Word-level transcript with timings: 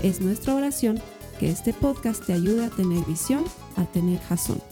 Es 0.00 0.20
nuestra 0.20 0.54
oración 0.54 1.00
que 1.40 1.50
este 1.50 1.72
podcast 1.72 2.24
te 2.24 2.32
ayude 2.32 2.64
a 2.66 2.70
tener 2.70 3.04
visión, 3.04 3.44
a 3.74 3.84
tener 3.86 4.20
jazón. 4.20 4.62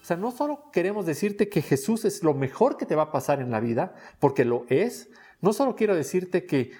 O 0.00 0.04
sea, 0.08 0.16
no 0.16 0.30
solo 0.30 0.70
queremos 0.72 1.04
decirte 1.04 1.50
que 1.50 1.60
Jesús 1.60 2.06
es 2.06 2.22
lo 2.22 2.32
mejor 2.32 2.78
que 2.78 2.86
te 2.86 2.94
va 2.94 3.02
a 3.04 3.12
pasar 3.12 3.42
en 3.42 3.50
la 3.50 3.60
vida, 3.60 3.94
porque 4.20 4.46
lo 4.46 4.64
es, 4.70 5.10
no 5.42 5.52
solo 5.52 5.76
quiero 5.76 5.94
decirte 5.94 6.46
que 6.46 6.70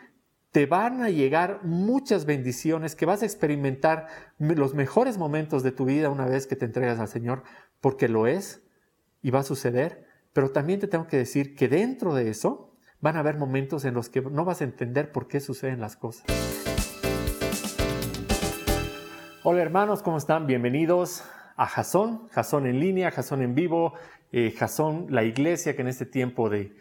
te 0.51 0.65
van 0.65 1.03
a 1.03 1.11
llegar 1.11 1.61
muchas 1.65 2.25
bendiciones, 2.25 2.97
que 2.97 3.05
vas 3.05 3.21
a 3.21 3.27
experimentar 3.27 4.07
los 4.39 4.73
mejores 4.73 5.19
momentos 5.19 5.63
de 5.63 5.73
tu 5.73 5.85
vida 5.85 6.09
una 6.09 6.25
vez 6.25 6.47
que 6.47 6.57
te 6.57 6.65
entregas 6.65 6.99
al 7.01 7.09
Señor, 7.09 7.43
porque 7.83 8.09
lo 8.09 8.27
es 8.27 8.63
y 9.21 9.31
va 9.31 9.41
a 9.41 9.45
suceder, 9.45 10.07
pero 10.33 10.53
también 10.53 10.81
te 10.81 10.89
tengo 10.89 11.07
que 11.07 11.19
decir 11.19 11.55
que 11.55 11.69
dentro 11.69 12.15
de 12.15 12.31
eso 12.31 12.68
van 13.01 13.17
a 13.17 13.21
haber 13.21 13.37
momentos 13.37 13.85
en 13.85 13.95
los 13.95 14.09
que 14.09 14.21
no 14.23 14.45
vas 14.45 14.61
a 14.61 14.65
entender 14.65 15.13
por 15.13 15.29
qué 15.29 15.41
suceden 15.41 15.81
las 15.81 15.97
cosas. 15.97 16.25
Hola 19.45 19.63
hermanos, 19.63 20.03
¿cómo 20.03 20.19
están? 20.19 20.47
Bienvenidos 20.47 21.25
a 21.57 21.67
Jason, 21.67 22.29
Jason 22.31 22.67
en 22.67 22.81
línea, 22.81 23.11
Jason 23.11 23.43
en 23.43 23.55
vivo, 23.55 23.95
eh, 24.33 24.55
la 25.09 25.25
iglesia 25.25 25.75
que 25.75 25.83
en 25.83 25.89
este 25.89 26.07
tiempo 26.07 26.51
de, 26.51 26.75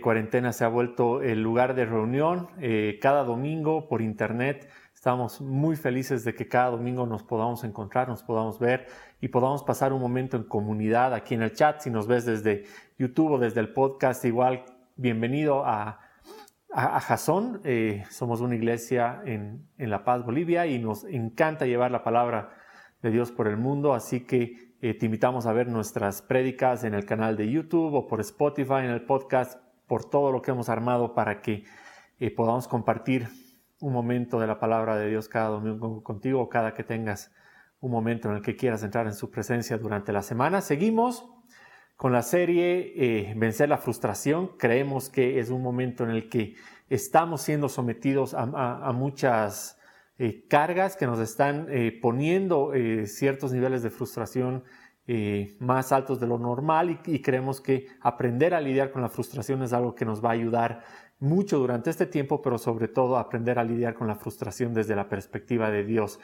cuarentena 0.00 0.52
se 0.52 0.64
ha 0.64 0.68
vuelto 0.68 1.22
el 1.22 1.42
lugar 1.42 1.74
de 1.74 1.84
reunión 1.84 2.48
eh, 2.60 2.98
cada 3.00 3.24
domingo 3.24 3.88
por 3.88 4.02
internet. 4.02 4.68
Estamos 4.94 5.40
muy 5.40 5.76
felices 5.76 6.24
de 6.24 6.34
que 6.34 6.48
cada 6.48 6.70
domingo 6.70 7.06
nos 7.06 7.22
podamos 7.22 7.64
encontrar, 7.64 8.08
nos 8.08 8.22
podamos 8.22 8.58
ver 8.58 8.86
y 9.20 9.28
podamos 9.28 9.62
pasar 9.62 9.92
un 9.92 10.00
momento 10.00 10.36
en 10.36 10.44
comunidad 10.44 11.14
aquí 11.14 11.34
en 11.34 11.42
el 11.42 11.52
chat. 11.52 11.80
Si 11.80 11.90
nos 11.90 12.06
ves 12.06 12.24
desde 12.24 12.64
YouTube 12.98 13.32
o 13.32 13.38
desde 13.38 13.60
el 13.60 13.72
podcast, 13.72 14.24
igual 14.24 14.64
bienvenido 14.96 15.64
a, 15.64 16.00
a, 16.72 17.00
Jason. 17.00 17.60
Eh, 17.64 18.04
somos 18.10 18.40
una 18.40 18.54
iglesia 18.54 19.22
en, 19.24 19.68
La 19.76 20.04
Paz, 20.04 20.24
Bolivia, 20.24 20.66
y 20.66 20.78
nos 20.78 21.04
encanta 21.04 21.66
llevar 21.66 21.90
la 21.90 22.02
palabra 22.02 22.54
de 23.02 23.10
Dios 23.10 23.30
por 23.30 23.46
el 23.46 23.56
mundo, 23.56 23.94
así 23.94 24.24
que 24.26 24.74
eh, 24.80 24.94
te 24.94 25.06
invitamos 25.06 25.46
a 25.46 25.52
ver 25.52 25.68
nuestras 25.68 26.22
prédicas 26.22 26.84
en 26.84 26.94
el 26.94 27.04
canal 27.04 27.36
de 27.36 27.50
YouTube 27.50 27.94
o 27.94 28.06
por 28.06 28.20
Spotify, 28.20 28.80
en 28.80 28.90
el 28.90 29.04
podcast, 29.04 29.60
por 29.86 30.08
todo 30.08 30.32
lo 30.32 30.42
que 30.42 30.50
hemos 30.50 30.68
armado 30.68 31.14
para 31.14 31.40
que 31.40 31.64
eh, 32.18 32.30
podamos 32.30 32.66
compartir 32.66 33.28
un 33.80 33.92
momento 33.92 34.40
de 34.40 34.46
la 34.46 34.58
palabra 34.58 34.96
de 34.96 35.10
Dios 35.10 35.28
cada 35.28 35.48
domingo 35.48 36.02
contigo, 36.02 36.48
cada 36.48 36.72
que 36.72 36.82
tengas 36.82 37.32
un 37.80 37.90
momento 37.90 38.30
en 38.30 38.36
el 38.36 38.42
que 38.42 38.56
quieras 38.56 38.82
entrar 38.82 39.06
en 39.06 39.14
su 39.14 39.30
presencia 39.30 39.76
durante 39.76 40.12
la 40.12 40.22
semana. 40.22 40.62
Seguimos 40.62 41.28
con 41.96 42.12
la 42.12 42.22
serie 42.22 42.92
eh, 42.96 43.34
Vencer 43.36 43.68
la 43.68 43.78
frustración, 43.78 44.50
creemos 44.58 45.08
que 45.08 45.40
es 45.40 45.50
un 45.50 45.62
momento 45.62 46.04
en 46.04 46.10
el 46.10 46.28
que 46.28 46.54
estamos 46.88 47.42
siendo 47.42 47.68
sometidos 47.68 48.34
a, 48.34 48.92
muchas 48.92 49.78
eh, 50.18 50.44
cargas 50.48 50.96
que 50.96 51.06
nos 51.06 51.18
están 51.18 51.66
eh, 51.70 51.98
poniendo 52.00 52.72
ciertos 53.06 53.52
niveles 53.52 53.82
de 53.82 53.90
frustración 53.90 54.64
más 55.60 55.92
altos 55.92 56.18
de 56.18 56.26
lo 56.26 56.36
normal 56.36 57.00
y, 57.06 57.22
creemos 57.22 57.60
que 57.60 57.86
aprender 58.00 58.54
a 58.54 58.60
lidiar 58.60 58.90
con 58.90 59.02
la 59.02 59.08
frustración 59.08 59.62
es 59.62 59.72
algo 59.72 59.94
que 59.94 60.04
nos 60.04 60.24
va 60.24 60.30
a 60.30 60.32
ayudar 60.32 60.82
mucho 61.20 61.58
durante 61.58 61.90
este 61.90 62.06
tiempo, 62.06 62.42
pero 62.42 62.58
sobre 62.58 62.88
todo 62.88 63.16
aprender 63.16 63.58
a 63.60 63.64
lidiar 63.64 63.94
con 63.94 64.08
la 64.08 64.16
frustración 64.16 64.74
desde 64.74 64.96
la 64.96 65.08
perspectiva 65.08 65.70
de 65.70 65.84
Dios 65.84 66.18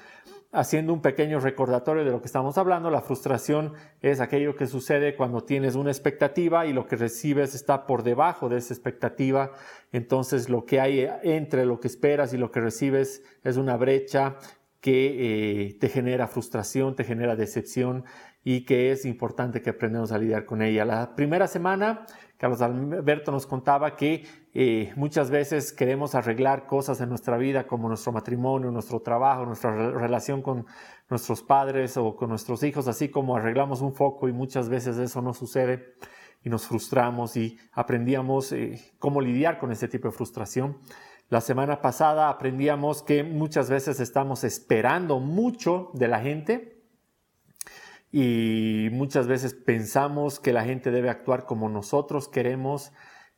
haciendo 0.52 0.92
un 0.92 1.00
pequeño 1.00 1.40
recordatorio 1.40 2.04
de 2.04 2.10
lo 2.10 2.20
que 2.20 2.26
estamos 2.26 2.58
hablando, 2.58 2.90
la 2.90 3.00
frustración 3.00 3.72
es 4.02 4.20
aquello 4.20 4.54
que 4.54 4.66
sucede 4.66 5.16
cuando 5.16 5.42
tienes 5.42 5.74
una 5.74 5.90
expectativa 5.90 6.66
y 6.66 6.74
lo 6.74 6.86
que 6.86 6.96
recibes 6.96 7.54
está 7.54 7.86
por 7.86 8.02
debajo 8.02 8.50
de 8.50 8.58
esa 8.58 8.74
expectativa. 8.74 9.52
Entonces 9.92 10.50
lo 10.50 10.66
que 10.66 10.80
hay 10.80 11.08
entre 11.22 11.64
lo 11.64 11.80
que 11.80 11.88
esperas 11.88 12.34
y 12.34 12.38
lo 12.38 12.50
que 12.50 12.60
recibes 12.60 13.22
es 13.42 13.56
una 13.56 13.76
brecha 13.76 14.36
que 14.82 15.68
eh, 15.68 15.78
te 15.80 15.88
genera 15.88 16.28
frustración, 16.28 16.96
te 16.96 17.04
genera 17.04 17.34
decepción 17.34 18.04
y 18.44 18.64
que 18.64 18.90
es 18.90 19.06
importante 19.06 19.62
que 19.62 19.70
aprendamos 19.70 20.12
a 20.12 20.18
lidiar 20.18 20.44
con 20.44 20.60
ella. 20.60 20.84
La 20.84 21.14
primera 21.14 21.46
semana 21.46 22.04
Carlos 22.36 22.60
Alberto 22.60 23.30
nos 23.30 23.46
contaba 23.46 23.94
que 23.94 24.24
eh, 24.54 24.92
muchas 24.96 25.30
veces 25.30 25.72
queremos 25.72 26.14
arreglar 26.14 26.66
cosas 26.66 27.00
en 27.00 27.08
nuestra 27.08 27.38
vida 27.38 27.66
como 27.66 27.88
nuestro 27.88 28.12
matrimonio, 28.12 28.70
nuestro 28.70 29.00
trabajo, 29.00 29.46
nuestra 29.46 29.90
relación 29.92 30.42
con 30.42 30.66
nuestros 31.08 31.42
padres 31.42 31.96
o 31.96 32.14
con 32.16 32.28
nuestros 32.28 32.62
hijos, 32.62 32.86
así 32.86 33.08
como 33.08 33.34
arreglamos 33.34 33.80
un 33.80 33.94
foco 33.94 34.28
y 34.28 34.32
muchas 34.32 34.68
veces 34.68 34.98
eso 34.98 35.22
no 35.22 35.32
sucede 35.32 35.94
y 36.44 36.50
nos 36.50 36.66
frustramos 36.66 37.36
y 37.36 37.58
aprendíamos 37.72 38.52
eh, 38.52 38.92
cómo 38.98 39.22
lidiar 39.22 39.58
con 39.58 39.72
ese 39.72 39.88
tipo 39.88 40.08
de 40.08 40.12
frustración. 40.12 40.78
La 41.30 41.40
semana 41.40 41.80
pasada 41.80 42.28
aprendíamos 42.28 43.02
que 43.02 43.24
muchas 43.24 43.70
veces 43.70 44.00
estamos 44.00 44.44
esperando 44.44 45.18
mucho 45.18 45.90
de 45.94 46.08
la 46.08 46.20
gente 46.20 46.84
y 48.10 48.90
muchas 48.92 49.26
veces 49.26 49.54
pensamos 49.54 50.40
que 50.40 50.52
la 50.52 50.64
gente 50.64 50.90
debe 50.90 51.08
actuar 51.08 51.46
como 51.46 51.70
nosotros 51.70 52.28
queremos 52.28 52.92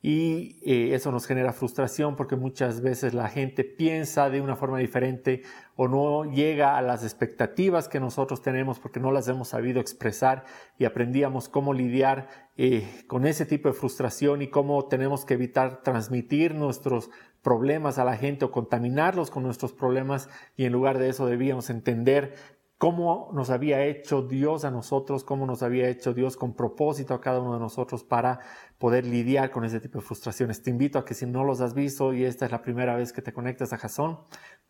y 0.07 0.59
eh, 0.67 0.95
eso 0.95 1.11
nos 1.11 1.27
genera 1.27 1.55
frustración 1.55 2.15
porque 2.15 2.37
muchas 2.37 2.83
veces 2.83 3.15
la 3.15 3.31
gente 3.31 3.65
piensa 3.65 4.29
de 4.29 4.43
una 4.43 4.55
forma 4.55 4.79
diferente 4.79 5.41
o 5.77 5.89
no 5.89 6.31
llega 6.31 6.77
a 6.77 6.83
las 6.83 7.05
expectativas 7.05 7.89
que 7.89 8.01
nosotros 8.01 8.43
tenemos 8.43 8.79
porque 8.79 9.01
no 9.01 9.13
las 9.13 9.29
hemos 9.29 9.49
sabido 9.49 9.81
expresar 9.81 10.45
y 10.79 10.85
aprendíamos 10.85 11.49
cómo 11.49 11.73
lidiar 11.73 12.29
eh, 12.59 12.87
con 13.07 13.27
ese 13.27 13.47
tipo 13.47 13.71
de 13.71 13.75
frustración 13.75 14.43
y 14.43 14.49
cómo 14.49 14.89
tenemos 14.89 15.25
que 15.25 15.35
evitar 15.35 15.83
transmitir 15.83 16.55
nuestros 16.55 17.09
problemas 17.41 17.99
a 17.99 18.05
la 18.05 18.19
gente 18.19 18.45
o 18.45 18.51
contaminarlos 18.51 19.31
con 19.31 19.43
nuestros 19.43 19.73
problemas 19.73 20.29
y 20.55 20.67
en 20.67 20.73
lugar 20.73 20.99
de 20.99 21.09
eso 21.09 21.27
debíamos 21.27 21.71
entender 21.71 22.35
cómo 22.85 23.31
nos 23.33 23.49
había 23.49 23.83
hecho 23.83 24.21
Dios 24.21 24.67
a 24.67 24.71
nosotros, 24.71 25.25
cómo 25.25 25.47
nos 25.47 25.63
había 25.63 25.89
hecho 25.89 26.13
Dios 26.13 26.37
con 26.37 26.53
propósito 26.53 27.15
a 27.15 27.21
cada 27.23 27.41
uno 27.41 27.55
de 27.55 27.59
nosotros 27.59 28.05
para 28.05 28.41
poder 28.77 29.07
lidiar 29.07 29.51
con 29.51 29.65
ese 29.65 29.81
tipo 29.81 30.01
de 30.01 30.05
frustraciones. 30.05 30.63
Te 30.63 30.69
invito 30.69 30.99
a 30.99 31.05
que 31.07 31.15
si 31.15 31.25
no 31.25 31.45
los 31.45 31.63
has 31.63 31.73
visto 31.73 32.13
y 32.13 32.25
esta 32.25 32.45
es 32.45 32.53
la 32.53 32.61
primera 32.61 32.95
vez 32.95 33.15
que 33.15 33.23
te 33.23 33.33
conectas 33.33 33.73
a 33.73 33.79
Jason, 33.79 34.21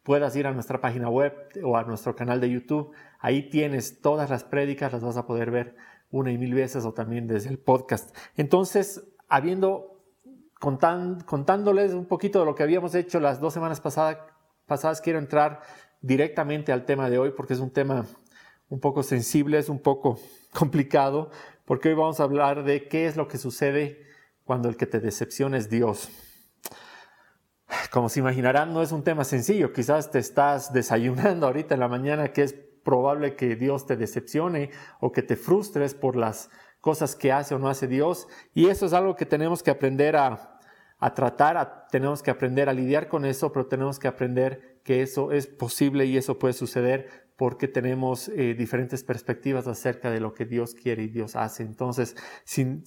puedas 0.05 0.37
ir 0.37 0.47
a 0.47 0.53
nuestra 0.53 0.81
página 0.81 1.09
web 1.09 1.35
o 1.65 1.77
a 1.77 1.83
nuestro 1.83 2.15
canal 2.15 2.41
de 2.41 2.51
YouTube. 2.51 2.93
Ahí 3.19 3.51
tienes 3.51 4.01
todas 4.01 4.31
las 4.31 4.45
prédicas, 4.45 4.93
las 4.93 5.03
vas 5.03 5.17
a 5.17 5.27
poder 5.27 5.51
ver 5.51 5.75
una 6.13 6.31
y 6.31 6.39
mil 6.39 6.55
veces 6.55 6.85
o 6.85 6.95
también 6.95 7.27
desde 7.27 7.51
el 7.51 7.59
podcast. 7.59 8.17
Entonces, 8.37 9.03
habiendo 9.29 10.05
contándoles 10.61 11.93
un 11.95 12.07
poquito 12.07 12.39
de 12.39 12.47
lo 12.47 12.55
que 12.55 12.63
habíamos 12.63 12.95
hecho 12.95 13.19
las 13.19 13.41
dos 13.41 13.53
semanas 13.53 13.81
pasadas, 13.81 14.19
pasadas 14.67 15.01
quiero 15.01 15.19
entrar 15.19 15.63
directamente 16.05 16.71
al 16.71 16.85
tema 16.85 17.09
de 17.09 17.19
hoy 17.19 17.31
porque 17.31 17.55
es 17.55 17.61
un 17.61 17.71
tema 17.71 18.05
un 18.69 18.79
poco 18.79 19.03
sensible, 19.03 19.59
es 19.59 19.69
un 19.69 19.81
poco 19.81 20.19
complicado, 20.53 21.31
porque 21.65 21.89
hoy 21.89 21.95
vamos 21.95 22.21
a 22.21 22.25
hablar 22.25 22.65
de 22.65 22.89
qué 22.89 23.07
es 23.07 23.17
lo 23.17 23.27
que 23.27 23.39
sucede 23.39 24.07
cuando 24.45 24.69
el 24.69 24.77
que 24.77 24.87
te 24.87 25.01
decepciona 25.01 25.57
es 25.57 25.71
Dios. 25.71 26.11
Como 27.91 28.11
se 28.11 28.21
imaginarán, 28.21 28.75
no 28.75 28.83
es 28.83 28.93
un 28.93 29.03
tema 29.03 29.25
sencillo. 29.25 29.73
Quizás 29.73 30.11
te 30.11 30.19
estás 30.19 30.73
desayunando 30.75 31.47
ahorita 31.47 31.75
en 31.75 31.81
la 31.81 31.89
mañana 31.89 32.33
que 32.33 32.43
es 32.43 32.53
probable 32.53 33.35
que 33.35 33.57
Dios 33.57 33.87
te 33.87 33.97
decepcione 33.97 34.71
o 35.01 35.11
que 35.11 35.23
te 35.23 35.37
frustres 35.37 35.95
por 35.95 36.17
las 36.17 36.51
cosas 36.83 37.17
que 37.17 37.33
hace 37.33 37.55
o 37.55 37.59
no 37.59 37.71
hace 37.71 37.89
Dios. 37.89 38.29
Y 38.53 38.69
eso 38.69 38.85
es 38.85 38.93
algo 38.93 39.17
que 39.17 39.25
tenemos 39.25 39.63
que 39.63 39.71
aprender 39.71 40.17
a, 40.17 40.61
a 40.99 41.15
tratar, 41.15 41.87
tenemos 41.91 42.23
que 42.23 42.31
aprender 42.31 42.69
a 42.69 42.75
lidiar 42.75 43.09
con 43.09 43.25
eso, 43.25 43.51
pero 43.51 43.67
tenemos 43.67 43.99
que 43.99 44.09
aprender 44.09 44.74
que 44.85 45.03
eso 45.03 45.33
es 45.33 45.47
posible 45.47 46.07
y 46.07 46.17
eso 46.17 46.39
puede 46.39 46.55
suceder 46.55 47.25
porque 47.37 47.67
tenemos 47.67 48.29
eh, 48.29 48.55
diferentes 48.55 49.03
perspectivas 49.03 49.67
acerca 49.67 50.11
de 50.11 50.21
lo 50.21 50.35
que 50.35 50.45
Dios 50.45 50.75
quiere 50.75 51.03
y 51.03 51.09
Dios 51.09 51.35
hace. 51.35 51.65
Entonces, 51.65 52.17
sin, 52.45 52.85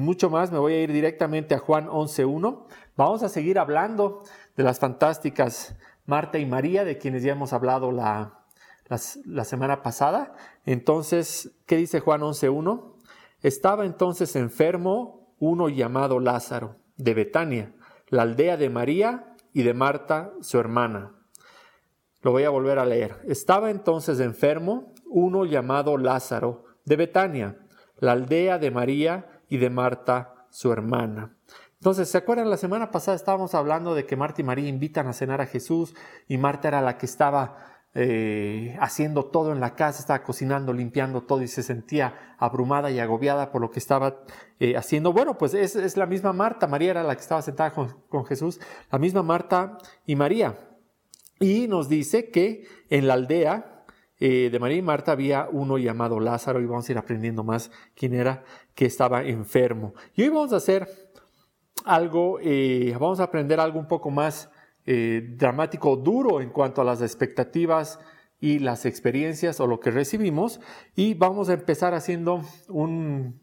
mucho 0.00 0.28
más, 0.28 0.52
me 0.52 0.58
voy 0.58 0.74
a 0.74 0.82
ir 0.82 0.92
directamente 0.92 1.54
a 1.54 1.58
Juan 1.58 1.86
11.1. 1.86 2.66
Vamos 2.96 3.22
a 3.22 3.30
seguir 3.30 3.58
hablando 3.58 4.22
de 4.54 4.64
las 4.64 4.78
fantásticas 4.78 5.76
Marta 6.04 6.38
y 6.38 6.44
María, 6.44 6.84
de 6.84 6.98
quienes 6.98 7.22
ya 7.22 7.32
hemos 7.32 7.54
hablado 7.54 7.90
la, 7.90 8.44
la 9.24 9.44
semana 9.44 9.82
pasada. 9.82 10.34
Entonces, 10.66 11.52
¿qué 11.64 11.76
dice 11.76 12.00
Juan 12.00 12.20
11.1? 12.20 12.92
Estaba 13.42 13.86
entonces 13.86 14.36
enfermo 14.36 15.34
uno 15.38 15.70
llamado 15.70 16.20
Lázaro, 16.20 16.76
de 16.96 17.14
Betania 17.14 17.72
la 18.08 18.22
aldea 18.22 18.56
de 18.56 18.70
María 18.70 19.34
y 19.52 19.62
de 19.62 19.74
Marta, 19.74 20.32
su 20.40 20.58
hermana. 20.58 21.12
Lo 22.22 22.32
voy 22.32 22.44
a 22.44 22.50
volver 22.50 22.78
a 22.78 22.86
leer. 22.86 23.16
Estaba 23.26 23.70
entonces 23.70 24.20
enfermo 24.20 24.92
uno 25.06 25.44
llamado 25.44 25.96
Lázaro 25.96 26.64
de 26.84 26.96
Betania, 26.96 27.58
la 27.98 28.12
aldea 28.12 28.58
de 28.58 28.70
María 28.70 29.42
y 29.48 29.58
de 29.58 29.70
Marta, 29.70 30.46
su 30.50 30.72
hermana. 30.72 31.36
Entonces, 31.74 32.08
¿se 32.08 32.18
acuerdan? 32.18 32.50
La 32.50 32.56
semana 32.56 32.90
pasada 32.90 33.16
estábamos 33.16 33.54
hablando 33.54 33.94
de 33.94 34.06
que 34.06 34.16
Marta 34.16 34.40
y 34.40 34.44
María 34.44 34.68
invitan 34.68 35.06
a 35.06 35.12
cenar 35.12 35.40
a 35.40 35.46
Jesús 35.46 35.94
y 36.26 36.38
Marta 36.38 36.68
era 36.68 36.80
la 36.80 36.96
que 36.98 37.06
estaba 37.06 37.76
eh, 37.94 38.76
haciendo 38.80 39.26
todo 39.26 39.52
en 39.52 39.60
la 39.60 39.74
casa, 39.74 40.00
estaba 40.00 40.22
cocinando, 40.22 40.72
limpiando 40.72 41.22
todo 41.22 41.42
y 41.42 41.48
se 41.48 41.62
sentía 41.62 42.36
abrumada 42.38 42.90
y 42.90 42.98
agobiada 42.98 43.52
por 43.52 43.60
lo 43.60 43.70
que 43.70 43.78
estaba 43.78 44.24
eh, 44.58 44.76
haciendo. 44.76 45.12
Bueno, 45.12 45.38
pues 45.38 45.54
es, 45.54 45.96
la 45.96 46.06
misma 46.06 46.32
Marta, 46.32 46.66
María 46.66 46.90
era 46.90 47.02
la 47.02 47.14
que 47.14 47.22
estaba 47.22 47.42
sentada 47.42 47.72
con 47.72 48.24
Jesús, 48.26 48.60
la 48.90 48.98
misma 48.98 49.22
Marta 49.22 49.78
y 50.06 50.16
María. 50.16 50.58
Y 51.38 51.68
nos 51.68 51.88
dice 51.88 52.30
que 52.30 52.66
en 52.88 53.06
la 53.06 53.14
aldea 53.14 53.84
eh, 54.18 54.48
de 54.50 54.58
María 54.58 54.78
y 54.78 54.82
Marta 54.82 55.12
había 55.12 55.48
uno 55.50 55.76
llamado 55.76 56.20
Lázaro 56.20 56.60
y 56.60 56.66
vamos 56.66 56.88
a 56.88 56.92
ir 56.92 56.98
aprendiendo 56.98 57.44
más 57.44 57.70
quién 57.94 58.14
era 58.14 58.44
que 58.74 58.86
estaba 58.86 59.22
enfermo. 59.24 59.94
Y 60.14 60.22
hoy 60.22 60.28
vamos 60.30 60.52
a 60.52 60.56
hacer 60.56 60.88
algo, 61.84 62.38
eh, 62.40 62.96
vamos 62.98 63.20
a 63.20 63.24
aprender 63.24 63.60
algo 63.60 63.78
un 63.78 63.88
poco 63.88 64.10
más 64.10 64.50
eh, 64.86 65.34
dramático, 65.36 65.96
duro 65.96 66.40
en 66.40 66.50
cuanto 66.50 66.80
a 66.80 66.84
las 66.84 67.02
expectativas 67.02 67.98
y 68.40 68.58
las 68.58 68.86
experiencias 68.86 69.60
o 69.60 69.66
lo 69.66 69.80
que 69.80 69.90
recibimos. 69.90 70.60
Y 70.94 71.12
vamos 71.12 71.50
a 71.50 71.54
empezar 71.54 71.92
haciendo 71.92 72.42
una 72.68 73.34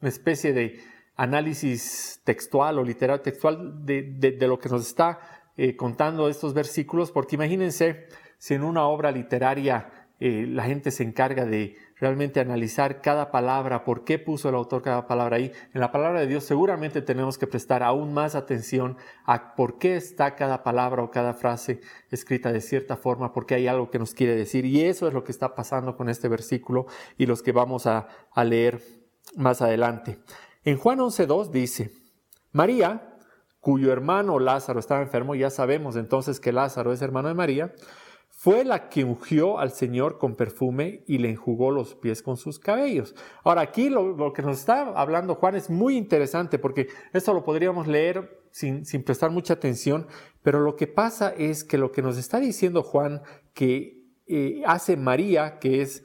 especie 0.00 0.54
de 0.54 0.80
análisis 1.14 2.22
textual 2.24 2.78
o 2.78 2.84
literal 2.84 3.20
textual 3.20 3.84
de 3.84 4.46
lo 4.46 4.58
que 4.58 4.70
nos 4.70 4.86
está 4.86 5.41
eh, 5.56 5.76
contando 5.76 6.28
estos 6.28 6.54
versículos, 6.54 7.10
porque 7.10 7.36
imagínense 7.36 8.06
si 8.38 8.54
en 8.54 8.64
una 8.64 8.86
obra 8.86 9.10
literaria 9.10 10.02
eh, 10.24 10.46
la 10.48 10.62
gente 10.62 10.92
se 10.92 11.02
encarga 11.02 11.46
de 11.46 11.76
realmente 11.96 12.38
analizar 12.38 13.00
cada 13.00 13.32
palabra, 13.32 13.84
por 13.84 14.04
qué 14.04 14.20
puso 14.20 14.48
el 14.48 14.54
autor 14.54 14.80
cada 14.80 15.08
palabra 15.08 15.36
ahí. 15.36 15.50
En 15.74 15.80
la 15.80 15.90
palabra 15.90 16.20
de 16.20 16.28
Dios 16.28 16.44
seguramente 16.44 17.02
tenemos 17.02 17.38
que 17.38 17.48
prestar 17.48 17.82
aún 17.82 18.14
más 18.14 18.36
atención 18.36 18.96
a 19.24 19.56
por 19.56 19.78
qué 19.78 19.96
está 19.96 20.36
cada 20.36 20.62
palabra 20.62 21.02
o 21.02 21.10
cada 21.10 21.34
frase 21.34 21.80
escrita 22.12 22.52
de 22.52 22.60
cierta 22.60 22.96
forma, 22.96 23.32
porque 23.32 23.56
hay 23.56 23.66
algo 23.66 23.90
que 23.90 23.98
nos 23.98 24.14
quiere 24.14 24.36
decir. 24.36 24.64
Y 24.64 24.82
eso 24.82 25.08
es 25.08 25.12
lo 25.12 25.24
que 25.24 25.32
está 25.32 25.56
pasando 25.56 25.96
con 25.96 26.08
este 26.08 26.28
versículo 26.28 26.86
y 27.18 27.26
los 27.26 27.42
que 27.42 27.50
vamos 27.50 27.88
a, 27.88 28.06
a 28.30 28.44
leer 28.44 28.80
más 29.36 29.60
adelante. 29.60 30.20
En 30.62 30.78
Juan 30.78 31.00
11.2 31.00 31.50
dice, 31.50 31.90
María, 32.52 33.11
cuyo 33.62 33.92
hermano 33.92 34.40
Lázaro 34.40 34.80
estaba 34.80 35.02
enfermo, 35.02 35.36
ya 35.36 35.48
sabemos 35.48 35.94
entonces 35.94 36.40
que 36.40 36.50
Lázaro 36.50 36.92
es 36.92 37.00
hermano 37.00 37.28
de 37.28 37.34
María, 37.34 37.72
fue 38.28 38.64
la 38.64 38.88
que 38.88 39.04
ungió 39.04 39.60
al 39.60 39.70
Señor 39.70 40.18
con 40.18 40.34
perfume 40.34 41.04
y 41.06 41.18
le 41.18 41.30
enjugó 41.30 41.70
los 41.70 41.94
pies 41.94 42.24
con 42.24 42.36
sus 42.36 42.58
cabellos. 42.58 43.14
Ahora 43.44 43.60
aquí 43.60 43.88
lo, 43.88 44.32
que 44.32 44.42
nos 44.42 44.58
está 44.58 44.80
hablando 45.00 45.36
Juan 45.36 45.54
es 45.54 45.70
muy 45.70 45.96
interesante 45.96 46.58
porque 46.58 46.88
esto 47.12 47.32
lo 47.34 47.44
podríamos 47.44 47.86
leer 47.86 48.42
sin, 48.50 48.84
sin 48.84 49.04
prestar 49.04 49.30
mucha 49.30 49.54
atención, 49.54 50.08
pero 50.42 50.58
lo 50.58 50.74
que 50.74 50.88
pasa 50.88 51.32
es 51.38 51.62
que 51.62 51.78
lo 51.78 51.92
que 51.92 52.02
nos 52.02 52.18
está 52.18 52.40
diciendo 52.40 52.82
Juan 52.82 53.22
que 53.54 54.02
eh, 54.26 54.62
hace 54.66 54.96
María, 54.96 55.60
que 55.60 55.82
es 55.82 56.02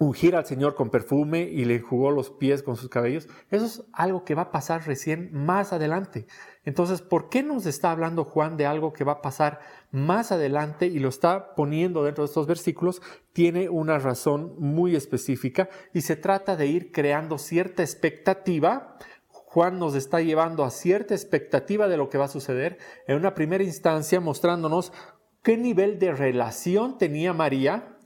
ungir 0.00 0.34
al 0.34 0.46
Señor 0.46 0.74
con 0.74 0.88
perfume 0.88 1.42
y 1.42 1.66
le 1.66 1.76
enjugó 1.76 2.10
los 2.10 2.30
pies 2.30 2.62
con 2.62 2.74
sus 2.74 2.88
cabellos, 2.88 3.28
eso 3.50 3.66
es 3.66 3.84
algo 3.92 4.24
que 4.24 4.34
va 4.34 4.42
a 4.42 4.50
pasar 4.50 4.86
recién 4.86 5.28
más 5.30 5.74
adelante. 5.74 6.26
Entonces, 6.64 7.02
¿por 7.02 7.28
qué 7.28 7.42
nos 7.42 7.66
está 7.66 7.90
hablando 7.90 8.24
Juan 8.24 8.56
de 8.56 8.64
algo 8.64 8.94
que 8.94 9.04
va 9.04 9.12
a 9.12 9.22
pasar 9.22 9.60
más 9.90 10.32
adelante 10.32 10.86
y 10.86 11.00
lo 11.00 11.10
está 11.10 11.54
poniendo 11.54 12.02
dentro 12.02 12.24
de 12.24 12.28
estos 12.28 12.46
versículos? 12.46 13.02
Tiene 13.34 13.68
una 13.68 13.98
razón 13.98 14.54
muy 14.58 14.96
específica 14.96 15.68
y 15.92 16.00
se 16.00 16.16
trata 16.16 16.56
de 16.56 16.66
ir 16.66 16.92
creando 16.92 17.36
cierta 17.36 17.82
expectativa. 17.82 18.96
Juan 19.28 19.78
nos 19.78 19.94
está 19.94 20.22
llevando 20.22 20.64
a 20.64 20.70
cierta 20.70 21.14
expectativa 21.14 21.88
de 21.88 21.98
lo 21.98 22.08
que 22.08 22.16
va 22.16 22.24
a 22.24 22.28
suceder 22.28 22.78
en 23.06 23.18
una 23.18 23.34
primera 23.34 23.64
instancia 23.64 24.18
mostrándonos 24.18 24.94
qué 25.42 25.58
nivel 25.58 25.98
de 25.98 26.12
relación 26.12 26.96
tenía 26.96 27.34
María 27.34 27.98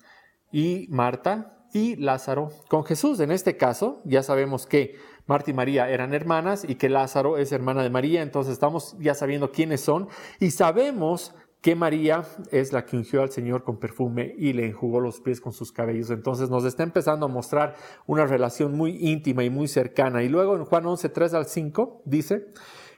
y 0.50 0.88
Marta 0.90 1.53
y 1.74 1.96
Lázaro 1.96 2.48
con 2.68 2.84
Jesús. 2.84 3.20
En 3.20 3.30
este 3.30 3.58
caso, 3.58 4.00
ya 4.04 4.22
sabemos 4.22 4.64
que 4.64 4.96
Marta 5.26 5.50
y 5.50 5.54
María 5.54 5.90
eran 5.90 6.14
hermanas 6.14 6.64
y 6.66 6.76
que 6.76 6.88
Lázaro 6.88 7.36
es 7.36 7.52
hermana 7.52 7.82
de 7.82 7.90
María, 7.90 8.22
entonces 8.22 8.54
estamos 8.54 8.96
ya 8.98 9.14
sabiendo 9.14 9.50
quiénes 9.50 9.82
son 9.82 10.08
y 10.40 10.52
sabemos 10.52 11.34
que 11.60 11.74
María 11.74 12.24
es 12.52 12.74
la 12.74 12.84
que 12.84 12.96
ungió 12.96 13.22
al 13.22 13.30
Señor 13.30 13.64
con 13.64 13.78
perfume 13.78 14.34
y 14.36 14.52
le 14.52 14.66
enjugó 14.66 15.00
los 15.00 15.20
pies 15.20 15.40
con 15.40 15.54
sus 15.54 15.72
cabellos. 15.72 16.10
Entonces 16.10 16.50
nos 16.50 16.64
está 16.66 16.82
empezando 16.82 17.24
a 17.24 17.28
mostrar 17.30 17.74
una 18.06 18.26
relación 18.26 18.76
muy 18.76 18.98
íntima 19.00 19.44
y 19.44 19.50
muy 19.50 19.66
cercana. 19.66 20.22
Y 20.22 20.28
luego 20.28 20.56
en 20.56 20.66
Juan 20.66 20.84
11, 20.84 21.08
3 21.08 21.34
al 21.34 21.46
5 21.46 22.02
dice, 22.04 22.52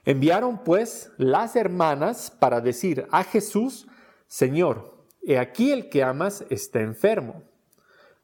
enviaron 0.05 0.65
pues 0.65 1.13
las 1.17 1.55
hermanas 1.55 2.33
para 2.33 2.61
decir 2.61 3.07
a 3.13 3.23
Jesús, 3.23 3.87
Señor, 4.27 5.07
he 5.23 5.39
aquí 5.39 5.71
el 5.71 5.89
que 5.89 6.03
amas 6.03 6.45
está 6.51 6.81
enfermo. 6.81 7.45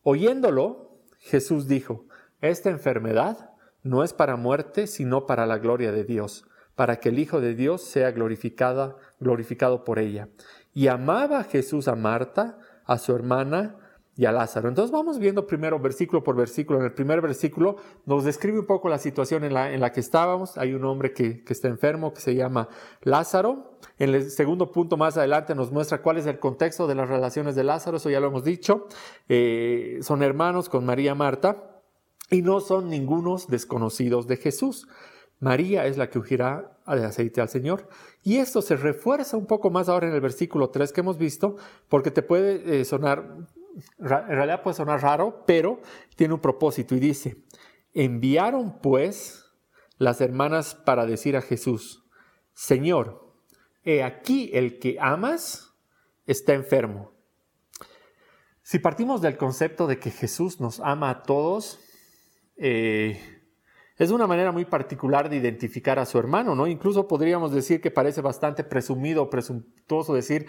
Oyéndolo, 0.03 1.01
Jesús 1.19 1.69
dijo, 1.69 2.07
esta 2.41 2.71
enfermedad 2.71 3.51
no 3.83 4.03
es 4.03 4.13
para 4.13 4.37
muerte, 4.37 4.87
sino 4.87 5.27
para 5.27 5.47
la 5.47 5.59
gloria 5.59 5.93
de 5.93 6.05
Dios, 6.05 6.45
para 6.75 6.99
que 6.99 7.11
el 7.11 7.19
Hijo 7.19 7.41
de 7.41 7.55
Dios 7.55 7.83
sea 7.83 8.11
glorificado 8.11 9.85
por 9.85 9.99
ella. 9.99 10.29
Y 10.73 10.89
amaba 10.89 11.45
Jesús 11.45 11.87
a 11.89 11.95
Marta, 11.95 12.59
a 12.85 12.99
su 12.99 13.15
hermana 13.15 13.82
y 14.17 14.27
a 14.27 14.33
Lázaro. 14.33 14.69
Entonces 14.69 14.91
vamos 14.91 15.19
viendo 15.19 15.47
primero 15.47 15.79
versículo 15.79 16.23
por 16.23 16.37
versículo. 16.37 16.79
En 16.79 16.85
el 16.85 16.93
primer 16.93 17.21
versículo 17.21 17.77
nos 18.05 18.25
describe 18.25 18.59
un 18.59 18.67
poco 18.67 18.89
la 18.89 18.99
situación 18.99 19.45
en 19.45 19.55
la, 19.55 19.73
en 19.73 19.81
la 19.81 19.93
que 19.93 20.01
estábamos. 20.01 20.59
Hay 20.59 20.75
un 20.75 20.85
hombre 20.85 21.13
que, 21.13 21.43
que 21.43 21.53
está 21.53 21.69
enfermo 21.69 22.13
que 22.13 22.21
se 22.21 22.35
llama 22.35 22.69
Lázaro. 23.03 23.79
En 23.99 24.15
el 24.15 24.31
segundo 24.31 24.71
punto 24.71 24.97
más 24.97 25.17
adelante 25.17 25.55
nos 25.55 25.73
muestra 25.73 26.03
cuál 26.03 26.19
es 26.19 26.27
el 26.27 26.39
contexto 26.39 26.87
de 26.87 26.95
las 26.95 27.09
relaciones 27.09 27.55
de 27.55 27.65
Lázaro, 27.65 27.97
eso 27.97 28.11
ya 28.11 28.21
lo 28.21 28.29
hemos 28.29 28.45
dicho. 28.45 28.87
Eh, 29.29 29.99
son 30.03 30.23
hermanos 30.23 30.69
con 30.69 30.85
María 30.85 31.15
Marta 31.15 31.81
y 32.31 32.43
no 32.43 32.61
son 32.61 32.91
ningunos 32.91 33.49
desconocidos 33.49 34.27
de 34.27 34.37
Jesús. 34.37 34.89
María 35.41 35.87
es 35.87 35.97
la 35.97 36.09
que 36.09 36.19
ungirá 36.19 36.79
de 36.87 37.05
aceite 37.05 37.41
al 37.41 37.49
Señor. 37.49 37.89
Y 38.23 38.37
esto 38.37 38.63
se 38.63 38.77
refuerza 38.77 39.37
un 39.37 39.47
poco 39.47 39.71
más 39.71 39.89
ahora 39.89 40.09
en 40.09 40.15
el 40.15 40.21
versículo 40.21 40.71
3 40.71 40.93
que 40.93 41.01
hemos 41.01 41.19
visto, 41.19 41.57
porque 41.89 42.11
te 42.11 42.23
puede 42.23 42.81
eh, 42.81 42.85
sonar 42.85 43.25
en 43.99 44.07
realidad 44.07 44.63
puede 44.63 44.77
sonar 44.77 45.03
raro, 45.03 45.45
pero 45.47 45.81
tiene 46.17 46.35
un 46.35 46.41
propósito 46.41 46.95
y 46.95 47.01
dice, 47.01 47.45
enviaron 47.95 48.81
pues 48.81 49.45
las 49.99 50.21
hermanas 50.21 50.75
para 50.75 51.07
decir 51.07 51.37
a 51.37 51.43
Jesús, 51.43 52.05
Señor, 52.55 53.35
he 53.85 54.03
aquí 54.03 54.51
el 54.53 54.79
que 54.79 54.99
amas 55.01 55.75
está 56.27 56.55
enfermo. 56.55 57.13
Si 58.63 58.79
partimos 58.79 59.21
del 59.21 59.37
concepto 59.37 59.87
de 59.87 59.99
que 59.99 60.11
Jesús 60.11 60.61
nos 60.61 60.81
ama 60.81 61.11
a 61.11 61.23
todos, 61.23 61.81
eh, 62.57 63.21
es 63.99 64.11
una 64.11 64.27
manera 64.27 64.53
muy 64.53 64.65
particular 64.65 65.29
de 65.29 65.37
identificar 65.37 65.99
a 65.99 66.07
su 66.07 66.19
hermano, 66.19 66.55
¿no? 66.55 66.67
Incluso 66.67 67.09
podríamos 67.09 67.53
decir 67.53 67.81
que 67.81 67.91
parece 67.91 68.21
bastante 68.21 68.65
presumido, 68.65 69.29
presuntuoso 69.31 70.15
decir, 70.15 70.47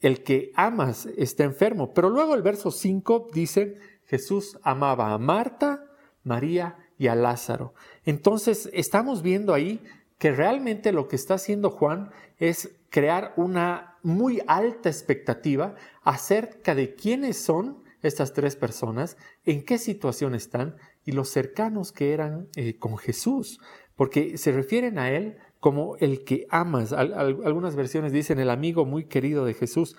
el 0.00 0.22
que 0.22 0.52
amas 0.54 1.06
está 1.16 1.44
enfermo. 1.44 1.92
Pero 1.92 2.10
luego 2.10 2.34
el 2.34 2.42
verso 2.42 2.70
5 2.70 3.28
dice, 3.32 3.76
Jesús 4.06 4.58
amaba 4.62 5.12
a 5.12 5.18
Marta, 5.18 5.84
María 6.24 6.76
y 6.98 7.08
a 7.08 7.14
Lázaro. 7.14 7.74
Entonces 8.04 8.70
estamos 8.72 9.22
viendo 9.22 9.54
ahí 9.54 9.82
que 10.18 10.32
realmente 10.32 10.92
lo 10.92 11.08
que 11.08 11.16
está 11.16 11.34
haciendo 11.34 11.70
Juan 11.70 12.10
es 12.38 12.76
crear 12.90 13.32
una 13.36 13.98
muy 14.02 14.40
alta 14.46 14.88
expectativa 14.88 15.76
acerca 16.02 16.74
de 16.74 16.94
quiénes 16.94 17.38
son 17.38 17.84
estas 18.02 18.32
tres 18.32 18.56
personas, 18.56 19.16
en 19.44 19.64
qué 19.64 19.78
situación 19.78 20.34
están 20.34 20.76
y 21.04 21.12
los 21.12 21.28
cercanos 21.30 21.92
que 21.92 22.12
eran 22.12 22.48
eh, 22.56 22.78
con 22.78 22.96
Jesús, 22.96 23.60
porque 23.96 24.38
se 24.38 24.52
refieren 24.52 24.98
a 24.98 25.10
él 25.10 25.38
como 25.60 25.96
el 25.96 26.24
que 26.24 26.46
amas. 26.50 26.92
algunas 26.92 27.74
versiones 27.74 28.12
dicen 28.12 28.38
el 28.38 28.50
amigo 28.50 28.84
muy 28.84 29.04
querido 29.04 29.44
de 29.44 29.54
Jesús. 29.54 29.96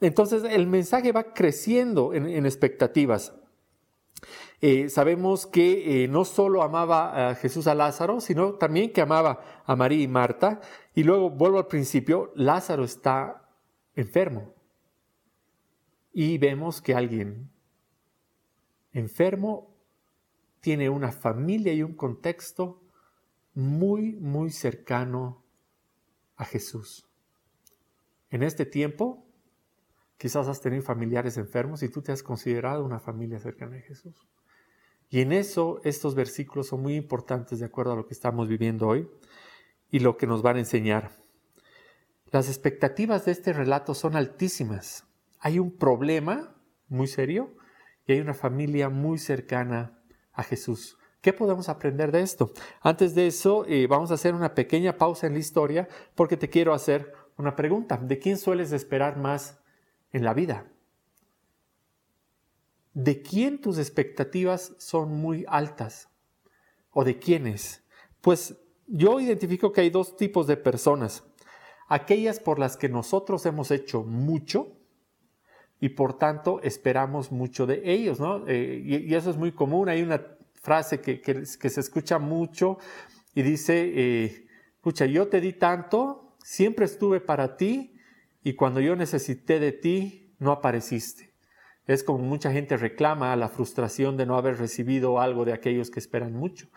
Entonces 0.00 0.44
el 0.44 0.66
mensaje 0.66 1.12
va 1.12 1.32
creciendo 1.32 2.12
en, 2.14 2.44
expectativas. 2.44 3.34
Eh, 4.60 4.88
sabemos 4.88 5.46
que 5.46 6.04
eh, 6.04 6.08
no 6.08 6.24
solo 6.24 6.62
amaba 6.62 7.30
a 7.30 7.34
Jesús 7.36 7.68
a 7.68 7.74
Lázaro, 7.74 8.20
sino 8.20 8.54
también 8.54 8.92
que 8.92 9.00
amaba 9.00 9.40
a 9.64 9.76
María 9.76 10.02
y 10.02 10.08
Marta. 10.08 10.60
Y 10.94 11.04
luego 11.04 11.30
vuelvo 11.30 11.58
al 11.58 11.68
principio, 11.68 12.32
Lázaro 12.34 12.84
está 12.84 13.48
enfermo. 13.94 14.52
Y 16.12 16.38
vemos 16.38 16.82
que 16.82 16.94
alguien 16.94 17.50
enfermo 18.92 19.70
tiene 20.60 20.90
una 20.90 21.12
familia 21.12 21.72
y 21.72 21.82
un 21.82 21.94
contexto 21.94 22.82
muy, 23.58 24.12
muy 24.12 24.50
cercano 24.50 25.42
a 26.36 26.44
Jesús. 26.44 27.08
En 28.30 28.44
este 28.44 28.64
tiempo, 28.64 29.26
quizás 30.16 30.46
has 30.46 30.60
tenido 30.60 30.84
familiares 30.84 31.36
enfermos 31.38 31.82
y 31.82 31.88
tú 31.88 32.00
te 32.00 32.12
has 32.12 32.22
considerado 32.22 32.84
una 32.84 33.00
familia 33.00 33.40
cercana 33.40 33.78
a 33.78 33.80
Jesús. 33.80 34.28
Y 35.10 35.22
en 35.22 35.32
eso 35.32 35.80
estos 35.82 36.14
versículos 36.14 36.68
son 36.68 36.82
muy 36.82 36.94
importantes 36.94 37.58
de 37.58 37.66
acuerdo 37.66 37.94
a 37.94 37.96
lo 37.96 38.06
que 38.06 38.14
estamos 38.14 38.46
viviendo 38.46 38.86
hoy 38.86 39.08
y 39.90 39.98
lo 39.98 40.16
que 40.16 40.28
nos 40.28 40.40
van 40.40 40.54
a 40.54 40.60
enseñar. 40.60 41.10
Las 42.30 42.46
expectativas 42.46 43.24
de 43.24 43.32
este 43.32 43.52
relato 43.52 43.92
son 43.94 44.14
altísimas. 44.14 45.04
Hay 45.40 45.58
un 45.58 45.76
problema 45.76 46.54
muy 46.86 47.08
serio 47.08 47.56
y 48.06 48.12
hay 48.12 48.20
una 48.20 48.34
familia 48.34 48.88
muy 48.88 49.18
cercana 49.18 49.98
a 50.32 50.44
Jesús. 50.44 50.97
¿Qué 51.20 51.32
podemos 51.32 51.68
aprender 51.68 52.12
de 52.12 52.22
esto? 52.22 52.52
Antes 52.80 53.14
de 53.14 53.26
eso, 53.26 53.64
eh, 53.66 53.86
vamos 53.88 54.10
a 54.10 54.14
hacer 54.14 54.34
una 54.34 54.54
pequeña 54.54 54.96
pausa 54.96 55.26
en 55.26 55.32
la 55.32 55.40
historia 55.40 55.88
porque 56.14 56.36
te 56.36 56.48
quiero 56.48 56.72
hacer 56.72 57.12
una 57.36 57.56
pregunta. 57.56 57.96
¿De 57.96 58.18
quién 58.18 58.38
sueles 58.38 58.72
esperar 58.72 59.16
más 59.16 59.58
en 60.12 60.24
la 60.24 60.32
vida? 60.32 60.70
¿De 62.94 63.22
quién 63.22 63.60
tus 63.60 63.78
expectativas 63.78 64.74
son 64.78 65.12
muy 65.12 65.44
altas? 65.48 66.08
¿O 66.90 67.04
de 67.04 67.18
quiénes? 67.18 67.84
Pues 68.20 68.56
yo 68.86 69.20
identifico 69.20 69.72
que 69.72 69.82
hay 69.82 69.90
dos 69.90 70.16
tipos 70.16 70.46
de 70.46 70.56
personas. 70.56 71.24
Aquellas 71.88 72.38
por 72.38 72.58
las 72.58 72.76
que 72.76 72.88
nosotros 72.88 73.44
hemos 73.46 73.70
hecho 73.70 74.04
mucho 74.04 74.76
y 75.80 75.90
por 75.90 76.18
tanto 76.18 76.60
esperamos 76.62 77.30
mucho 77.30 77.66
de 77.66 77.82
ellos, 77.84 78.20
¿no? 78.20 78.46
Eh, 78.46 78.82
y, 78.84 79.14
eso 79.14 79.30
es 79.30 79.36
muy 79.36 79.52
común. 79.52 79.88
Hay 79.88 80.02
una 80.02 80.37
frase 80.60 81.00
que, 81.00 81.44
se 81.46 81.80
escucha 81.80 82.18
mucho 82.18 82.78
y 83.34 83.42
dice, 83.42 83.92
eh, 83.94 84.46
escucha, 84.74 85.06
yo 85.06 85.28
te 85.28 85.40
di 85.40 85.52
tanto, 85.52 86.36
siempre 86.42 86.84
estuve 86.84 87.20
para 87.20 87.56
ti 87.56 87.94
y 88.42 88.54
cuando 88.54 88.80
yo 88.80 88.96
necesité 88.96 89.60
de 89.60 89.72
ti, 89.72 90.34
no 90.38 90.52
apareciste. 90.52 91.34
Es 91.86 92.04
como 92.04 92.18
mucha 92.18 92.52
gente 92.52 92.76
reclama 92.76 93.34
la 93.36 93.48
frustración 93.48 94.16
de 94.16 94.26
no 94.26 94.36
haber 94.36 94.58
recibido 94.58 95.20
algo 95.20 95.44
de 95.44 95.54
aquellos 95.54 95.90
que 95.90 96.00
esperan 96.00 96.34
mucho. 96.34 96.68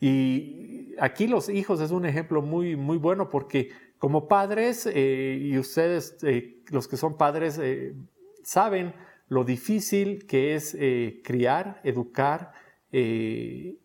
Y 0.00 0.94
aquí 0.98 1.26
los 1.26 1.48
hijos 1.48 1.80
es 1.80 1.90
un 1.90 2.06
ejemplo 2.06 2.40
muy, 2.40 2.76
muy 2.76 2.96
bueno 2.96 3.28
porque 3.28 3.70
como 3.98 4.28
padres, 4.28 4.88
eh, 4.90 5.38
y 5.42 5.58
ustedes, 5.58 6.16
eh, 6.22 6.62
los 6.70 6.88
que 6.88 6.96
son 6.96 7.18
padres, 7.18 7.58
eh, 7.62 7.94
saben 8.42 8.94
lo 9.28 9.44
difícil 9.44 10.26
que 10.26 10.54
es 10.54 10.76
criar, 11.22 11.80
educar 11.84 12.52
y, 12.92 13.78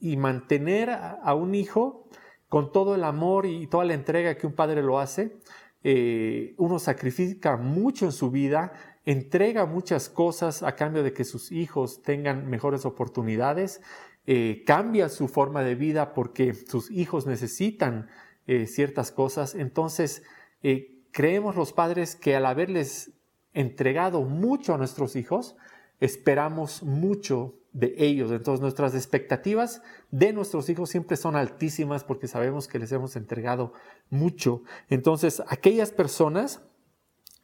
y, 0.00 0.16
mantener 0.16 0.90
a 0.90 1.34
un 1.34 1.54
hijo 1.54 2.08
con 2.48 2.70
todo 2.70 2.94
el 2.94 3.04
amor 3.04 3.46
y 3.46 3.66
toda 3.66 3.84
la 3.84 3.94
entrega 3.94 4.36
que 4.36 4.46
un 4.46 4.52
padre 4.54 4.82
lo 4.82 4.98
hace. 4.98 5.36
uno 6.58 6.78
sacrifica 6.78 7.56
mucho 7.56 8.06
en 8.06 8.12
su 8.12 8.30
vida 8.30 8.72
entrega 9.06 9.66
muchas 9.66 10.08
cosas 10.08 10.62
a 10.64 10.74
cambio 10.74 11.02
de 11.02 11.12
que 11.12 11.24
sus 11.24 11.52
hijos 11.52 12.02
tengan 12.02 12.50
mejores 12.50 12.84
oportunidades, 12.84 13.80
eh, 14.26 14.64
cambia 14.66 15.08
su 15.08 15.28
forma 15.28 15.62
de 15.62 15.76
vida 15.76 16.12
porque 16.12 16.52
sus 16.52 16.90
hijos 16.90 17.26
necesitan 17.26 18.08
eh, 18.48 18.66
ciertas 18.66 19.12
cosas. 19.12 19.54
Entonces, 19.54 20.24
eh, 20.64 20.98
creemos 21.12 21.54
los 21.54 21.72
padres 21.72 22.16
que 22.16 22.34
al 22.34 22.46
haberles 22.46 23.12
entregado 23.54 24.22
mucho 24.22 24.74
a 24.74 24.78
nuestros 24.78 25.14
hijos, 25.14 25.56
esperamos 26.00 26.82
mucho 26.82 27.54
de 27.72 27.94
ellos. 27.98 28.30
Entonces 28.30 28.60
nuestras 28.60 28.94
expectativas 28.94 29.82
de 30.10 30.32
nuestros 30.32 30.68
hijos 30.68 30.90
siempre 30.90 31.16
son 31.16 31.36
altísimas 31.36 32.04
porque 32.04 32.28
sabemos 32.28 32.68
que 32.68 32.78
les 32.78 32.92
hemos 32.92 33.16
entregado 33.16 33.72
mucho. 34.10 34.62
Entonces 34.88 35.42
aquellas 35.48 35.92
personas 35.92 36.60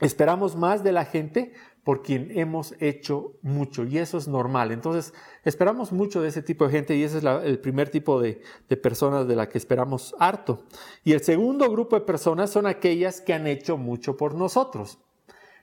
Esperamos 0.02 0.56
más 0.56 0.82
de 0.82 0.90
la 0.90 1.04
gente 1.04 1.52
por 1.84 2.02
quien 2.02 2.36
hemos 2.36 2.74
hecho 2.80 3.34
mucho 3.40 3.84
y 3.84 3.98
eso 3.98 4.18
es 4.18 4.26
normal. 4.26 4.72
Entonces, 4.72 5.14
esperamos 5.44 5.92
mucho 5.92 6.20
de 6.20 6.28
ese 6.28 6.42
tipo 6.42 6.66
de 6.66 6.72
gente 6.72 6.96
y 6.96 7.04
ese 7.04 7.18
es 7.18 7.24
el 7.24 7.60
primer 7.60 7.88
tipo 7.88 8.20
de, 8.20 8.42
personas 8.82 9.28
de 9.28 9.36
la 9.36 9.48
que 9.48 9.58
esperamos 9.58 10.16
harto. 10.18 10.64
Y 11.04 11.12
el 11.12 11.22
segundo 11.22 11.70
grupo 11.70 11.94
de 11.94 12.04
personas 12.04 12.50
son 12.50 12.66
aquellas 12.66 13.20
que 13.20 13.32
han 13.32 13.46
hecho 13.46 13.76
mucho 13.76 14.16
por 14.16 14.34
nosotros. 14.34 14.98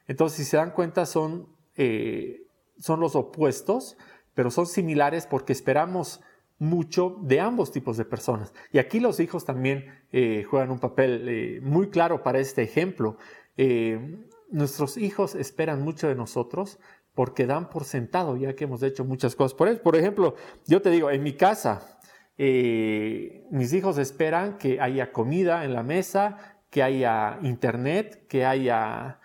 Entonces, 0.07 0.37
si 0.37 0.45
se 0.45 0.55
dan 0.55 0.71
cuenta, 0.71 1.05
son, 1.05 1.49
eh, 1.75 2.47
son 2.79 2.99
los 2.99 3.15
opuestos, 3.15 3.97
pero 4.33 4.51
son 4.51 4.65
similares 4.65 5.27
porque 5.27 5.53
esperamos 5.53 6.21
mucho 6.59 7.17
de 7.21 7.39
ambos 7.39 7.71
tipos 7.71 7.97
de 7.97 8.05
personas. 8.05 8.53
Y 8.71 8.79
aquí 8.79 8.99
los 8.99 9.19
hijos 9.19 9.45
también 9.45 9.85
eh, 10.11 10.43
juegan 10.43 10.71
un 10.71 10.79
papel 10.79 11.27
eh, 11.27 11.59
muy 11.61 11.89
claro 11.89 12.21
para 12.21 12.39
este 12.39 12.61
ejemplo. 12.61 13.17
Eh, 13.57 14.17
nuestros 14.51 14.97
hijos 14.97 15.35
esperan 15.35 15.81
mucho 15.81 16.07
de 16.07 16.15
nosotros 16.15 16.79
porque 17.15 17.45
dan 17.45 17.69
por 17.69 17.85
sentado 17.85 18.37
ya 18.37 18.55
que 18.55 18.65
hemos 18.65 18.83
hecho 18.83 19.05
muchas 19.05 19.35
cosas 19.35 19.53
por 19.53 19.69
ellos. 19.69 19.81
Por 19.81 19.95
ejemplo, 19.95 20.35
yo 20.67 20.81
te 20.81 20.89
digo, 20.89 21.09
en 21.09 21.23
mi 21.23 21.33
casa, 21.33 21.99
mis 22.37 23.73
hijos 23.73 23.97
esperan 23.97 24.57
que 24.57 24.79
haya 24.79 25.11
comida 25.11 25.65
en 25.65 25.73
la 25.73 25.83
mesa, 25.83 26.57
que 26.69 26.83
haya 26.83 27.39
internet, 27.41 28.25
que 28.27 28.45
haya 28.45 29.19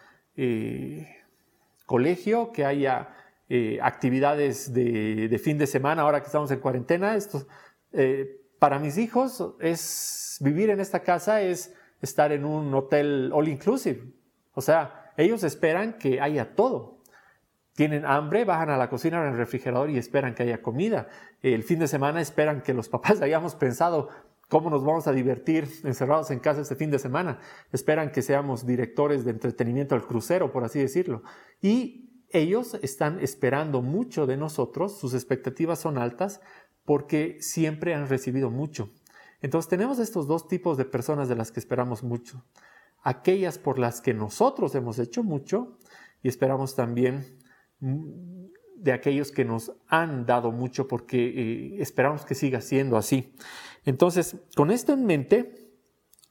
colegio, 1.87 2.51
que 2.51 2.65
haya 2.65 3.11
actividades 3.83 4.73
de, 4.73 5.41
fin 5.43 5.59
de 5.59 5.67
semana 5.67 6.03
ahora 6.03 6.21
que 6.21 6.27
estamos 6.27 6.51
en 6.51 6.61
cuarentena. 6.61 7.17
Esto, 7.17 7.47
para 8.59 8.79
mis 8.79 8.99
hijos 8.99 9.55
es 9.61 10.39
vivir 10.41 10.71
en 10.71 10.81
esta 10.81 11.01
casa 11.01 11.43
es 11.43 11.75
estar 12.01 12.33
en 12.33 12.45
un 12.45 12.75
hotel 12.75 13.31
all 13.33 13.49
inclusive 13.49 14.15
o 14.55 14.61
sea, 14.61 15.13
ellos 15.17 15.45
esperan 15.45 15.99
que 15.99 16.21
haya 16.21 16.55
todo. 16.55 17.03
Tienen 17.75 18.07
hambre, 18.07 18.45
bajan 18.45 18.71
a 18.71 18.77
la 18.77 18.89
cocina, 18.89 19.27
el 19.29 19.37
refrigerador 19.37 19.91
y 19.91 19.99
esperan 19.99 20.35
que 20.35 20.45
haya 20.45 20.63
comida. 20.63 21.09
El 21.43 21.65
fin 21.65 21.81
de 21.81 21.89
semana 21.89 22.21
esperan 22.21 22.63
que 22.63 22.73
los 22.73 22.89
papás 22.89 23.21
hayamos 23.23 23.55
pensado 23.57 24.09
cómo 24.49 24.71
nos 24.71 24.85
vamos 24.85 25.09
a 25.09 25.13
divertir 25.13 25.69
encerrados 25.83 26.31
en 26.31 26.39
casa 26.39 26.61
este 26.61 26.77
fin 26.77 26.91
de 26.91 27.01
semana. 27.01 27.41
Esperan 27.73 28.13
que 28.13 28.23
seamos 28.23 28.65
directores 28.65 29.25
de 29.25 29.33
entretenimiento 29.33 29.97
del 29.97 30.07
crucero, 30.07 30.53
por 30.53 30.63
así 30.63 30.79
decirlo. 30.79 31.23
Y 31.61 32.14
ellos 32.35 32.75
están 32.83 33.21
esperando 33.21 33.81
mucho 33.81 34.27
de 34.27 34.37
nosotros, 34.37 34.99
sus 34.99 35.15
expectativas 35.15 35.79
son 35.79 35.97
altas 35.97 36.41
porque 36.85 37.39
siempre 37.41 37.95
han 37.95 38.09
recibido 38.09 38.51
mucho. 38.51 38.91
Entonces 39.41 39.69
tenemos 39.69 39.99
estos 39.99 40.27
dos 40.27 40.49
tipos 40.49 40.77
de 40.77 40.85
personas 40.85 41.29
de 41.29 41.37
las 41.37 41.51
que 41.51 41.61
esperamos 41.61 42.03
mucho 42.03 42.45
aquellas 43.05 43.59
por 43.59 43.79
las 43.79 44.01
que 44.01 44.15
nosotros 44.15 44.75
hemos 44.75 44.99
hecho 44.99 45.23
mucho 45.23 45.79
y 46.23 46.29
esperamos 46.29 46.75
también 46.75 47.39
mm, 47.81 48.47
de 48.77 48.93
aquellos 48.93 49.31
que 49.31 49.45
nos 49.45 49.73
han 49.87 50.27
dado 50.27 50.51
mucho 50.51 50.89
porque 50.89 51.19
eh, 51.19 51.77
esperamos 51.81 52.25
que 52.25 52.35
siga 52.35 52.61
siendo 52.61 52.97
así. 52.97 53.35
Entonces, 53.85 54.37
con 54.57 54.71
esto 54.71 54.95
en 54.95 55.05
mente, 55.05 55.71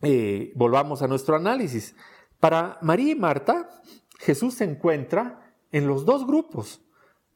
eh, 0.01 0.51
volvamos 0.55 1.01
a 1.01 1.07
nuestro 1.07 1.35
análisis. 1.35 1.95
Para 2.39 2.79
María 2.81 3.13
y 3.13 3.15
Marta, 3.15 3.69
Jesús 4.19 4.55
se 4.55 4.65
encuentra 4.65 5.42
en 5.73 5.87
los 5.87 6.05
dos 6.05 6.25
grupos, 6.25 6.81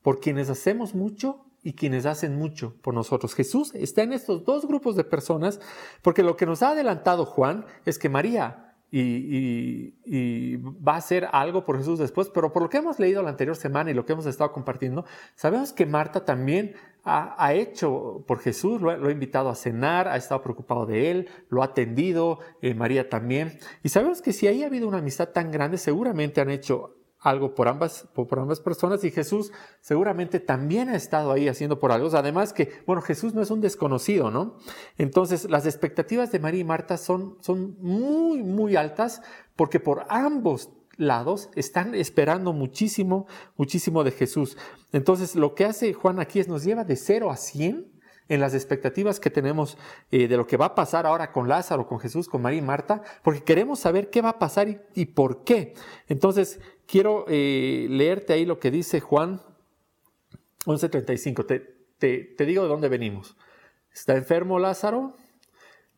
por 0.02 0.22
quienes 0.22 0.50
hacemos 0.50 0.96
mucho 0.96 1.44
y 1.64 1.74
quienes 1.74 2.06
hacen 2.06 2.38
mucho 2.38 2.76
por 2.82 2.94
nosotros. 2.94 3.36
Jesús 3.36 3.76
está 3.76 4.04
en 4.04 4.14
estos 4.14 4.46
dos 4.46 4.66
grupos 4.66 4.96
de 4.96 5.04
personas 5.04 5.60
porque 6.02 6.24
lo 6.24 6.38
que 6.38 6.46
nos 6.46 6.64
ha 6.64 6.70
adelantado 6.70 7.26
Juan 7.26 7.66
es 7.86 8.00
que 8.00 8.08
María 8.08 8.64
y, 8.90 10.56
va 10.58 10.94
a 10.94 10.98
hacer 10.98 11.28
algo 11.34 11.66
por 11.66 11.78
Jesús 11.78 12.00
después, 12.00 12.30
pero 12.30 12.54
por 12.54 12.62
lo 12.62 12.70
que 12.70 12.78
hemos 12.78 13.00
leído 13.00 13.22
la 13.22 13.30
anterior 13.30 13.56
semana 13.56 13.92
y 13.92 13.94
lo 13.94 14.06
que 14.06 14.14
hemos 14.14 14.26
estado 14.26 14.54
compartiendo, 14.54 15.04
sabemos 15.36 15.74
que 15.74 15.86
Marta 15.86 16.24
también 16.24 16.76
ha, 17.04 17.54
hecho 17.54 18.24
por 18.28 18.40
Jesús, 18.40 18.82
lo, 18.82 18.92
ha 18.92 19.12
invitado 19.12 19.50
a 19.50 19.56
cenar, 19.56 20.08
ha 20.08 20.18
estado 20.18 20.42
preocupado 20.42 20.86
de 20.86 21.12
él, 21.12 21.30
lo 21.50 21.62
ha 21.62 21.66
atendido, 21.66 22.40
eh, 22.62 22.74
María 22.74 23.10
también, 23.10 23.60
y 23.84 23.90
sabemos 23.90 24.22
que 24.22 24.34
si 24.34 24.48
ahí 24.48 24.64
ha 24.64 24.68
habido 24.68 24.88
una 24.88 24.98
amistad 24.98 25.30
tan 25.30 25.52
grande, 25.52 25.78
seguramente 25.78 26.42
han 26.42 26.50
hecho 26.50 26.98
algo 27.30 27.56
por 27.56 27.68
ambas, 27.68 28.08
por 28.14 28.40
ambas 28.40 28.60
personas 28.60 29.04
y 29.04 29.12
Jesús 29.12 29.52
seguramente 29.82 30.40
también 30.40 30.90
ha 30.90 30.96
estado 30.96 31.32
ahí 31.32 31.48
haciendo 31.48 31.80
por 31.80 31.92
algo. 31.92 32.10
Además 32.16 32.54
que, 32.54 32.72
bueno, 32.86 33.02
Jesús 33.02 33.34
no 33.34 33.42
es 33.42 33.52
un 33.52 33.62
desconocido, 33.62 34.32
¿no? 34.32 34.58
Entonces, 34.98 35.50
las 35.50 35.66
expectativas 35.66 36.32
de 36.32 36.40
María 36.40 36.62
y 36.62 36.64
Marta 36.64 36.98
son, 36.98 37.38
son 37.42 37.78
muy, 37.80 38.44
muy 38.44 38.76
altas 38.76 39.22
porque 39.56 39.80
por 39.80 40.06
ambos 40.10 40.70
lados 40.98 41.50
están 41.56 41.96
esperando 41.96 42.54
muchísimo, 42.54 43.28
muchísimo 43.56 44.04
de 44.04 44.12
Jesús. 44.12 44.58
Entonces, 44.92 45.36
lo 45.36 45.56
que 45.56 45.66
hace 45.66 45.94
Juan 45.94 46.20
aquí 46.20 46.40
es 46.40 46.48
nos 46.48 46.64
lleva 46.64 46.84
de 46.84 46.96
0 46.96 47.32
a 47.32 47.38
100 47.38 47.97
en 48.30 48.40
las 48.40 48.54
expectativas 48.54 49.20
que 49.20 49.30
tenemos 49.30 49.78
eh, 50.12 50.28
de 50.28 50.38
lo 50.38 50.48
que 50.48 50.58
va 50.58 50.68
a 50.68 50.76
pasar 50.76 51.06
ahora 51.06 51.32
con 51.32 51.48
Lázaro, 51.48 51.88
con 51.88 52.00
Jesús, 52.00 52.28
con 52.28 52.42
María 52.42 52.60
y 52.60 52.64
Marta, 52.64 53.02
porque 53.24 53.44
queremos 53.44 53.80
saber 53.80 54.10
qué 54.10 54.22
va 54.22 54.30
a 54.30 54.40
pasar 54.40 54.84
y, 54.94 55.06
por 55.06 55.44
qué. 55.44 55.74
Entonces, 56.08 56.60
quiero 56.86 57.26
eh, 57.28 57.88
leerte 57.90 58.34
ahí 58.34 58.46
lo 58.46 58.60
que 58.60 58.72
dice 58.72 59.00
Juan 59.00 59.42
11:35. 60.66 61.46
Te, 61.46 61.60
te, 62.36 62.46
digo 62.46 62.64
de 62.64 62.70
dónde 62.70 62.90
venimos. 62.90 63.38
Está 63.94 64.16
enfermo 64.16 64.60
Lázaro, 64.60 65.16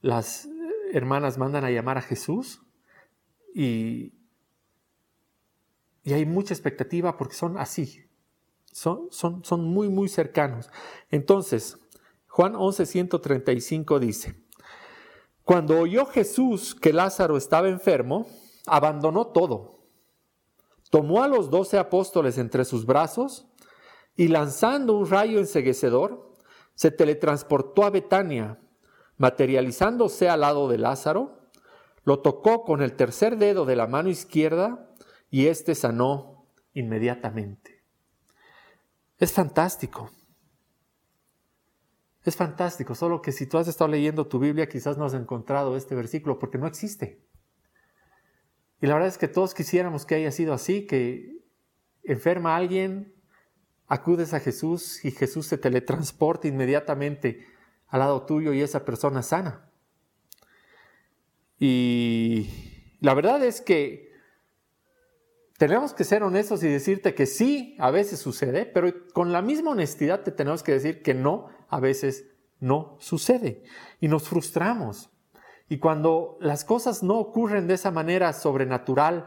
las, 0.01 0.47
hermanas 0.91 1.37
mandan 1.37 1.65
a 1.65 1.71
llamar 1.71 1.97
a 1.97 2.01
Jesús 2.01 2.61
y, 3.53 4.13
y 6.03 6.13
hay 6.13 6.25
mucha 6.25 6.53
expectativa 6.53 7.17
porque 7.17 7.35
son 7.35 7.57
así, 7.57 8.05
son, 8.71 9.07
son, 9.11 9.43
son 9.43 9.65
muy, 9.65 9.89
muy 9.89 10.09
cercanos. 10.09 10.69
Entonces, 11.11 11.77
Juan 12.39 12.55
11, 12.55 12.85
135 12.85 13.99
dice, 13.99 14.33
cuando 15.43 15.77
oyó 15.77 16.05
Jesús 16.05 16.73
que 16.73 16.93
Lázaro 16.93 17.35
estaba 17.35 17.67
enfermo, 17.67 18.27
abandonó 18.65 19.27
todo. 19.27 19.83
Tomó 20.89 21.21
a 21.21 21.27
los 21.27 21.49
doce 21.49 21.77
apóstoles 21.77 22.37
entre 22.37 22.63
sus 22.63 22.85
brazos 22.85 23.49
y 24.15 24.29
lanzando 24.29 24.95
un 24.95 25.09
rayo 25.09 25.37
enseguecedor, 25.37 26.31
se 26.75 26.91
teletransportó 26.91 27.83
a 27.83 27.89
Betania, 27.89 28.57
materializándose 29.17 30.29
al 30.29 30.39
lado 30.39 30.69
de 30.69 30.77
Lázaro, 30.77 31.41
lo 32.05 32.19
tocó 32.19 32.63
con 32.63 32.81
el 32.81 32.93
tercer 32.93 33.35
dedo 33.37 33.65
de 33.65 33.75
la 33.75 33.85
mano 33.85 34.07
izquierda 34.07 34.89
y 35.29 35.47
éste 35.47 35.75
sanó 35.75 36.45
inmediatamente. 36.73 37.83
Es 39.17 39.33
fantástico. 39.33 40.09
Es 42.25 42.35
fantástico, 42.35 42.95
solo 42.95 43.21
que 43.21 43.31
si 43.31 43.45
tú 43.45 43.57
has 43.57 43.67
estado 43.67 43.89
leyendo 43.89 44.27
tu 44.27 44.39
Biblia 44.39 44.67
quizás 44.67 44.97
no 44.97 45.05
has 45.05 45.13
encontrado 45.13 45.77
este 45.77 45.95
versículo 45.95 46.37
porque 46.37 46.57
no 46.57 46.67
existe. 46.67 47.21
Y 48.81 48.87
la 48.87 48.93
verdad 48.93 49.09
es 49.09 49.17
que 49.17 49.27
todos 49.27 49.53
quisiéramos 49.53 50.05
que 50.05 50.15
haya 50.15 50.31
sido 50.31 50.53
así, 50.53 50.85
que 50.85 51.43
enferma 52.03 52.53
a 52.53 52.57
alguien, 52.57 53.13
acudes 53.87 54.33
a 54.33 54.39
Jesús 54.39 55.03
y 55.03 55.11
Jesús 55.11 55.47
se 55.47 55.57
teletransporta 55.57 56.47
inmediatamente 56.47 57.45
al 57.87 57.99
lado 57.99 58.25
tuyo 58.25 58.53
y 58.53 58.61
esa 58.61 58.85
persona 58.85 59.21
sana. 59.21 59.69
Y 61.57 62.49
la 63.01 63.13
verdad 63.13 63.43
es 63.43 63.61
que 63.61 64.08
tenemos 65.59 65.93
que 65.93 66.05
ser 66.05 66.23
honestos 66.23 66.63
y 66.63 66.69
decirte 66.69 67.13
que 67.13 67.25
sí, 67.25 67.75
a 67.79 67.91
veces 67.91 68.19
sucede, 68.19 68.65
pero 68.65 68.93
con 69.13 69.33
la 69.33 69.41
misma 69.41 69.71
honestidad 69.71 70.21
te 70.21 70.31
tenemos 70.31 70.63
que 70.63 70.71
decir 70.71 71.01
que 71.01 71.13
no, 71.13 71.47
a 71.67 71.81
veces 71.81 72.29
no 72.61 72.95
sucede. 72.99 73.63
Y 73.99 74.07
nos 74.07 74.29
frustramos. 74.29 75.11
Y 75.67 75.79
cuando 75.79 76.37
las 76.39 76.63
cosas 76.63 77.03
no 77.03 77.19
ocurren 77.19 77.67
de 77.67 77.73
esa 77.73 77.91
manera 77.91 78.31
sobrenatural 78.31 79.25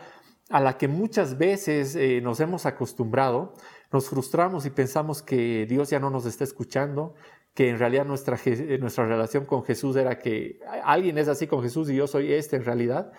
a 0.49 0.61
la 0.61 0.79
que 0.79 0.89
muchas 0.89 1.37
veces 1.37 1.95
eh, 1.97 2.23
nos 2.23 2.41
hemos 2.41 2.65
acostumbrado, 2.65 3.53
nos 3.93 4.09
frustramos 4.09 4.65
y 4.65 4.71
pensamos 4.71 5.21
que 5.21 5.67
Dios 5.67 5.91
ya 5.91 6.01
no 6.01 6.09
nos 6.09 6.25
está 6.25 6.45
escuchando, 6.45 7.15
que 7.53 7.69
en 7.69 7.79
realidad 7.79 8.07
nuestra, 8.07 8.39
nuestra 8.81 9.07
relación 9.07 9.45
con 9.45 9.65
Jesús 9.65 9.97
era 9.97 10.19
que 10.19 10.61
alguien 10.83 11.19
es 11.19 11.29
así 11.29 11.47
con 11.47 11.63
Jesús 11.63 11.91
y 11.91 11.97
yo 11.97 12.07
soy 12.07 12.33
este 12.33 12.57
en 12.57 12.65
realidad. 12.65 13.13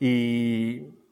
Y, 0.00 1.05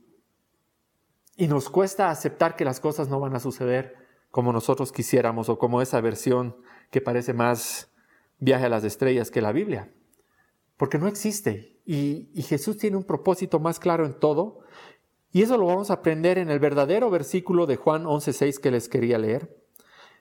y 1.37 1.49
nos 1.49 1.69
cuesta 1.69 2.11
aceptar 2.11 2.57
que 2.57 2.65
las 2.65 2.81
cosas 2.81 3.09
no 3.09 3.21
van 3.21 3.35
a 3.35 3.41
suceder 3.41 3.97
como 4.31 4.53
nosotros 4.53 4.93
quisiéramos 4.93 5.49
o 5.49 5.59
como 5.59 5.81
esa 5.81 6.01
versión 6.01 6.57
que 6.91 7.01
parece 7.01 7.33
más 7.35 7.93
viaje 8.39 8.67
a 8.67 8.69
las 8.69 8.85
estrellas 8.85 9.31
que 9.31 9.41
la 9.41 9.53
Biblia. 9.53 9.93
Porque 10.77 10.99
no 10.99 11.07
existe. 11.07 11.81
Y, 11.87 12.31
y 12.35 12.43
Jesús 12.43 12.79
tiene 12.79 12.97
un 12.97 13.05
propósito 13.05 13.61
más 13.61 13.79
claro 13.79 14.07
en 14.07 14.15
todo. 14.15 14.61
Y 15.31 15.43
eso 15.43 15.57
lo 15.57 15.67
vamos 15.67 15.91
a 15.91 15.95
aprender 15.95 16.39
en 16.39 16.51
el 16.51 16.59
verdadero 16.59 17.11
versículo 17.11 17.67
de 17.67 17.77
Juan 17.77 18.05
11.6 18.05 18.59
que 18.59 18.71
les 18.71 18.89
quería 18.89 19.19
leer. 19.19 19.57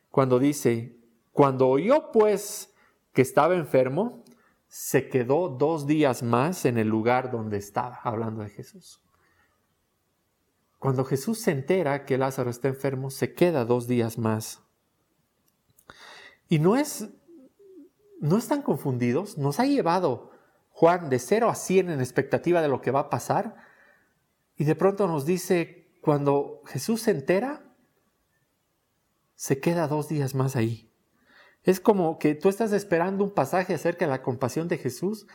Cuando 0.09 0.39
dice, 0.39 0.97
cuando 1.31 1.67
oyó 1.67 2.11
pues 2.11 2.73
que 3.13 3.21
estaba 3.21 3.55
enfermo, 3.55 4.23
se 4.67 5.09
quedó 5.09 5.49
dos 5.49 5.85
días 5.85 6.23
más 6.23 6.65
en 6.65 6.79
el 6.79 6.87
lugar 6.87 7.31
donde 7.31 7.57
estaba, 7.57 7.99
hablando 8.03 8.41
de 8.41 8.49
Jesús. 8.49 9.02
Cuando 10.83 11.05
Jesús 11.05 11.39
se 11.39 11.51
entera 11.51 12.03
que 12.03 12.17
Lázaro 12.17 12.49
está 12.49 12.67
enfermo, 12.67 13.09
se 13.09 13.33
queda 13.33 13.63
dos 13.63 13.87
días 13.87 14.17
más. 14.17 14.63
Y 16.49 16.59
no 16.59 16.75
es, 16.75 17.07
no 18.19 18.37
están 18.37 18.61
confundidos, 18.61 19.37
nos 19.37 19.61
ha 19.61 19.65
llevado 19.65 20.31
Juan 20.71 21.09
de 21.09 21.19
0 21.19 21.47
a 21.49 21.55
100 21.55 21.89
en 21.89 22.01
expectativa 22.01 22.61
de 22.61 22.67
lo 22.67 22.81
que 22.81 22.91
va 22.91 22.99
a 22.99 23.09
pasar, 23.09 23.55
y 24.57 24.65
de 24.65 24.75
pronto 24.75 25.07
nos 25.07 25.25
dice, 25.25 25.89
cuando 26.01 26.61
Jesús 26.65 27.03
se 27.03 27.11
entera, 27.11 27.63
se 29.35 29.61
queda 29.61 29.87
dos 29.87 30.09
días 30.09 30.35
más 30.35 30.57
ahí. 30.57 30.91
Es 31.63 31.79
como 31.79 32.19
que 32.19 32.35
tú 32.35 32.49
estás 32.49 32.73
esperando 32.73 33.23
un 33.23 33.33
pasaje 33.33 33.73
acerca 33.73 34.03
de 34.03 34.11
la 34.11 34.21
compasión 34.21 34.67
de 34.67 34.79
Jesús 34.79 35.27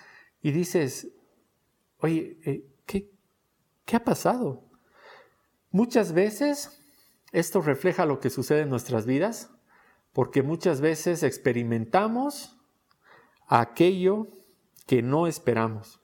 y 0.42 0.50
dices, 0.50 1.08
oye, 2.00 2.38
eh, 2.44 2.70
¿qué, 2.84 3.10
¿qué 3.86 3.96
ha 3.96 4.04
pasado? 4.04 4.67
Muchas 5.70 6.12
veces 6.12 6.80
esto 7.32 7.60
refleja 7.60 8.06
lo 8.06 8.20
que 8.20 8.30
sucede 8.30 8.62
en 8.62 8.70
nuestras 8.70 9.06
vidas, 9.06 9.50
porque 10.12 10.42
muchas 10.42 10.80
veces 10.80 11.22
experimentamos 11.22 12.56
aquello 13.46 14.28
que 14.86 15.02
no 15.02 15.26
esperamos 15.26 16.00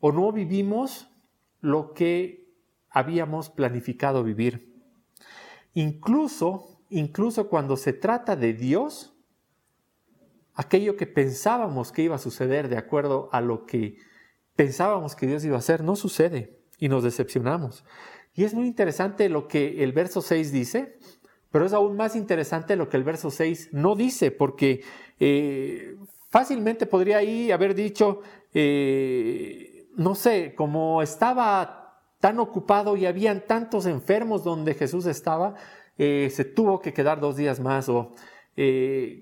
o 0.00 0.12
no 0.12 0.32
vivimos 0.32 1.08
lo 1.60 1.92
que 1.92 2.48
habíamos 2.90 3.50
planificado 3.50 4.22
vivir. 4.22 4.74
Incluso 5.74 6.78
incluso 6.90 7.48
cuando 7.48 7.76
se 7.76 7.92
trata 7.92 8.36
de 8.36 8.54
Dios, 8.54 9.14
aquello 10.54 10.96
que 10.96 11.06
pensábamos 11.06 11.92
que 11.92 12.02
iba 12.02 12.16
a 12.16 12.20
suceder 12.20 12.68
de 12.68 12.76
acuerdo 12.76 13.28
a 13.32 13.40
lo 13.40 13.66
que 13.66 13.98
pensábamos 14.56 15.14
que 15.14 15.26
Dios 15.26 15.44
iba 15.44 15.56
a 15.56 15.60
hacer, 15.60 15.82
no 15.82 15.96
sucede 15.96 16.57
y 16.78 16.88
nos 16.88 17.02
decepcionamos. 17.02 17.84
Y 18.34 18.44
es 18.44 18.54
muy 18.54 18.66
interesante 18.66 19.28
lo 19.28 19.48
que 19.48 19.82
el 19.82 19.92
verso 19.92 20.22
6 20.22 20.52
dice, 20.52 20.96
pero 21.50 21.66
es 21.66 21.72
aún 21.72 21.96
más 21.96 22.14
interesante 22.14 22.76
lo 22.76 22.88
que 22.88 22.96
el 22.96 23.04
verso 23.04 23.30
6 23.30 23.70
no 23.72 23.96
dice, 23.96 24.30
porque 24.30 24.82
eh, 25.18 25.96
fácilmente 26.30 26.86
podría 26.86 27.18
haber 27.54 27.74
dicho, 27.74 28.20
eh, 28.52 29.88
no 29.96 30.14
sé, 30.14 30.54
como 30.54 31.02
estaba 31.02 32.00
tan 32.20 32.38
ocupado 32.38 32.96
y 32.96 33.06
habían 33.06 33.46
tantos 33.46 33.86
enfermos 33.86 34.44
donde 34.44 34.74
Jesús 34.74 35.06
estaba, 35.06 35.54
eh, 35.96 36.30
se 36.32 36.44
tuvo 36.44 36.80
que 36.80 36.92
quedar 36.92 37.20
dos 37.20 37.36
días 37.36 37.60
más 37.60 37.88
o 37.88 38.14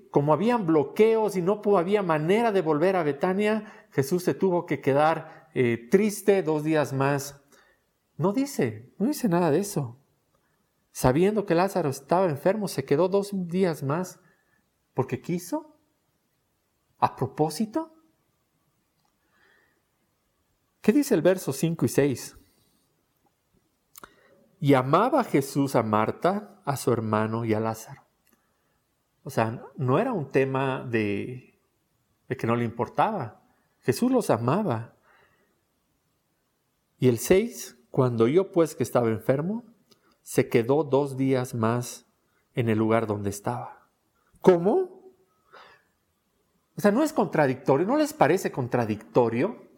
como 0.09 0.33
habían 0.33 0.65
bloqueos 0.65 1.35
y 1.37 1.43
no 1.43 1.61
había 1.77 2.01
manera 2.01 2.51
de 2.51 2.61
volver 2.61 2.95
a 2.95 3.03
Betania, 3.03 3.65
Jesús 3.91 4.23
se 4.23 4.33
tuvo 4.33 4.65
que 4.65 4.81
quedar 4.81 5.49
triste 5.91 6.41
dos 6.41 6.63
días 6.63 6.91
más. 6.91 7.46
No 8.17 8.33
dice, 8.33 8.91
no 8.97 9.05
dice 9.05 9.29
nada 9.29 9.51
de 9.51 9.59
eso. 9.59 9.99
Sabiendo 10.91 11.45
que 11.45 11.53
Lázaro 11.53 11.89
estaba 11.89 12.27
enfermo, 12.27 12.67
se 12.67 12.83
quedó 12.83 13.07
dos 13.07 13.29
días 13.33 13.83
más 13.83 14.19
porque 14.95 15.21
quiso, 15.21 15.77
a 16.97 17.15
propósito. 17.15 17.93
¿Qué 20.81 20.91
dice 20.91 21.13
el 21.13 21.21
verso 21.21 21.53
5 21.53 21.85
y 21.85 21.89
6? 21.89 22.37
Y 24.59 24.73
amaba 24.73 25.23
Jesús 25.23 25.75
a 25.75 25.83
Marta, 25.83 26.61
a 26.65 26.75
su 26.77 26.91
hermano 26.91 27.45
y 27.45 27.53
a 27.53 27.59
Lázaro. 27.59 28.07
O 29.21 29.29
sea, 29.29 29.61
no 29.75 29.99
era 29.99 30.13
un 30.13 30.31
tema 30.31 30.83
de, 30.83 31.59
de 32.27 32.37
que 32.37 32.47
no 32.47 32.55
le 32.55 32.65
importaba. 32.65 33.43
Jesús 33.81 34.11
los 34.11 34.31
amaba. 34.31 34.95
Y 36.97 37.07
el 37.07 37.19
6, 37.19 37.76
cuando 37.97 38.27
yo 38.27 38.51
pues 38.51 38.75
que 38.75 38.83
estaba 38.83 39.09
enfermo, 39.09 39.65
se 40.21 40.49
quedó 40.49 40.83
dos 40.83 41.17
días 41.17 41.55
más 41.55 42.05
en 42.53 42.69
el 42.69 42.77
lugar 42.77 43.07
donde 43.07 43.31
estaba. 43.31 43.89
¿Cómo? 44.39 45.15
O 46.75 46.79
sea, 46.79 46.91
no 46.91 47.01
es 47.01 47.11
contradictorio, 47.11 47.87
¿no 47.87 47.97
les 47.97 48.13
parece 48.13 48.51
contradictorio? 48.51 49.71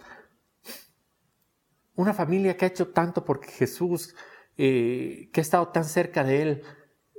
Una 1.96 2.14
familia 2.14 2.58
que 2.58 2.66
ha 2.66 2.68
hecho 2.68 2.90
tanto 2.90 3.24
porque 3.24 3.48
Jesús 3.52 4.14
eh, 4.58 5.30
que 5.32 5.40
ha 5.40 5.42
estado 5.42 5.70
tan 5.70 5.86
cerca 5.86 6.26
de 6.26 6.42
Él, 6.42 6.64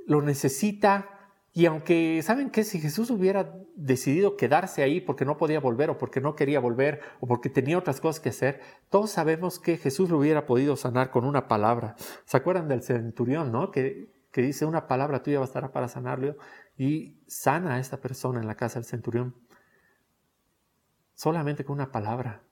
lo 0.05 0.21
necesita. 0.21 1.20
Y 1.53 1.65
aunque, 1.65 2.21
¿saben 2.23 2.49
que 2.49 2.63
Si 2.63 2.79
Jesús 2.79 3.09
hubiera 3.09 3.53
decidido 3.75 4.37
quedarse 4.37 4.83
ahí 4.83 5.01
porque 5.01 5.25
no 5.25 5.37
podía 5.37 5.59
volver 5.59 5.89
o 5.89 5.97
porque 5.97 6.21
no 6.21 6.35
quería 6.35 6.59
volver 6.59 7.01
o 7.19 7.27
porque 7.27 7.49
tenía 7.49 7.77
otras 7.77 7.99
cosas 7.99 8.21
que 8.21 8.29
hacer, 8.29 8.61
todos 8.89 9.11
sabemos 9.11 9.59
que 9.59 9.77
Jesús 9.77 10.09
lo 10.09 10.17
hubiera 10.17 10.45
podido 10.45 10.77
sanar 10.77 11.11
con 11.11 11.25
una 11.25 11.47
palabra. 11.47 11.95
¿Se 12.25 12.37
acuerdan 12.37 12.69
del 12.69 12.83
centurión, 12.83 13.51
no? 13.51 13.71
Que, 13.71 14.09
que 14.31 14.41
dice 14.41 14.65
una 14.65 14.87
palabra 14.87 15.23
tuya 15.23 15.39
bastará 15.39 15.71
para 15.73 15.89
sanarlo 15.89 16.37
y 16.77 17.19
sana 17.27 17.75
a 17.75 17.79
esta 17.79 17.99
persona 17.99 18.39
en 18.39 18.47
la 18.47 18.55
casa 18.55 18.79
del 18.79 18.85
centurión. 18.85 19.35
Solamente 21.15 21.65
con 21.65 21.73
una 21.73 21.91
palabra. 21.91 22.43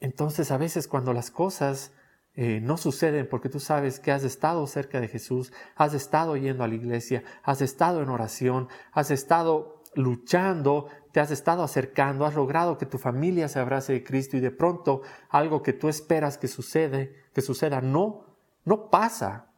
Entonces 0.00 0.50
a 0.50 0.58
veces 0.58 0.88
cuando 0.88 1.12
las 1.12 1.30
cosas 1.30 1.92
eh, 2.36 2.60
no 2.60 2.76
suceden 2.76 3.28
porque 3.28 3.48
tú 3.48 3.60
sabes 3.60 4.00
que 4.00 4.10
has 4.10 4.24
estado 4.24 4.66
cerca 4.66 5.00
de 5.00 5.08
Jesús, 5.08 5.52
has 5.76 5.94
estado 5.94 6.36
yendo 6.36 6.64
a 6.64 6.68
la 6.68 6.74
iglesia, 6.74 7.22
has 7.44 7.60
estado 7.60 8.02
en 8.02 8.08
oración, 8.08 8.68
has 8.92 9.12
estado 9.12 9.82
luchando, 9.94 10.88
te 11.12 11.20
has 11.20 11.30
estado 11.30 11.62
acercando, 11.62 12.26
has 12.26 12.34
logrado 12.34 12.76
que 12.76 12.86
tu 12.86 12.98
familia 12.98 13.48
se 13.48 13.60
abrace 13.60 13.92
de 13.92 14.02
Cristo 14.02 14.36
y 14.36 14.40
de 14.40 14.50
pronto 14.50 15.02
algo 15.28 15.62
que 15.62 15.72
tú 15.72 15.88
esperas 15.88 16.36
que 16.36 16.48
sucede, 16.48 17.14
que 17.32 17.40
suceda, 17.40 17.80
no, 17.80 18.24
no 18.64 18.90
pasa. 18.90 19.52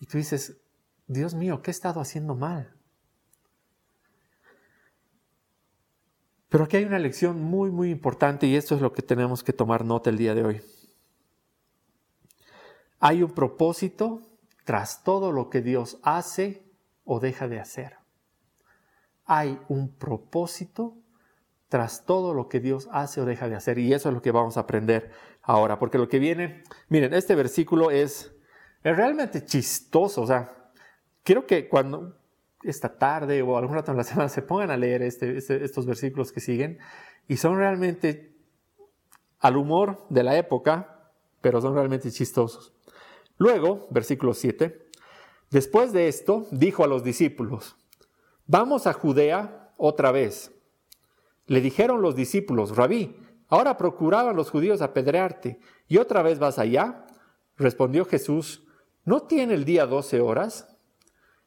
Y 0.00 0.06
tú 0.06 0.18
dices, 0.18 0.60
Dios 1.06 1.34
mío, 1.34 1.62
¿qué 1.62 1.70
he 1.70 1.72
estado 1.72 2.00
haciendo 2.00 2.34
mal? 2.34 2.74
Pero 6.48 6.64
aquí 6.64 6.78
hay 6.78 6.84
una 6.84 6.98
lección 6.98 7.40
muy, 7.40 7.70
muy 7.70 7.90
importante 7.90 8.48
y 8.48 8.56
esto 8.56 8.74
es 8.74 8.80
lo 8.80 8.92
que 8.92 9.02
tenemos 9.02 9.44
que 9.44 9.52
tomar 9.52 9.84
nota 9.84 10.10
el 10.10 10.18
día 10.18 10.34
de 10.34 10.44
hoy. 10.44 10.60
Hay 13.00 13.22
un 13.22 13.32
propósito 13.32 14.22
tras 14.64 15.02
todo 15.02 15.32
lo 15.32 15.50
que 15.50 15.62
Dios 15.62 15.98
hace 16.02 16.62
o 17.04 17.18
deja 17.18 17.48
de 17.48 17.58
hacer. 17.58 17.96
Hay 19.24 19.60
un 19.68 19.92
propósito 19.96 20.96
tras 21.68 22.04
todo 22.04 22.34
lo 22.34 22.48
que 22.48 22.60
Dios 22.60 22.88
hace 22.92 23.20
o 23.20 23.24
deja 23.24 23.48
de 23.48 23.56
hacer. 23.56 23.78
Y 23.78 23.92
eso 23.92 24.08
es 24.08 24.14
lo 24.14 24.22
que 24.22 24.32
vamos 24.32 24.56
a 24.56 24.60
aprender 24.60 25.10
ahora, 25.42 25.78
porque 25.78 25.98
lo 25.98 26.08
que 26.08 26.18
viene, 26.18 26.62
miren, 26.88 27.14
este 27.14 27.34
versículo 27.34 27.90
es, 27.90 28.32
es 28.82 28.96
realmente 28.96 29.44
chistoso. 29.44 30.22
O 30.22 30.26
sea, 30.26 30.70
quiero 31.22 31.46
que 31.46 31.68
cuando, 31.68 32.16
esta 32.62 32.98
tarde 32.98 33.40
o 33.42 33.56
alguna 33.56 33.80
otra 33.80 33.94
la 33.94 34.04
semana 34.04 34.28
se 34.28 34.42
pongan 34.42 34.70
a 34.70 34.76
leer 34.76 35.02
este, 35.02 35.38
este, 35.38 35.64
estos 35.64 35.86
versículos 35.86 36.32
que 36.32 36.40
siguen 36.40 36.78
y 37.26 37.36
son 37.36 37.56
realmente 37.56 38.36
al 39.38 39.56
humor 39.56 40.06
de 40.10 40.22
la 40.22 40.36
época, 40.36 41.10
pero 41.40 41.60
son 41.60 41.74
realmente 41.74 42.10
chistosos. 42.10 42.74
Luego, 43.40 43.88
versículo 43.88 44.34
7, 44.34 44.86
después 45.50 45.94
de 45.94 46.08
esto 46.08 46.46
dijo 46.50 46.84
a 46.84 46.86
los 46.86 47.02
discípulos, 47.02 47.74
vamos 48.46 48.86
a 48.86 48.92
Judea 48.92 49.72
otra 49.78 50.12
vez. 50.12 50.52
Le 51.46 51.62
dijeron 51.62 52.02
los 52.02 52.14
discípulos, 52.14 52.76
rabí, 52.76 53.16
ahora 53.48 53.78
procuraban 53.78 54.36
los 54.36 54.50
judíos 54.50 54.82
apedrearte, 54.82 55.58
¿y 55.88 55.96
otra 55.96 56.20
vez 56.20 56.38
vas 56.38 56.58
allá? 56.58 57.06
Respondió 57.56 58.04
Jesús, 58.04 58.66
¿no 59.06 59.22
tiene 59.22 59.54
el 59.54 59.64
día 59.64 59.86
doce 59.86 60.20
horas? 60.20 60.76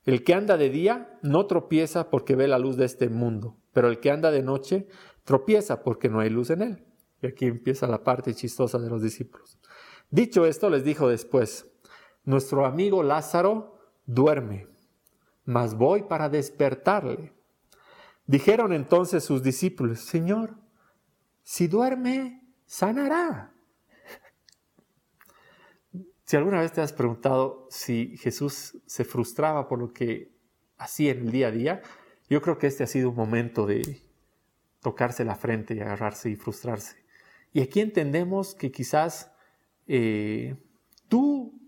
El 0.03 0.23
que 0.23 0.33
anda 0.33 0.57
de 0.57 0.71
día 0.71 1.19
no 1.21 1.45
tropieza 1.45 2.09
porque 2.09 2.35
ve 2.35 2.47
la 2.47 2.57
luz 2.57 2.75
de 2.75 2.85
este 2.85 3.07
mundo, 3.07 3.55
pero 3.71 3.87
el 3.87 3.99
que 3.99 4.09
anda 4.09 4.31
de 4.31 4.41
noche 4.41 4.87
tropieza 5.25 5.83
porque 5.83 6.09
no 6.09 6.21
hay 6.21 6.31
luz 6.31 6.49
en 6.49 6.63
él. 6.63 6.83
Y 7.21 7.27
aquí 7.27 7.45
empieza 7.45 7.85
la 7.85 8.03
parte 8.03 8.33
chistosa 8.33 8.79
de 8.79 8.89
los 8.89 9.03
discípulos. 9.03 9.59
Dicho 10.09 10.47
esto, 10.47 10.71
les 10.71 10.83
dijo 10.83 11.07
después, 11.07 11.67
nuestro 12.23 12.65
amigo 12.65 13.03
Lázaro 13.03 13.77
duerme, 14.05 14.67
mas 15.45 15.75
voy 15.75 16.03
para 16.03 16.29
despertarle. 16.29 17.33
Dijeron 18.25 18.71
entonces 18.73 19.23
sus 19.23 19.43
discípulos, 19.43 19.99
Señor, 19.99 20.55
si 21.43 21.67
duerme, 21.67 22.41
sanará. 22.65 23.53
Si 26.25 26.37
alguna 26.37 26.61
vez 26.61 26.71
te 26.71 26.79
has 26.79 26.93
preguntado 26.93 27.67
si 27.69 28.17
Jesús 28.17 28.81
se 28.85 29.03
frustraba 29.03 29.67
por 29.67 29.77
lo 29.77 29.91
que 29.91 30.33
hacía 30.77 31.11
en 31.11 31.19
el 31.19 31.31
día 31.31 31.47
a 31.47 31.51
día, 31.51 31.81
yo 32.29 32.41
creo 32.41 32.57
que 32.57 32.67
este 32.67 32.83
ha 32.83 32.87
sido 32.87 33.09
un 33.09 33.15
momento 33.15 33.67
de 33.67 34.01
tocarse 34.81 35.25
la 35.25 35.35
frente 35.35 35.75
y 35.75 35.81
agarrarse 35.81 36.29
y 36.29 36.35
frustrarse. 36.37 37.03
Y 37.51 37.61
aquí 37.61 37.81
entendemos 37.81 38.55
que 38.55 38.71
quizás 38.71 39.31
eh, 39.85 40.55
tú 41.09 41.62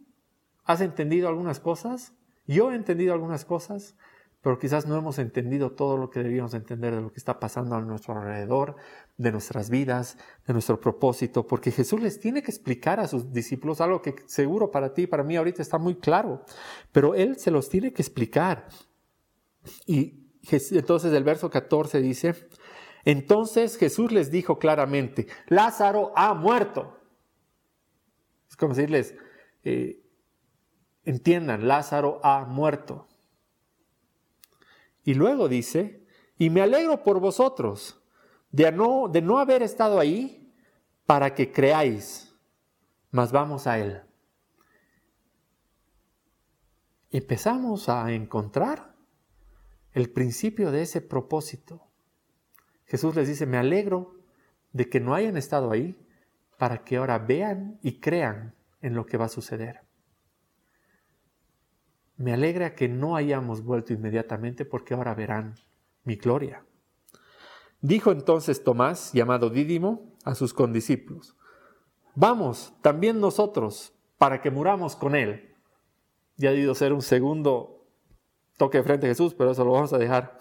has 0.66 0.82
entendido 0.82 1.28
algunas 1.30 1.60
cosas, 1.60 2.14
yo 2.48 2.72
he 2.72 2.76
entendido 2.76 3.14
algunas 3.14 3.46
cosas, 3.46 3.96
pero 4.42 4.60
quizás 4.60 4.86
no 4.86 4.96
hemos 4.96 5.18
entendido 5.18 5.72
todo 5.72 5.98
lo 5.98 6.12
que 6.12 6.22
debíamos 6.22 6.54
entender 6.54 6.94
de 6.94 7.02
lo 7.02 7.12
que 7.12 7.18
está 7.18 7.40
pasando 7.40 7.76
a 7.76 7.82
nuestro 7.82 8.14
alrededor, 8.14 8.76
de 9.18 9.32
nuestras 9.32 9.72
vidas, 9.72 10.20
de 10.46 10.54
nuestro 10.54 10.80
propósito, 10.80 11.48
porque 11.48 11.72
Jesús 11.72 12.00
les 12.00 12.20
tiene 12.20 12.44
que 12.44 12.52
explicar 12.52 13.00
a 13.00 13.08
sus 13.08 13.32
discípulos 13.32 13.82
algo 13.82 14.04
que 14.04 14.16
seguro 14.28 14.70
para 14.70 14.94
ti 14.94 15.04
y 15.04 15.08
para 15.08 15.24
mí 15.24 15.36
ahorita 15.36 15.64
está 15.64 15.80
muy 15.80 15.96
claro, 15.96 16.44
pero 16.92 17.16
Él 17.16 17.38
se 17.38 17.50
los 17.50 17.70
tiene 17.70 17.92
que 17.92 18.04
explicar. 18.04 18.68
Y 19.88 20.28
entonces 20.52 21.12
el 21.12 21.24
verso 21.24 21.50
14 21.50 22.00
dice, 22.02 22.36
entonces 23.04 23.78
Jesús 23.78 24.12
les 24.12 24.30
dijo 24.30 24.60
claramente, 24.60 25.26
Lázaro 25.48 26.12
ha 26.16 26.36
muerto. 26.36 27.00
Es 28.48 28.56
como 28.56 28.76
decirles, 28.76 29.16
eh, 29.64 30.05
entiendan, 31.06 31.68
Lázaro 31.68 32.20
ha 32.24 32.46
muerto. 32.46 33.08
Y 35.04 35.14
luego 35.14 35.48
dice, 35.48 36.06
y 36.38 36.50
me 36.50 36.62
alegro 36.62 37.04
por 37.04 37.20
vosotros 37.20 38.02
de 38.52 38.72
no, 38.72 39.08
de 39.08 39.22
no 39.22 39.40
haber 39.40 39.62
estado 39.62 40.00
ahí 40.00 40.54
para 41.06 41.34
que 41.36 41.52
creáis, 41.52 42.36
mas 43.12 43.32
vamos 43.32 43.68
a 43.68 43.80
Él. 43.80 44.02
Empezamos 47.12 47.88
a 47.88 48.12
encontrar 48.12 48.96
el 49.94 50.12
principio 50.12 50.72
de 50.72 50.82
ese 50.82 51.00
propósito. 51.00 51.88
Jesús 52.86 53.16
les 53.16 53.28
dice, 53.28 53.46
me 53.46 53.58
alegro 53.58 54.16
de 54.74 54.90
que 54.90 55.00
no 55.00 55.14
hayan 55.14 55.38
estado 55.38 55.72
ahí 55.72 55.98
para 56.58 56.84
que 56.84 56.98
ahora 56.98 57.18
vean 57.20 57.80
y 57.82 58.00
crean 58.00 58.56
en 58.82 58.94
lo 58.96 59.06
que 59.06 59.18
va 59.18 59.26
a 59.26 59.30
suceder. 59.30 59.85
Me 62.18 62.34
alegra 62.34 62.76
que 62.76 62.88
no 62.88 63.16
hayamos 63.16 63.64
vuelto 63.64 63.94
inmediatamente 63.94 64.66
porque 64.66 64.94
ahora 64.94 65.14
verán 65.14 65.56
mi 66.04 66.16
gloria. 66.16 66.64
Dijo 67.82 68.12
entonces 68.12 68.64
Tomás, 68.64 69.12
llamado 69.14 69.50
Dídimo, 69.50 70.14
a 70.24 70.34
sus 70.34 70.54
condiscípulos, 70.54 71.36
vamos 72.16 72.74
también 72.82 73.20
nosotros 73.20 73.94
para 74.18 74.42
que 74.42 74.50
muramos 74.50 74.96
con 74.96 75.16
él. 75.16 75.54
Ya 76.38 76.50
ha 76.50 76.52
debido 76.52 76.74
ser 76.74 76.94
un 76.94 77.02
segundo 77.02 77.86
toque 78.58 78.80
de 78.80 78.84
frente 78.84 79.06
a 79.06 79.10
Jesús, 79.10 79.34
pero 79.34 79.52
eso 79.52 79.64
lo 79.64 79.72
vamos 79.72 79.94
a 79.94 79.98
dejar 79.98 80.38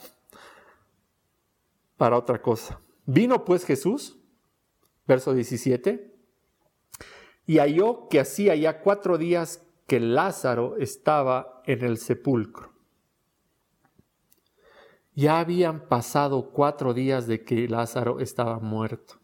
para 1.96 2.16
otra 2.16 2.40
cosa. 2.40 2.80
Vino 3.06 3.44
pues 3.44 3.64
Jesús, 3.64 4.18
verso 5.06 5.34
17, 5.34 6.14
y 7.46 7.58
halló 7.58 8.08
que 8.08 8.20
hacía 8.20 8.54
ya 8.54 8.80
cuatro 8.80 9.18
días 9.18 9.62
que 9.86 10.00
Lázaro 10.00 10.76
estaba 10.78 11.62
en 11.64 11.84
el 11.84 11.98
sepulcro. 11.98 12.72
Ya 15.14 15.38
habían 15.38 15.86
pasado 15.88 16.50
cuatro 16.50 16.92
días 16.92 17.26
de 17.26 17.44
que 17.44 17.68
Lázaro 17.68 18.20
estaba 18.20 18.58
muerto. 18.58 19.20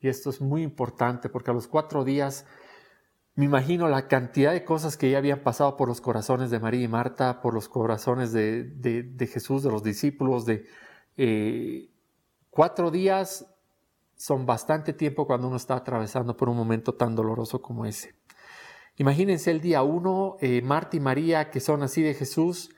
Y 0.00 0.08
esto 0.08 0.30
es 0.30 0.40
muy 0.40 0.62
importante 0.62 1.28
porque 1.28 1.50
a 1.50 1.54
los 1.54 1.68
cuatro 1.68 2.04
días 2.04 2.44
me 3.34 3.44
imagino 3.44 3.88
la 3.88 4.08
cantidad 4.08 4.52
de 4.52 4.64
cosas 4.64 4.96
que 4.96 5.10
ya 5.10 5.18
habían 5.18 5.40
pasado 5.40 5.76
por 5.76 5.88
los 5.88 6.00
corazones 6.00 6.50
de 6.50 6.58
María 6.58 6.82
y 6.82 6.88
Marta, 6.88 7.40
por 7.40 7.54
los 7.54 7.68
corazones 7.68 8.32
de, 8.32 9.28
Jesús, 9.30 9.62
de 9.62 9.70
los 9.70 9.82
discípulos, 9.82 10.46
de 10.46 10.66
eh, 11.18 11.90
cuatro 12.50 12.90
días 12.90 13.46
son 14.16 14.46
bastante 14.46 14.94
tiempo 14.94 15.26
cuando 15.26 15.48
uno 15.48 15.56
está 15.56 15.76
atravesando 15.76 16.34
por 16.34 16.48
un 16.48 16.56
momento 16.56 16.94
tan 16.94 17.14
doloroso 17.14 17.60
como 17.60 17.84
ese. 17.84 18.14
Imagínense 18.96 19.50
el 19.50 19.60
día 19.60 19.82
uno, 19.82 20.36
eh, 20.40 20.62
Marta 20.62 20.96
y 20.96 21.00
María, 21.00 21.50
que 21.50 21.60
son 21.60 21.82
así 21.82 22.02
de 22.02 22.14
Jesús, 22.14 22.70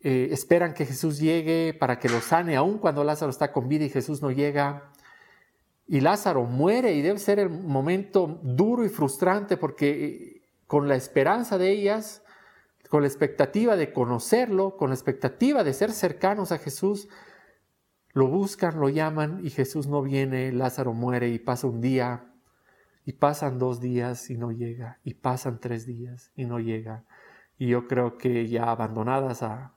eh, 0.00 0.28
esperan 0.30 0.74
que 0.74 0.84
Jesús 0.84 1.18
llegue 1.18 1.74
para 1.78 1.98
que 1.98 2.08
lo 2.08 2.20
sane, 2.20 2.56
aun 2.56 2.78
cuando 2.78 3.04
Lázaro 3.04 3.30
está 3.30 3.52
con 3.52 3.68
vida 3.68 3.84
y 3.84 3.90
Jesús 3.90 4.20
no 4.20 4.30
llega. 4.30 4.90
Y 5.86 6.00
Lázaro 6.00 6.44
muere 6.44 6.92
y 6.94 7.02
debe 7.02 7.18
ser 7.18 7.38
el 7.38 7.48
momento 7.48 8.40
duro 8.42 8.84
y 8.84 8.88
frustrante 8.88 9.56
porque 9.56 10.04
eh, 10.04 10.42
con 10.66 10.88
la 10.88 10.96
esperanza 10.96 11.56
de 11.56 11.70
ellas, 11.70 12.22
con 12.90 13.02
la 13.02 13.08
expectativa 13.08 13.76
de 13.76 13.92
conocerlo, 13.92 14.76
con 14.76 14.90
la 14.90 14.94
expectativa 14.94 15.64
de 15.64 15.72
ser 15.72 15.92
cercanos 15.92 16.52
a 16.52 16.58
Jesús, 16.58 17.08
lo 18.12 18.28
buscan, 18.28 18.78
lo 18.80 18.90
llaman 18.90 19.40
y 19.42 19.50
Jesús 19.50 19.86
no 19.86 20.02
viene, 20.02 20.52
Lázaro 20.52 20.92
muere 20.92 21.28
y 21.28 21.38
pasa 21.38 21.66
un 21.66 21.80
día, 21.80 22.31
y 23.04 23.14
pasan 23.14 23.58
dos 23.58 23.80
días 23.80 24.30
y 24.30 24.36
no 24.36 24.52
llega, 24.52 25.00
y 25.04 25.14
pasan 25.14 25.58
tres 25.60 25.86
días 25.86 26.30
y 26.36 26.44
no 26.44 26.60
llega. 26.60 27.04
Y 27.58 27.68
yo 27.68 27.86
creo 27.88 28.18
que 28.18 28.48
ya 28.48 28.70
abandonadas 28.70 29.42
a, 29.42 29.74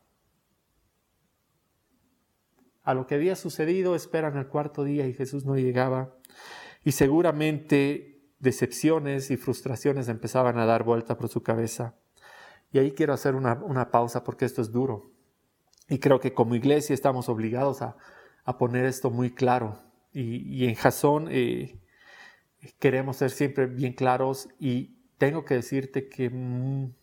a 2.83 2.93
lo 2.93 3.07
que 3.07 3.15
había 3.15 3.35
sucedido, 3.35 3.95
esperan 3.95 4.37
el 4.37 4.47
cuarto 4.47 4.83
día 4.83 5.07
y 5.07 5.13
Jesús 5.13 5.45
no 5.45 5.55
llegaba. 5.55 6.15
Y 6.83 6.91
seguramente 6.91 8.15
decepciones 8.39 9.31
y 9.31 9.37
frustraciones 9.37 10.07
empezaban 10.07 10.57
a 10.59 10.65
dar 10.65 10.83
vuelta 10.83 11.17
por 11.17 11.29
su 11.29 11.41
cabeza. 11.41 11.95
Y 12.71 12.77
ahí 12.79 12.91
quiero 12.91 13.13
hacer 13.13 13.35
una, 13.35 13.89
pausa 13.91 14.23
porque 14.23 14.45
esto 14.45 14.61
es 14.61 14.71
duro. 14.71 15.11
Y 15.89 15.99
creo 15.99 16.19
que 16.19 16.33
como 16.33 16.55
iglesia 16.55 16.93
estamos 16.93 17.29
obligados 17.29 17.81
a, 17.81 17.97
poner 18.59 18.85
esto 18.85 19.09
muy 19.09 19.31
claro. 19.31 19.79
Y, 20.13 20.65
en 20.65 20.75
Jasón 20.75 21.27
eh, 21.31 21.81
queremos 22.79 23.17
ser 23.17 23.31
siempre 23.31 23.65
bien 23.65 23.93
claros 23.93 24.49
y 24.59 24.95
tengo 25.17 25.45
que 25.45 25.55
decirte 25.55 26.09
que 26.09 26.29
mm, 26.29 26.93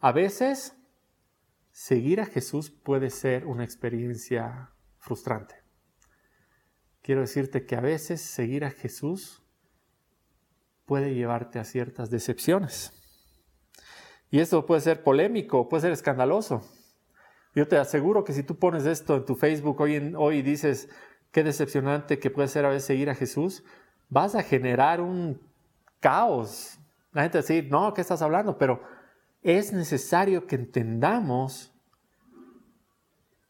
a 0.00 0.12
veces 0.12 0.76
seguir 1.70 2.20
a 2.20 2.26
Jesús 2.26 2.70
puede 2.70 3.10
ser 3.10 3.46
una 3.46 3.64
experiencia 3.64 4.72
frustrante. 4.98 5.56
Quiero 7.02 7.20
decirte 7.20 7.66
que 7.66 7.76
a 7.76 7.80
veces 7.80 8.20
seguir 8.20 8.64
a 8.64 8.70
Jesús 8.70 9.42
puede 10.86 11.14
llevarte 11.14 11.58
a 11.58 11.64
ciertas 11.64 12.10
decepciones. 12.10 12.92
Y 14.30 14.40
esto 14.40 14.66
puede 14.66 14.80
ser 14.80 15.02
polémico, 15.02 15.68
puede 15.68 15.82
ser 15.82 15.92
escandaloso. 15.92 16.62
Yo 17.54 17.68
te 17.68 17.78
aseguro 17.78 18.24
que 18.24 18.32
si 18.32 18.42
tú 18.42 18.58
pones 18.58 18.86
esto 18.86 19.16
en 19.16 19.24
tu 19.24 19.34
Facebook 19.34 19.80
hoy, 19.80 19.96
en, 19.96 20.16
hoy 20.16 20.38
y 20.38 20.42
dices, 20.42 20.88
qué 21.30 21.44
decepcionante 21.44 22.18
que 22.18 22.30
puede 22.30 22.48
ser 22.48 22.64
a 22.64 22.70
veces 22.70 22.84
seguir 22.84 23.10
a 23.10 23.14
Jesús, 23.14 23.64
vas 24.08 24.34
a 24.34 24.42
generar 24.42 25.00
un 25.00 25.40
caos. 26.00 26.78
La 27.12 27.22
gente 27.22 27.38
va 27.38 27.40
a 27.40 27.42
decir, 27.42 27.68
no, 27.70 27.94
¿qué 27.94 28.00
estás 28.00 28.22
hablando? 28.22 28.58
Pero 28.58 28.82
es 29.42 29.72
necesario 29.72 30.46
que 30.46 30.56
entendamos 30.56 31.72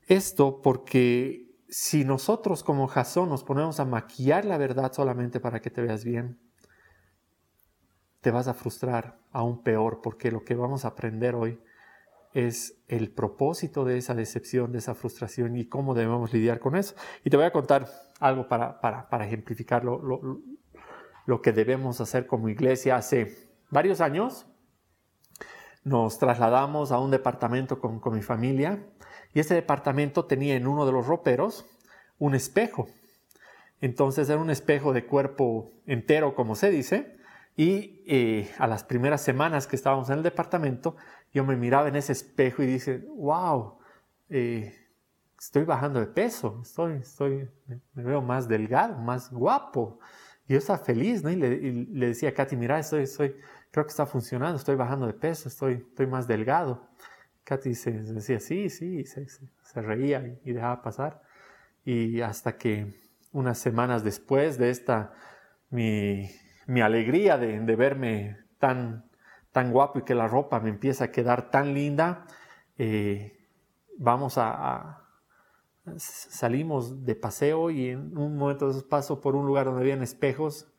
esto 0.06 0.62
porque 0.62 1.46
si 1.68 2.04
nosotros 2.04 2.62
como 2.62 2.86
Jasón 2.86 3.28
nos 3.28 3.42
ponemos 3.42 3.80
a 3.80 3.84
maquillar 3.84 4.44
la 4.44 4.56
verdad 4.56 4.92
solamente 4.92 5.40
para 5.40 5.60
que 5.60 5.70
te 5.70 5.82
veas 5.82 6.04
bien, 6.04 6.38
te 8.20 8.30
vas 8.30 8.48
a 8.48 8.54
frustrar 8.54 9.18
aún 9.32 9.62
peor 9.62 10.00
porque 10.02 10.30
lo 10.30 10.44
que 10.44 10.54
vamos 10.54 10.84
a 10.84 10.88
aprender 10.88 11.34
hoy 11.34 11.60
es 12.36 12.82
el 12.88 13.10
propósito 13.10 13.86
de 13.86 13.96
esa 13.96 14.14
decepción, 14.14 14.70
de 14.70 14.78
esa 14.78 14.94
frustración 14.94 15.56
y 15.56 15.64
cómo 15.64 15.94
debemos 15.94 16.34
lidiar 16.34 16.60
con 16.60 16.76
eso. 16.76 16.94
Y 17.24 17.30
te 17.30 17.38
voy 17.38 17.46
a 17.46 17.50
contar 17.50 17.88
algo 18.20 18.46
para, 18.46 18.78
para, 18.78 19.24
ejemplificar 19.24 19.84
lo, 19.84 20.02
lo, 21.24 21.42
que 21.42 21.52
debemos 21.52 21.98
hacer 22.02 22.26
como 22.26 22.50
iglesia. 22.50 22.96
Hace 22.96 23.48
varios 23.70 24.02
años 24.02 24.46
nos 25.82 26.18
trasladamos 26.18 26.92
a 26.92 26.98
un 26.98 27.10
departamento 27.10 27.80
con, 27.80 28.00
con 28.00 28.14
mi 28.14 28.22
familia 28.22 28.86
y 29.32 29.40
ese 29.40 29.54
departamento 29.54 30.26
tenía 30.26 30.56
en 30.56 30.66
uno 30.66 30.84
de 30.84 30.92
los 30.92 31.06
roperos 31.06 31.64
un 32.18 32.34
espejo. 32.34 32.86
Entonces 33.80 34.28
era 34.28 34.40
un 34.42 34.50
espejo 34.50 34.92
de 34.92 35.06
cuerpo 35.06 35.72
entero, 35.86 36.34
como 36.34 36.54
se 36.54 36.70
dice, 36.70 37.16
y 37.56 38.02
eh, 38.06 38.50
a 38.58 38.66
las 38.66 38.84
primeras 38.84 39.22
semanas 39.22 39.66
que 39.66 39.76
estábamos 39.76 40.10
en 40.10 40.18
el 40.18 40.22
departamento, 40.22 40.96
yo 41.36 41.44
me 41.44 41.54
miraba 41.54 41.88
en 41.88 41.96
ese 41.96 42.12
espejo 42.12 42.62
y 42.62 42.66
dije, 42.66 43.04
wow, 43.08 43.76
eh, 44.30 44.74
estoy 45.38 45.64
bajando 45.64 46.00
de 46.00 46.06
peso, 46.06 46.60
estoy, 46.62 46.94
estoy, 46.94 47.46
me 47.92 48.02
veo 48.02 48.22
más 48.22 48.48
delgado, 48.48 48.96
más 48.96 49.30
guapo. 49.30 49.98
Y 50.48 50.54
yo 50.54 50.58
estaba 50.58 50.78
feliz, 50.78 51.22
¿no? 51.22 51.30
Y 51.30 51.36
le, 51.36 52.06
decía 52.06 52.30
a 52.30 52.32
Katy, 52.32 52.56
mira, 52.56 52.78
estoy, 52.78 53.02
estoy, 53.02 53.36
creo 53.70 53.84
que 53.84 53.90
está 53.90 54.06
funcionando, 54.06 54.56
estoy 54.56 54.76
bajando 54.76 55.06
de 55.06 55.12
peso, 55.12 55.50
estoy, 55.50 55.84
estoy 55.86 56.06
más 56.06 56.26
delgado. 56.26 56.88
Katy 57.44 57.74
se, 57.74 57.92
decía, 57.92 58.40
sí, 58.40 58.70
sí, 58.70 59.04
se, 59.04 59.82
reía 59.82 60.38
y, 60.42 60.54
dejaba 60.54 60.80
pasar. 60.80 61.20
Y 61.84 62.22
hasta 62.22 62.56
que 62.56 62.98
unas 63.30 63.58
semanas 63.58 64.04
después 64.04 64.56
de 64.56 64.70
esta, 64.70 65.12
mi, 65.68 66.30
mi 66.66 66.80
alegría 66.80 67.36
de 67.36 67.76
verme 67.76 68.38
tan 68.58 69.05
tan 69.56 69.72
guapo 69.72 70.00
y 70.00 70.02
que 70.02 70.14
la 70.14 70.28
ropa 70.28 70.60
me 70.60 70.68
empieza 70.68 71.04
a 71.04 71.10
quedar 71.10 71.50
tan 71.50 71.72
linda, 71.72 72.26
eh, 72.76 73.48
vamos 73.96 74.36
a, 74.36 75.02
salimos 75.96 77.06
de 77.06 77.14
paseo 77.14 77.70
y 77.70 77.88
en 77.88 78.18
un 78.18 78.36
momento 78.36 78.70
paso 78.86 79.18
por 79.18 79.34
un 79.34 79.46
lugar 79.46 79.64
donde 79.64 79.80
habían 79.80 80.02
espejos, 80.02 80.70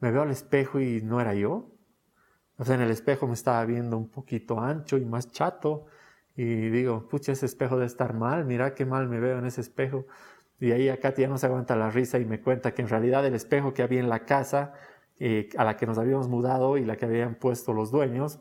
me 0.00 0.10
veo 0.10 0.20
al 0.20 0.30
espejo 0.30 0.78
y 0.78 1.00
no 1.00 1.22
era 1.22 1.32
yo. 1.32 1.70
O 2.58 2.66
sea, 2.66 2.74
en 2.74 2.82
el 2.82 2.90
espejo 2.90 3.26
me 3.26 3.32
estaba 3.32 3.64
viendo 3.64 3.96
un 3.96 4.10
poquito 4.10 4.60
ancho 4.60 4.98
y 4.98 5.06
más 5.06 5.30
chato. 5.30 5.86
Y 6.36 6.68
digo, 6.68 7.08
pucha, 7.08 7.32
ese 7.32 7.46
espejo 7.46 7.76
debe 7.76 7.86
estar 7.86 8.12
mal, 8.12 8.44
mira 8.44 8.74
qué 8.74 8.84
mal 8.84 9.08
me 9.08 9.20
veo 9.20 9.38
en 9.38 9.46
ese 9.46 9.62
espejo. 9.62 10.04
Y 10.60 10.72
ahí 10.72 10.90
acá 10.90 11.14
ya 11.14 11.28
no 11.28 11.38
se 11.38 11.46
aguanta 11.46 11.76
la 11.76 11.90
risa 11.90 12.18
y 12.18 12.26
me 12.26 12.42
cuenta 12.42 12.74
que 12.74 12.82
en 12.82 12.88
realidad 12.88 13.24
el 13.24 13.34
espejo 13.34 13.72
que 13.72 13.82
había 13.82 14.00
en 14.00 14.10
la 14.10 14.26
casa 14.26 14.74
eh, 15.20 15.48
a 15.56 15.64
la 15.64 15.76
que 15.76 15.86
nos 15.86 15.98
habíamos 15.98 16.28
mudado 16.28 16.76
y 16.76 16.84
la 16.84 16.96
que 16.96 17.06
habían 17.06 17.34
puesto 17.34 17.72
los 17.72 17.90
dueños, 17.90 18.40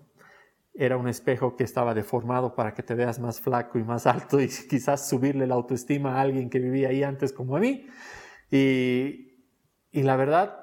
era 0.73 0.97
un 0.97 1.07
espejo 1.07 1.55
que 1.55 1.63
estaba 1.63 1.95
deformado 1.95 2.53
para 2.53 2.73
que 2.73 2.83
te 2.83 2.93
veas 2.93 3.19
más 3.19 3.41
flaco 3.41 3.79
y 3.79 3.83
más 3.83 4.05
alto 4.07 4.39
y 4.39 4.47
quizás 4.47 5.09
subirle 5.09 5.47
la 5.47 5.55
autoestima 5.55 6.15
a 6.15 6.21
alguien 6.21 6.49
que 6.49 6.59
vivía 6.59 6.89
ahí 6.89 7.03
antes 7.03 7.33
como 7.33 7.55
a 7.55 7.59
mí. 7.59 7.87
Y, 8.51 9.43
y 9.91 10.03
la 10.03 10.15
verdad, 10.15 10.57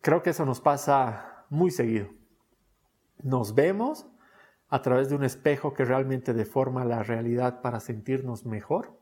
creo 0.00 0.22
que 0.22 0.30
eso 0.30 0.46
nos 0.46 0.60
pasa 0.60 1.44
muy 1.50 1.70
seguido. 1.70 2.08
Nos 3.22 3.54
vemos 3.54 4.06
a 4.68 4.82
través 4.82 5.08
de 5.08 5.16
un 5.16 5.24
espejo 5.24 5.74
que 5.74 5.84
realmente 5.84 6.32
deforma 6.32 6.84
la 6.84 7.02
realidad 7.02 7.60
para 7.60 7.80
sentirnos 7.80 8.46
mejor 8.46 8.98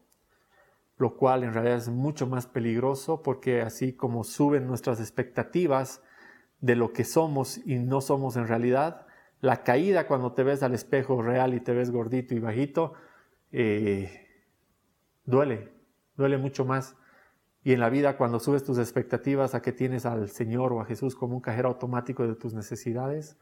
lo 1.05 1.19
cual 1.19 1.45
en 1.45 1.53
realidad 1.53 1.77
es 1.77 1.91
mucho 1.91 2.27
más 2.27 2.47
peligroso 2.47 3.21
porque 3.23 3.61
así 3.61 3.93
como 3.93 4.25
suben 4.25 4.67
nuestras 4.67 5.01
expectativas 5.01 6.03
de 6.63 6.77
lo 6.77 6.95
que 6.95 7.05
somos 7.05 7.59
y 7.67 7.79
no 7.79 8.01
somos 8.01 8.37
en 8.37 8.49
realidad, 8.49 9.07
la 9.43 9.65
caída 9.65 10.07
cuando 10.07 10.33
te 10.33 10.45
ves 10.45 10.63
al 10.63 10.73
espejo 10.73 11.21
real 11.21 11.53
y 11.53 11.61
te 11.61 11.75
ves 11.75 11.91
gordito 11.91 12.35
y 12.35 12.39
bajito, 12.39 12.95
eh, 13.53 14.31
duele, 15.27 15.75
duele 16.17 16.39
mucho 16.39 16.65
más. 16.65 16.97
Y 17.63 17.75
en 17.75 17.81
la 17.81 17.91
vida 17.91 18.17
cuando 18.17 18.41
subes 18.41 18.65
tus 18.65 18.79
expectativas 18.79 19.55
a 19.55 19.61
que 19.61 19.73
tienes 19.73 20.07
al 20.07 20.31
Señor 20.31 20.73
o 20.73 20.81
a 20.81 20.87
Jesús 20.87 21.15
como 21.15 21.35
un 21.35 21.43
cajero 21.43 21.69
automático 21.69 22.27
de 22.27 22.35
tus 22.35 22.55
necesidades, 22.55 23.37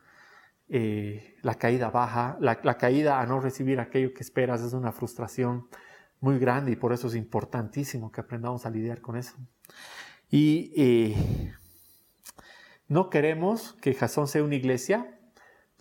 eh, 0.69 1.37
la 1.43 1.55
caída 1.55 1.91
baja, 1.91 2.37
la, 2.41 2.59
la 2.65 2.77
caída 2.77 3.21
a 3.21 3.27
no 3.27 3.39
recibir 3.39 3.79
aquello 3.79 4.13
que 4.13 4.25
esperas 4.25 4.63
es 4.63 4.73
una 4.73 4.91
frustración 4.91 5.69
muy 6.23 6.39
grande 6.39 6.71
y 6.71 6.77
por 6.77 6.93
eso 6.93 7.09
es 7.09 7.17
importantísimo 7.17 8.13
que 8.13 8.21
aprendamos 8.21 8.65
a 8.65 8.71
lidiar 8.71 9.01
con 9.01 9.17
eso. 9.17 9.35
Y 10.31 10.73
eh, 10.77 11.53
no 12.87 13.11
queremos 13.11 13.75
que 13.83 13.93
Jasón 13.93 14.29
sea 14.29 14.45
una 14.45 14.55
iglesia 14.55 15.19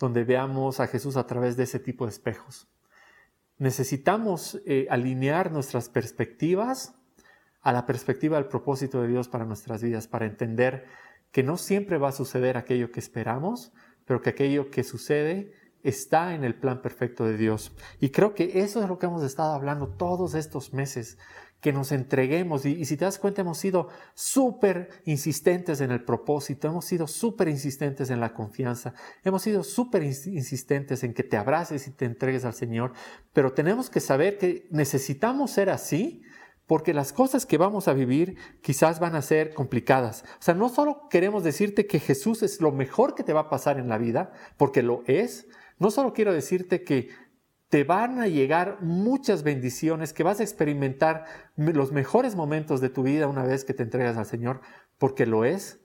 donde 0.00 0.24
veamos 0.24 0.80
a 0.80 0.88
Jesús 0.88 1.16
a 1.16 1.28
través 1.28 1.56
de 1.56 1.62
ese 1.62 1.78
tipo 1.78 2.06
de 2.06 2.10
espejos. 2.10 2.68
Necesitamos 3.58 4.60
eh, 4.66 4.88
alinear 4.90 5.52
nuestras 5.52 5.88
perspectivas 5.88 6.96
a 7.60 7.72
la 7.72 7.86
perspectiva 7.86 8.36
del 8.36 8.48
propósito 8.48 9.00
de 9.00 9.08
Dios 9.08 9.28
para 9.28 9.44
nuestras 9.44 9.80
vidas, 9.80 10.08
para 10.08 10.26
entender 10.26 10.86
que 11.30 11.44
no 11.44 11.56
siempre 11.56 11.98
va 11.98 12.08
a 12.08 12.12
suceder 12.12 12.56
aquello 12.56 12.90
que 12.90 12.98
esperamos, 12.98 13.72
pero 14.04 14.20
que 14.20 14.30
aquello 14.30 14.70
que 14.70 14.82
sucede 14.82 15.52
está 15.82 16.34
en 16.34 16.44
el 16.44 16.54
plan 16.54 16.82
perfecto 16.82 17.24
de 17.24 17.36
Dios. 17.36 17.72
Y 18.00 18.10
creo 18.10 18.34
que 18.34 18.60
eso 18.62 18.82
es 18.82 18.88
lo 18.88 18.98
que 18.98 19.06
hemos 19.06 19.22
estado 19.22 19.52
hablando 19.52 19.88
todos 19.88 20.34
estos 20.34 20.72
meses, 20.72 21.18
que 21.62 21.72
nos 21.72 21.92
entreguemos. 21.92 22.66
Y, 22.66 22.84
si 22.84 22.96
te 22.96 23.04
das 23.04 23.18
cuenta, 23.18 23.40
hemos 23.40 23.56
sido 23.56 23.88
súper 24.14 24.90
insistentes 25.04 25.80
en 25.80 25.92
el 25.92 26.04
propósito, 26.04 26.68
hemos 26.68 26.84
sido 26.84 27.06
súper 27.06 27.48
insistentes 27.48 28.10
en 28.10 28.20
la 28.20 28.34
confianza, 28.34 28.94
hemos 29.24 29.42
sido 29.42 29.62
súper 29.62 30.02
insistentes 30.02 31.04
en 31.04 31.14
que 31.14 31.22
te 31.22 31.36
abraces 31.36 31.86
y 31.86 31.92
te 31.92 32.04
entregues 32.04 32.44
al 32.44 32.54
Señor. 32.54 32.92
Pero 33.32 33.52
tenemos 33.52 33.88
que 33.88 34.00
saber 34.00 34.38
que 34.38 34.66
necesitamos 34.70 35.52
ser 35.52 35.70
así 35.70 36.22
porque 36.66 36.94
las 36.94 37.12
cosas 37.12 37.46
que 37.46 37.58
vamos 37.58 37.86
a 37.86 37.92
vivir 37.92 38.36
quizás 38.60 38.98
van 38.98 39.14
a 39.14 39.22
ser 39.22 39.54
complicadas. 39.54 40.24
O 40.40 40.42
sea, 40.42 40.54
no 40.54 40.68
solo 40.68 41.08
queremos 41.10 41.44
decirte 41.44 41.86
que 41.86 42.00
Jesús 42.00 42.42
es 42.42 42.60
lo 42.60 42.72
mejor 42.72 43.14
que 43.14 43.22
te 43.22 43.32
va 43.32 43.42
a 43.42 43.50
pasar 43.50 43.78
en 43.78 43.88
la 43.88 43.98
vida, 43.98 44.32
porque 44.56 44.82
lo 44.82 45.04
es, 45.06 45.46
no 45.82 45.90
solo 45.90 46.12
quiero 46.12 46.32
decirte 46.32 46.84
que 46.84 47.08
te 47.68 47.82
van 47.82 48.20
a 48.20 48.28
llegar 48.28 48.78
muchas 48.82 49.42
bendiciones, 49.42 50.12
que 50.12 50.22
vas 50.22 50.38
a 50.38 50.44
experimentar 50.44 51.24
los 51.56 51.90
mejores 51.90 52.36
momentos 52.36 52.80
de 52.80 52.88
tu 52.88 53.02
vida 53.02 53.26
una 53.26 53.42
vez 53.42 53.64
que 53.64 53.74
te 53.74 53.82
entregas 53.82 54.16
al 54.16 54.26
Señor, 54.26 54.60
porque 54.96 55.26
lo 55.26 55.44
es 55.44 55.80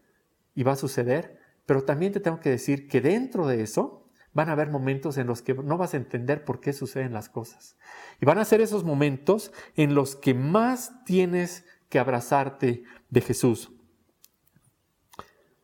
y 0.54 0.62
va 0.62 0.74
a 0.74 0.76
suceder, 0.76 1.40
pero 1.66 1.84
también 1.84 2.12
te 2.12 2.20
tengo 2.20 2.40
que 2.40 2.52
decir 2.52 2.88
que 2.88 3.02
dentro 3.02 3.48
de 3.48 3.64
eso 3.64 4.08
van 4.34 4.50
a 4.50 4.52
haber 4.52 4.70
momentos 4.70 5.18
en 5.18 5.26
los 5.26 5.42
que 5.42 5.56
no 5.56 5.80
vas 5.80 5.96
a 5.96 5.98
entender 5.98 6.46
por 6.46 6.60
qué 6.60 6.74
suceden 6.74 7.12
las 7.12 7.28
cosas. 7.28 7.76
Y 8.22 8.26
van 8.28 8.38
a 8.38 8.46
ser 8.46 8.62
esos 8.62 8.84
momentos 8.84 9.52
en 9.76 9.96
los 9.96 10.16
que 10.16 10.36
más 10.36 11.04
tienes 11.06 11.66
que 11.90 11.98
abrazarte 11.98 12.84
de 13.10 13.22
Jesús. 13.22 13.72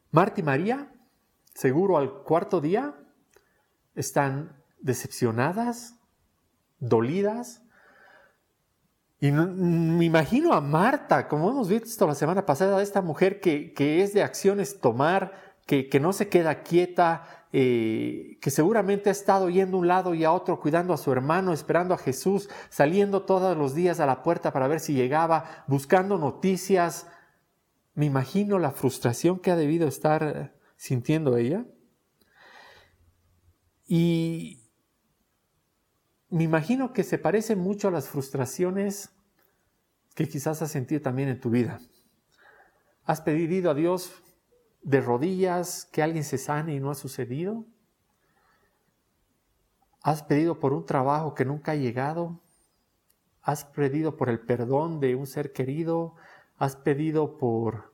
Marta 0.10 0.42
y 0.42 0.44
María, 0.44 0.92
seguro 1.54 1.98
al 1.98 2.24
cuarto 2.24 2.62
día, 2.62 2.96
están 3.96 4.64
decepcionadas, 4.80 5.96
dolidas. 6.80 7.62
Y 9.20 9.32
me 9.32 10.04
imagino 10.04 10.54
a 10.54 10.60
Marta, 10.60 11.30
como 11.30 11.50
hemos 11.50 11.70
visto 11.70 12.06
la 12.06 12.16
semana 12.16 12.46
pasada, 12.46 12.82
esta 12.82 13.02
mujer 13.02 13.40
que, 13.40 13.74
es 14.04 14.14
de 14.14 14.22
acciones 14.22 14.82
tomar, 14.82 15.34
que, 15.66 15.98
no 16.02 16.12
se 16.12 16.28
queda 16.28 16.62
quieta, 16.64 17.46
eh, 17.54 18.38
que 18.42 18.52
seguramente 18.52 19.08
ha 19.08 19.14
estado 19.14 19.50
yendo 19.50 19.78
un 19.78 19.88
lado 19.88 20.14
y 20.14 20.26
a 20.26 20.34
otro, 20.34 20.60
cuidando 20.60 20.94
a 20.94 20.98
su 20.98 21.10
hermano, 21.14 21.54
esperando 21.54 21.94
a 21.94 21.98
Jesús, 21.98 22.50
saliendo 22.70 23.24
todos 23.24 23.56
los 23.56 23.74
días 23.74 24.02
a 24.02 24.06
la 24.06 24.24
puerta 24.24 24.52
para 24.52 24.68
ver 24.68 24.82
si 24.82 24.94
llegaba, 24.94 25.64
buscando 25.68 26.18
noticias. 26.18 27.08
Me 27.94 28.06
imagino 28.06 28.60
la 28.60 28.72
frustración 28.72 29.40
que 29.40 29.52
ha 29.52 29.56
debido 29.56 29.88
estar 29.88 30.54
sintiendo 30.76 31.38
ella. 31.38 31.64
Y 33.86 34.64
me 36.30 36.44
imagino 36.44 36.94
que 36.94 37.04
se 37.04 37.18
parece 37.18 37.56
mucho 37.56 37.90
a 37.90 37.92
las 37.92 38.08
frustraciones 38.08 39.12
que 40.16 40.28
quizás 40.28 40.62
has 40.62 40.72
sentido 40.72 41.02
también 41.02 41.30
en 41.30 41.40
tu 41.40 41.50
vida. 41.50 41.80
¿Has 43.04 43.22
pedido 43.22 43.72
a 43.72 43.74
Dios 43.74 44.14
de 44.82 45.02
rodillas 45.02 45.86
que 45.92 46.02
alguien 46.02 46.24
se 46.24 46.38
sane 46.38 46.76
y 46.76 46.80
no 46.80 46.90
ha 46.92 46.96
sucedido? 46.96 47.66
¿Has 50.02 50.24
pedido 50.24 50.60
por 50.60 50.74
un 50.74 50.86
trabajo 50.86 51.34
que 51.34 51.46
nunca 51.46 51.74
ha 51.74 51.76
llegado? 51.76 52.42
¿Has 53.42 53.66
pedido 53.66 54.18
por 54.18 54.30
el 54.30 54.40
perdón 54.40 55.00
de 55.00 55.16
un 55.16 55.28
ser 55.28 55.54
querido? 55.54 56.16
¿Has 56.58 56.76
pedido 56.76 57.38
por, 57.38 57.94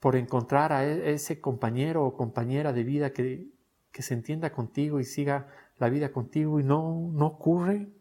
por 0.00 0.16
encontrar 0.16 0.72
a 0.72 0.86
e-, 0.86 1.12
ese 1.14 1.40
compañero 1.40 2.04
o 2.04 2.16
compañera 2.16 2.72
de 2.72 2.84
vida 2.84 3.12
que, 3.12 3.53
que 3.94 4.02
se 4.02 4.12
entienda 4.12 4.50
contigo 4.50 4.98
y 4.98 5.04
siga 5.04 5.46
la 5.78 5.88
vida 5.88 6.10
contigo 6.10 6.58
y 6.58 6.64
no, 6.64 7.12
no 7.12 7.26
ocurre? 7.26 7.92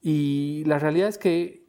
Y 0.00 0.64
la 0.64 0.78
realidad 0.78 1.10
es 1.10 1.18
que 1.18 1.68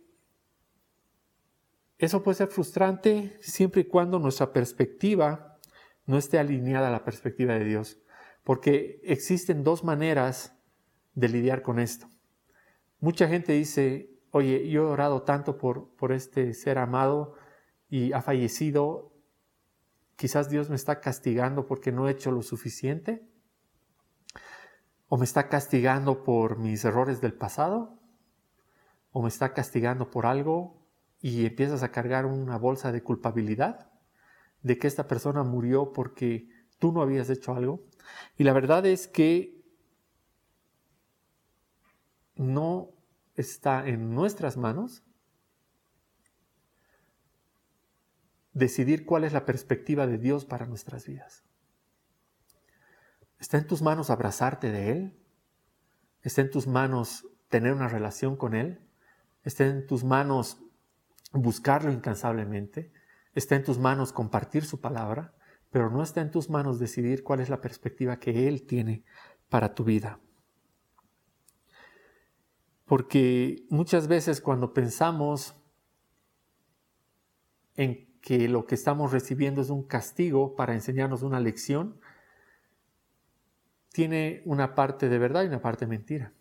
eso 1.97 2.23
puede 2.23 2.35
ser 2.35 2.47
frustrante 2.47 3.37
siempre 3.41 3.81
y 3.81 3.85
cuando 3.85 4.19
nuestra 4.19 4.53
perspectiva 4.53 5.59
no 6.05 6.17
esté 6.17 6.39
alineada 6.39 6.87
a 6.87 6.91
la 6.91 7.03
perspectiva 7.03 7.55
de 7.55 7.65
Dios, 7.65 7.99
porque 8.45 9.01
existen 9.03 9.65
dos 9.65 9.83
maneras 9.83 10.55
de 11.13 11.27
lidiar 11.27 11.61
con 11.61 11.77
esto. 11.77 12.07
Mucha 13.01 13.27
gente 13.27 13.51
dice, 13.51 14.09
oye, 14.31 14.69
yo 14.69 14.83
he 14.83 14.85
orado 14.85 15.23
tanto 15.23 15.57
por, 15.57 15.93
por 15.97 16.13
este 16.13 16.53
ser 16.53 16.77
amado 16.77 17.33
y 17.89 18.13
ha 18.13 18.21
fallecido, 18.21 19.11
quizás 20.17 20.49
Dios 20.49 20.69
me 20.69 20.75
está 20.75 20.99
castigando 20.99 21.65
porque 21.65 21.93
no 21.93 22.07
he 22.07 22.11
hecho 22.11 22.31
lo 22.31 22.41
suficiente, 22.41 23.25
o 25.07 25.17
me 25.17 25.23
está 25.23 25.47
castigando 25.47 26.23
por 26.23 26.57
mis 26.57 26.83
errores 26.83 27.21
del 27.21 27.33
pasado, 27.33 27.97
o 29.11 29.21
me 29.21 29.29
está 29.29 29.53
castigando 29.53 30.11
por 30.11 30.25
algo 30.25 30.85
y 31.21 31.45
empiezas 31.45 31.81
a 31.83 31.91
cargar 31.91 32.25
una 32.25 32.57
bolsa 32.57 32.91
de 32.91 33.01
culpabilidad 33.01 33.89
de 34.63 34.77
que 34.77 34.87
esta 34.87 35.07
persona 35.07 35.43
murió 35.43 35.93
porque 35.93 36.49
tú 36.77 36.91
no 36.91 37.01
habías 37.01 37.29
hecho 37.29 37.53
algo. 37.55 37.85
Y 38.37 38.43
la 38.43 38.53
verdad 38.53 38.85
es 38.85 39.07
que 39.07 39.63
no 42.35 42.89
está 43.35 43.87
en 43.87 44.13
nuestras 44.13 44.57
manos 44.57 45.03
decidir 48.57 49.05
cuál 49.05 49.23
es 49.23 49.33
la 49.33 49.45
perspectiva 49.45 50.07
de 50.07 50.17
Dios 50.17 50.45
para 50.45 50.65
nuestras 50.65 51.05
vidas. 51.05 51.43
Está 53.39 53.57
en 53.57 53.67
tus 53.67 53.81
manos 53.81 54.09
abrazarte 54.09 54.71
de 54.71 54.91
Él. 54.91 55.17
Está 56.21 56.41
en 56.41 56.49
tus 56.49 56.67
manos 56.67 57.27
tener 57.49 57.73
una 57.73 57.87
relación 57.87 58.35
con 58.35 58.55
Él. 58.55 58.79
Está 59.43 59.65
en 59.65 59.85
tus 59.85 60.03
manos 60.03 60.57
buscarlo 61.31 61.91
incansablemente, 61.91 62.91
está 63.33 63.55
en 63.55 63.63
tus 63.63 63.77
manos 63.77 64.13
compartir 64.13 64.65
su 64.65 64.79
palabra, 64.79 65.33
pero 65.69 65.89
no 65.89 66.01
está 66.01 66.21
en 66.21 66.31
tus 66.31 66.49
manos 66.49 66.79
decidir 66.79 67.23
cuál 67.23 67.41
es 67.41 67.49
la 67.49 67.61
perspectiva 67.61 68.19
que 68.19 68.47
Él 68.47 68.65
tiene 68.65 69.03
para 69.49 69.73
tu 69.73 69.83
vida. 69.83 70.19
Porque 72.85 73.65
muchas 73.69 74.07
veces 74.07 74.39
cuando 74.39 74.73
pensamos 74.73 75.55
en 77.75 78.06
que 78.27 78.49
lo 78.49 78.65
que 78.65 78.75
estamos 78.75 79.13
recibiendo 79.13 79.61
es 79.61 79.69
un 79.69 79.83
castigo 79.83 80.53
para 80.57 80.73
enseñarnos 80.73 81.23
una 81.23 81.39
lección, 81.39 81.97
tiene 83.93 84.41
una 84.43 84.75
parte 84.75 85.07
de 85.07 85.17
verdad 85.17 85.43
y 85.43 85.47
una 85.47 85.61
parte 85.61 85.85
de 85.85 85.91
mentira. 85.91 86.33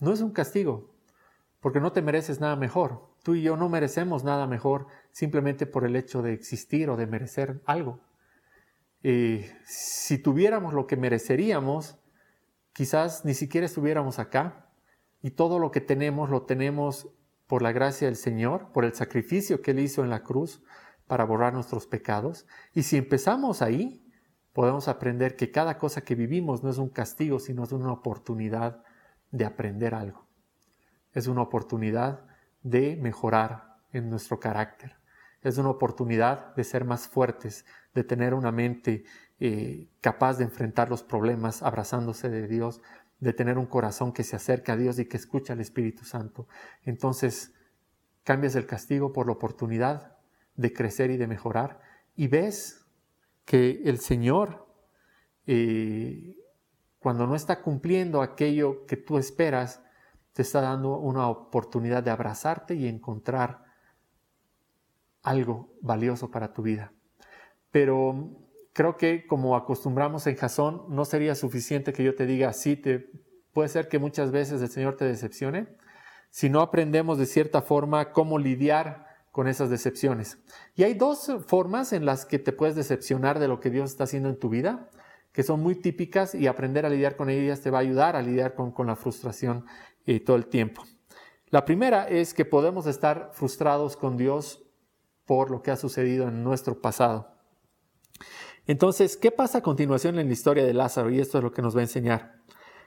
No 0.00 0.12
es 0.12 0.20
un 0.20 0.32
castigo, 0.32 0.96
porque 1.60 1.78
no 1.78 1.92
te 1.92 2.02
mereces 2.02 2.40
nada 2.40 2.56
mejor. 2.56 3.14
Tú 3.22 3.36
y 3.36 3.42
yo 3.42 3.56
no 3.56 3.68
merecemos 3.68 4.24
nada 4.24 4.48
mejor 4.48 4.88
simplemente 5.12 5.64
por 5.64 5.84
el 5.84 5.94
hecho 5.94 6.22
de 6.22 6.32
existir 6.32 6.90
o 6.90 6.96
de 6.96 7.06
merecer 7.06 7.62
algo. 7.66 8.00
Eh, 9.04 9.48
si 9.64 10.18
tuviéramos 10.18 10.74
lo 10.74 10.88
que 10.88 10.96
mereceríamos, 10.96 12.00
quizás 12.72 13.24
ni 13.24 13.34
siquiera 13.34 13.64
estuviéramos 13.64 14.18
acá 14.18 14.72
y 15.22 15.30
todo 15.30 15.60
lo 15.60 15.70
que 15.70 15.80
tenemos 15.80 16.30
lo 16.30 16.42
tenemos 16.46 17.10
por 17.46 17.62
la 17.62 17.70
gracia 17.70 18.08
del 18.08 18.16
Señor, 18.16 18.72
por 18.72 18.84
el 18.84 18.94
sacrificio 18.94 19.62
que 19.62 19.70
Él 19.70 19.78
hizo 19.78 20.02
en 20.02 20.10
la 20.10 20.24
cruz 20.24 20.64
para 21.08 21.24
borrar 21.24 21.52
nuestros 21.52 21.86
pecados. 21.86 22.46
Y 22.72 22.84
si 22.84 22.96
empezamos 22.96 23.62
ahí, 23.62 24.08
podemos 24.52 24.86
aprender 24.86 25.34
que 25.34 25.50
cada 25.50 25.78
cosa 25.78 26.02
que 26.02 26.14
vivimos 26.14 26.62
no 26.62 26.70
es 26.70 26.78
un 26.78 26.90
castigo, 26.90 27.40
sino 27.40 27.64
es 27.64 27.72
una 27.72 27.92
oportunidad 27.92 28.84
de 29.32 29.44
aprender 29.44 29.94
algo 29.94 30.28
es 31.18 31.26
una 31.26 31.42
oportunidad 31.42 32.24
de 32.62 32.96
mejorar 32.96 33.76
en 33.92 34.10
nuestro 34.10 34.38
carácter. 34.38 34.96
Es 35.42 35.58
una 35.58 35.70
oportunidad 35.70 36.54
de 36.54 36.64
ser 36.64 36.84
más 36.84 37.08
fuertes, 37.08 37.64
de 37.94 38.04
tener 38.04 38.34
una 38.34 38.52
mente 38.52 39.04
eh, 39.40 39.88
capaz 40.00 40.38
de 40.38 40.44
enfrentar 40.44 40.90
los 40.90 41.02
problemas 41.02 41.62
abrazándose 41.62 42.28
de 42.28 42.48
Dios, 42.48 42.80
de 43.20 43.32
tener 43.32 43.58
un 43.58 43.66
corazón 43.66 44.12
que 44.12 44.24
se 44.24 44.36
acerca 44.36 44.74
a 44.74 44.76
Dios 44.76 44.98
y 44.98 45.06
que 45.06 45.16
escucha 45.16 45.52
al 45.52 45.60
Espíritu 45.60 46.04
Santo. 46.04 46.48
Entonces, 46.82 47.54
cambias 48.24 48.54
el 48.54 48.66
castigo 48.66 49.12
por 49.12 49.26
la 49.26 49.32
oportunidad 49.32 50.17
de 50.58 50.72
crecer 50.72 51.10
y 51.10 51.16
de 51.16 51.28
mejorar 51.28 51.80
y 52.16 52.26
ves 52.26 52.84
que 53.44 53.80
el 53.84 53.98
Señor, 53.98 54.66
eh, 55.46 56.36
cuando 56.98 57.26
no 57.26 57.36
está 57.36 57.62
cumpliendo 57.62 58.20
aquello 58.20 58.84
que 58.86 58.96
tú 58.96 59.18
esperas, 59.18 59.82
te 60.32 60.42
está 60.42 60.60
dando 60.60 60.98
una 60.98 61.28
oportunidad 61.28 62.02
de 62.02 62.10
abrazarte 62.10 62.74
y 62.74 62.88
encontrar 62.88 63.64
algo 65.22 65.72
valioso 65.80 66.30
para 66.30 66.52
tu 66.52 66.62
vida. 66.62 66.92
Pero 67.70 68.36
creo 68.72 68.96
que 68.96 69.26
como 69.26 69.56
acostumbramos 69.56 70.26
en 70.26 70.36
Jasón, 70.36 70.86
no 70.88 71.04
sería 71.04 71.36
suficiente 71.36 71.92
que 71.92 72.02
yo 72.02 72.16
te 72.16 72.26
diga, 72.26 72.52
sí, 72.52 72.76
te, 72.76 73.10
puede 73.52 73.68
ser 73.68 73.88
que 73.88 74.00
muchas 74.00 74.32
veces 74.32 74.60
el 74.60 74.68
Señor 74.68 74.96
te 74.96 75.04
decepcione, 75.04 75.68
si 76.30 76.50
no 76.50 76.60
aprendemos 76.60 77.16
de 77.16 77.26
cierta 77.26 77.62
forma 77.62 78.12
cómo 78.12 78.38
lidiar 78.38 79.07
con 79.32 79.48
esas 79.48 79.70
decepciones. 79.70 80.38
Y 80.74 80.84
hay 80.84 80.94
dos 80.94 81.30
formas 81.46 81.92
en 81.92 82.04
las 82.04 82.24
que 82.24 82.38
te 82.38 82.52
puedes 82.52 82.76
decepcionar 82.76 83.38
de 83.38 83.48
lo 83.48 83.60
que 83.60 83.70
Dios 83.70 83.90
está 83.90 84.04
haciendo 84.04 84.28
en 84.28 84.38
tu 84.38 84.48
vida 84.48 84.88
que 85.38 85.44
son 85.44 85.60
muy 85.60 85.76
típicas 85.76 86.34
y 86.34 86.48
aprender 86.48 86.84
a 86.84 86.90
lidiar 86.90 87.14
con 87.14 87.30
ellas 87.30 87.60
te 87.60 87.70
va 87.70 87.78
a 87.78 87.82
ayudar 87.82 88.16
a 88.16 88.22
lidiar 88.22 88.56
con, 88.56 88.74
la 88.88 88.96
frustración 88.96 89.64
eh, 90.04 90.18
todo 90.18 90.36
el 90.36 90.46
tiempo. 90.46 90.82
La 91.50 91.64
primera 91.64 92.08
es 92.08 92.34
que 92.34 92.44
podemos 92.44 92.88
estar 92.88 93.30
frustrados 93.32 93.96
con 93.96 94.16
Dios 94.16 94.64
por 95.26 95.52
lo 95.52 95.62
que 95.62 95.70
ha 95.70 95.76
sucedido 95.76 96.26
en 96.26 96.42
nuestro 96.42 96.80
pasado. 96.80 97.28
Entonces, 98.66 99.16
¿qué 99.16 99.30
pasa 99.30 99.58
a 99.58 99.62
continuación 99.62 100.18
en 100.18 100.26
la 100.26 100.32
historia 100.32 100.64
de 100.64 100.74
Lázaro? 100.74 101.08
Y 101.08 101.20
esto 101.20 101.38
es 101.38 101.44
lo 101.44 101.52
que 101.52 101.62
nos 101.62 101.76
va 101.76 101.80
a 101.80 101.84
enseñar. 101.84 102.40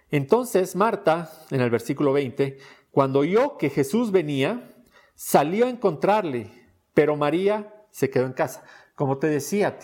Entonces, 0.10 0.76
Marta, 0.76 1.32
en 1.52 1.62
el 1.62 1.70
versículo 1.70 2.12
20, 2.12 2.58
cuando 2.92 3.20
oyó 3.20 3.58
que 3.58 3.70
Jesús 3.70 4.12
venía, 4.12 4.71
salió 5.16 5.66
a 5.66 5.70
encontrarle, 5.70 6.52
pero 6.94 7.16
María 7.16 7.74
se 7.92 8.10
quedó 8.10 8.26
en 8.26 8.34
casa 8.34 8.64
como 9.02 9.18
te 9.18 9.26
decía, 9.26 9.80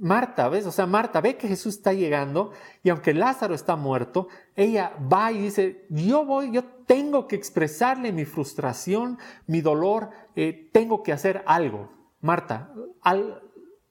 Marta, 0.00 0.48
¿ves? 0.48 0.66
O 0.66 0.72
sea, 0.72 0.86
Marta 0.86 1.20
ve 1.20 1.36
que 1.36 1.46
Jesús 1.46 1.76
está 1.76 1.92
llegando 1.92 2.50
y 2.82 2.88
aunque 2.88 3.14
Lázaro 3.14 3.54
está 3.54 3.76
muerto, 3.76 4.26
ella 4.56 4.92
va 5.00 5.30
y 5.30 5.38
dice, 5.38 5.86
yo 5.88 6.24
voy, 6.24 6.50
yo 6.50 6.64
tengo 6.84 7.28
que 7.28 7.36
expresarle 7.36 8.10
mi 8.10 8.24
frustración, 8.24 9.20
mi 9.46 9.60
dolor, 9.60 10.10
eh, 10.34 10.68
tengo 10.72 11.04
que 11.04 11.12
hacer 11.12 11.44
algo. 11.46 11.92
Marta, 12.20 12.72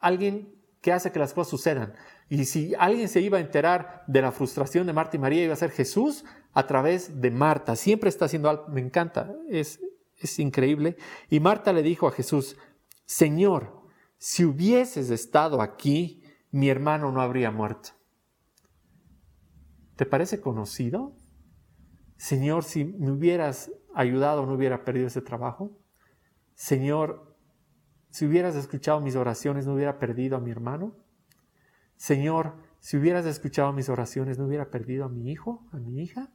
alguien 0.02 0.54
que 0.82 0.92
hace 0.92 1.10
que 1.14 1.20
las 1.20 1.34
cosas 1.34 1.52
sucedan. 1.52 1.94
Y 2.28 2.44
si 2.44 2.74
alguien 2.78 3.08
se 3.08 3.22
iba 3.22 3.38
a 3.38 3.42
enterar 3.42 4.04
de 4.08 4.22
la 4.22 4.34
frustración 4.34 4.88
de 4.88 4.92
Marta 4.92 5.16
y 5.16 5.20
María, 5.20 5.46
iba 5.46 5.54
a 5.54 5.56
ser 5.56 5.72
Jesús 5.72 6.26
a 6.54 6.68
través 6.68 7.22
de 7.22 7.32
Marta. 7.32 7.78
Siempre 7.78 8.10
está 8.10 8.26
haciendo 8.26 8.50
algo, 8.50 8.68
me 8.68 8.82
encanta, 8.82 9.32
es, 9.50 9.80
es 10.18 10.40
increíble. 10.40 10.98
Y 11.30 11.40
Marta 11.40 11.74
le 11.74 11.84
dijo 11.84 12.08
a 12.08 12.12
Jesús, 12.12 12.58
Señor, 13.06 13.86
si 14.18 14.46
hubieses 14.46 15.10
estado 15.10 15.62
aquí, 15.62 16.24
mi 16.52 16.70
hermano 16.70 17.12
no 17.12 17.22
habría 17.22 17.52
muerto. 17.52 17.90
¿Te 19.96 20.06
parece 20.06 20.42
conocido? 20.42 21.16
Señor, 22.18 22.64
si 22.64 22.86
me 22.86 23.12
hubieras 23.12 23.72
ayudado, 23.94 24.46
no 24.46 24.54
hubiera 24.54 24.84
perdido 24.84 25.08
ese 25.08 25.22
trabajo. 25.22 25.78
Señor, 26.54 27.38
si 28.10 28.26
hubieras 28.26 28.56
escuchado 28.56 29.02
mis 29.02 29.16
oraciones, 29.16 29.68
no 29.68 29.74
hubiera 29.74 30.00
perdido 30.00 30.38
a 30.38 30.40
mi 30.40 30.52
hermano. 30.52 30.96
Señor, 31.98 32.56
si 32.80 32.98
hubieras 32.98 33.26
escuchado 33.26 33.74
mis 33.74 33.90
oraciones, 33.90 34.38
no 34.38 34.46
hubiera 34.46 34.70
perdido 34.70 35.06
a 35.06 35.10
mi 35.10 35.32
hijo, 35.32 35.68
a 35.72 35.78
mi 35.78 36.02
hija. 36.02 36.32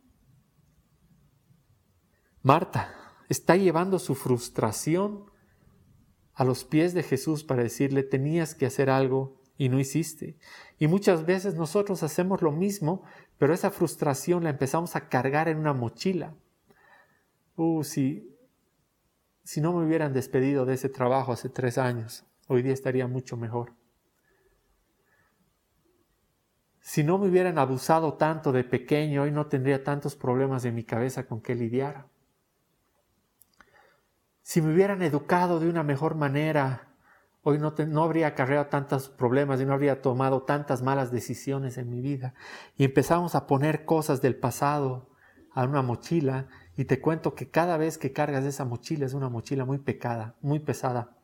Marta 2.42 2.99
está 3.30 3.56
llevando 3.56 4.00
su 4.00 4.16
frustración 4.16 5.30
a 6.34 6.44
los 6.44 6.64
pies 6.64 6.94
de 6.94 7.04
Jesús 7.04 7.44
para 7.44 7.62
decirle, 7.62 8.02
tenías 8.02 8.56
que 8.56 8.66
hacer 8.66 8.90
algo 8.90 9.40
y 9.56 9.68
no 9.68 9.78
hiciste. 9.78 10.36
Y 10.78 10.88
muchas 10.88 11.24
veces 11.24 11.54
nosotros 11.54 12.02
hacemos 12.02 12.42
lo 12.42 12.50
mismo, 12.50 13.04
pero 13.38 13.54
esa 13.54 13.70
frustración 13.70 14.42
la 14.42 14.50
empezamos 14.50 14.96
a 14.96 15.08
cargar 15.08 15.48
en 15.48 15.58
una 15.58 15.72
mochila. 15.72 16.34
Uh, 17.54 17.84
si, 17.84 18.36
si 19.44 19.60
no 19.60 19.72
me 19.72 19.86
hubieran 19.86 20.12
despedido 20.12 20.66
de 20.66 20.74
ese 20.74 20.88
trabajo 20.88 21.32
hace 21.32 21.48
tres 21.48 21.78
años, 21.78 22.24
hoy 22.48 22.62
día 22.62 22.72
estaría 22.72 23.06
mucho 23.06 23.36
mejor. 23.36 23.74
Si 26.80 27.04
no 27.04 27.18
me 27.18 27.28
hubieran 27.28 27.58
abusado 27.58 28.14
tanto 28.14 28.50
de 28.50 28.64
pequeño, 28.64 29.22
hoy 29.22 29.30
no 29.30 29.46
tendría 29.46 29.84
tantos 29.84 30.16
problemas 30.16 30.64
en 30.64 30.74
mi 30.74 30.82
cabeza 30.82 31.26
con 31.26 31.40
que 31.40 31.54
lidiar. 31.54 32.08
Si 34.50 34.60
me 34.60 34.72
hubieran 34.74 35.00
educado 35.02 35.60
de 35.60 35.68
una 35.68 35.84
mejor 35.84 36.16
manera, 36.16 36.88
hoy 37.44 37.60
no, 37.60 38.02
habría 38.02 38.26
acarreado 38.26 38.66
tantos 38.66 39.08
problemas 39.08 39.60
y 39.60 39.64
no 39.64 39.72
habría 39.72 40.02
tomado 40.02 40.42
tantas 40.42 40.82
malas 40.82 41.12
decisiones 41.12 41.78
en 41.78 41.88
mi 41.88 42.00
vida. 42.00 42.34
Y 42.76 42.82
empezamos 42.82 43.36
a 43.36 43.46
poner 43.46 43.84
cosas 43.84 44.20
del 44.20 44.34
pasado 44.34 45.08
a 45.52 45.62
una 45.62 45.82
mochila 45.82 46.48
y 46.76 46.86
te 46.86 47.00
cuento 47.00 47.36
que 47.36 47.48
cada 47.48 47.76
vez 47.76 47.96
que 47.96 48.12
cargas 48.12 48.44
esa 48.44 48.64
mochila 48.64 49.06
es 49.06 49.14
una 49.14 49.28
mochila 49.28 49.64
muy 49.64 49.78
pecada, 49.78 50.34
muy 50.40 50.58
pesada, 50.58 51.16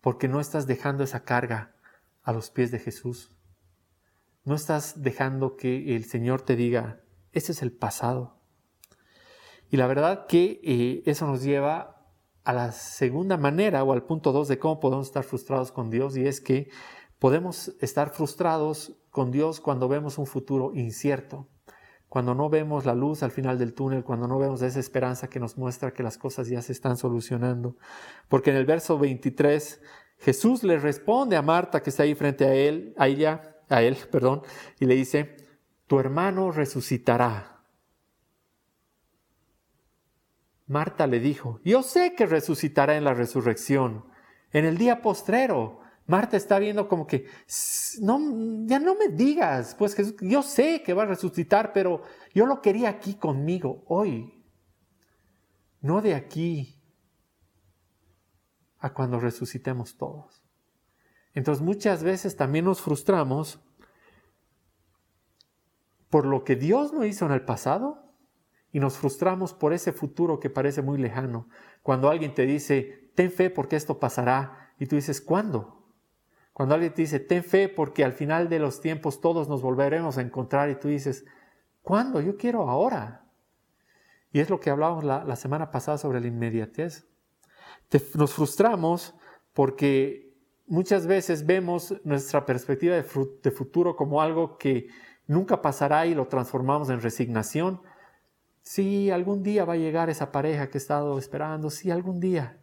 porque 0.00 0.28
no 0.28 0.38
estás 0.38 0.68
dejando 0.68 1.02
esa 1.02 1.24
carga 1.24 1.74
a 2.22 2.32
los 2.32 2.50
pies 2.50 2.70
de 2.70 2.78
Jesús. 2.78 3.34
No 4.44 4.54
estás 4.54 5.02
dejando 5.02 5.56
que 5.56 5.96
el 5.96 6.04
Señor 6.04 6.42
te 6.42 6.54
diga, 6.54 7.00
ese 7.32 7.50
es 7.50 7.60
el 7.60 7.72
pasado. 7.72 8.38
Y 9.68 9.78
la 9.78 9.88
verdad 9.88 10.28
que 10.28 10.60
eh, 10.62 11.02
eso 11.06 11.26
nos 11.26 11.42
lleva 11.42 11.97
a 12.48 12.54
la 12.54 12.72
segunda 12.72 13.36
manera 13.36 13.84
o 13.84 13.92
al 13.92 14.04
punto 14.04 14.32
dos 14.32 14.48
de 14.48 14.58
cómo 14.58 14.80
podemos 14.80 15.08
estar 15.08 15.22
frustrados 15.22 15.70
con 15.70 15.90
Dios 15.90 16.16
y 16.16 16.26
es 16.26 16.40
que 16.40 16.70
podemos 17.18 17.74
estar 17.82 18.08
frustrados 18.08 18.96
con 19.10 19.30
Dios 19.30 19.60
cuando 19.60 19.86
vemos 19.86 20.16
un 20.16 20.24
futuro 20.24 20.72
incierto, 20.72 21.46
cuando 22.08 22.34
no 22.34 22.48
vemos 22.48 22.86
la 22.86 22.94
luz 22.94 23.22
al 23.22 23.32
final 23.32 23.58
del 23.58 23.74
túnel, 23.74 24.02
cuando 24.02 24.26
no 24.26 24.38
vemos 24.38 24.62
esa 24.62 24.80
esperanza 24.80 25.28
que 25.28 25.38
nos 25.38 25.58
muestra 25.58 25.92
que 25.92 26.02
las 26.02 26.16
cosas 26.16 26.48
ya 26.48 26.62
se 26.62 26.72
están 26.72 26.96
solucionando. 26.96 27.76
Porque 28.30 28.48
en 28.48 28.56
el 28.56 28.64
verso 28.64 28.98
23 28.98 29.82
Jesús 30.16 30.62
le 30.62 30.78
responde 30.78 31.36
a 31.36 31.42
Marta 31.42 31.82
que 31.82 31.90
está 31.90 32.04
ahí 32.04 32.14
frente 32.14 32.46
a 32.46 32.54
él, 32.54 32.94
a 32.96 33.08
ella, 33.08 33.58
a 33.68 33.82
él, 33.82 33.98
perdón, 34.10 34.40
y 34.80 34.86
le 34.86 34.94
dice, 34.94 35.36
tu 35.86 36.00
hermano 36.00 36.50
resucitará. 36.50 37.57
Marta 40.68 41.06
le 41.06 41.18
dijo, 41.18 41.60
yo 41.64 41.82
sé 41.82 42.14
que 42.14 42.26
resucitará 42.26 42.96
en 42.96 43.04
la 43.04 43.14
resurrección, 43.14 44.04
en 44.52 44.66
el 44.66 44.76
día 44.76 45.00
postrero. 45.00 45.80
Marta 46.06 46.36
está 46.36 46.58
viendo 46.58 46.88
como 46.88 47.06
que, 47.06 47.26
no, 48.00 48.18
ya 48.66 48.78
no 48.78 48.94
me 48.94 49.08
digas, 49.08 49.74
pues 49.74 49.94
Jesús, 49.94 50.14
yo 50.20 50.42
sé 50.42 50.82
que 50.82 50.92
va 50.92 51.02
a 51.04 51.06
resucitar, 51.06 51.72
pero 51.72 52.02
yo 52.34 52.46
lo 52.46 52.60
quería 52.60 52.90
aquí 52.90 53.14
conmigo, 53.14 53.82
hoy, 53.86 54.44
no 55.80 56.02
de 56.02 56.14
aquí 56.14 56.82
a 58.78 58.92
cuando 58.92 59.18
resucitemos 59.20 59.96
todos. 59.96 60.44
Entonces 61.32 61.64
muchas 61.64 62.02
veces 62.02 62.36
también 62.36 62.66
nos 62.66 62.80
frustramos 62.80 63.58
por 66.10 66.26
lo 66.26 66.44
que 66.44 66.56
Dios 66.56 66.92
no 66.92 67.04
hizo 67.04 67.26
en 67.26 67.32
el 67.32 67.44
pasado 67.44 68.07
y 68.72 68.80
nos 68.80 68.98
frustramos 68.98 69.54
por 69.54 69.72
ese 69.72 69.92
futuro 69.92 70.40
que 70.40 70.50
parece 70.50 70.82
muy 70.82 70.98
lejano. 70.98 71.48
Cuando 71.82 72.08
alguien 72.08 72.34
te 72.34 72.46
dice, 72.46 73.10
ten 73.14 73.30
fe 73.30 73.50
porque 73.50 73.76
esto 73.76 73.98
pasará, 73.98 74.72
y 74.78 74.86
tú 74.86 74.96
dices, 74.96 75.20
¿cuándo? 75.20 75.86
Cuando 76.52 76.74
alguien 76.74 76.92
te 76.92 77.02
dice, 77.02 77.20
ten 77.20 77.42
fe 77.42 77.68
porque 77.68 78.04
al 78.04 78.12
final 78.12 78.48
de 78.48 78.58
los 78.58 78.80
tiempos 78.80 79.20
todos 79.20 79.48
nos 79.48 79.62
volveremos 79.62 80.18
a 80.18 80.22
encontrar, 80.22 80.70
y 80.70 80.74
tú 80.74 80.88
dices, 80.88 81.24
¿cuándo? 81.82 82.20
Yo 82.20 82.36
quiero 82.36 82.68
ahora. 82.68 83.24
Y 84.32 84.40
es 84.40 84.50
lo 84.50 84.60
que 84.60 84.70
hablábamos 84.70 85.04
la, 85.04 85.36
semana 85.36 85.70
pasada 85.70 85.96
sobre 85.96 86.20
la 86.20 86.26
inmediatez. 86.26 87.08
nos 88.14 88.34
frustramos 88.34 89.14
porque 89.54 90.36
muchas 90.66 91.06
veces 91.06 91.46
vemos 91.46 91.94
nuestra 92.04 92.44
perspectiva 92.44 92.94
de 92.94 93.50
futuro 93.50 93.96
como 93.96 94.20
algo 94.20 94.58
que 94.58 94.88
nunca 95.26 95.62
pasará 95.62 96.06
y 96.06 96.14
lo 96.14 96.28
transformamos 96.28 96.90
en 96.90 97.00
resignación 97.00 97.80
Sí, 98.68 99.10
algún 99.10 99.42
día 99.42 99.64
va 99.64 99.72
a 99.72 99.76
llegar 99.78 100.10
esa 100.10 100.30
pareja 100.30 100.68
que 100.68 100.76
he 100.76 100.78
estado 100.78 101.18
esperando. 101.18 101.70
Sí, 101.70 101.90
algún 101.90 102.20
día. 102.20 102.58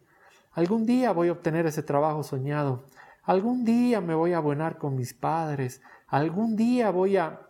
Algún 0.52 0.86
día 0.86 1.10
voy 1.10 1.26
a 1.26 1.32
obtener 1.32 1.66
ese 1.66 1.82
trabajo 1.82 2.22
soñado. 2.22 2.84
Algún 3.24 3.64
día 3.64 4.00
me 4.00 4.14
voy 4.14 4.32
a 4.32 4.36
abonar 4.36 4.78
con 4.78 4.94
mis 4.94 5.14
padres. 5.14 5.82
Algún 6.06 6.54
día 6.54 6.90
voy 6.90 7.16
a 7.16 7.48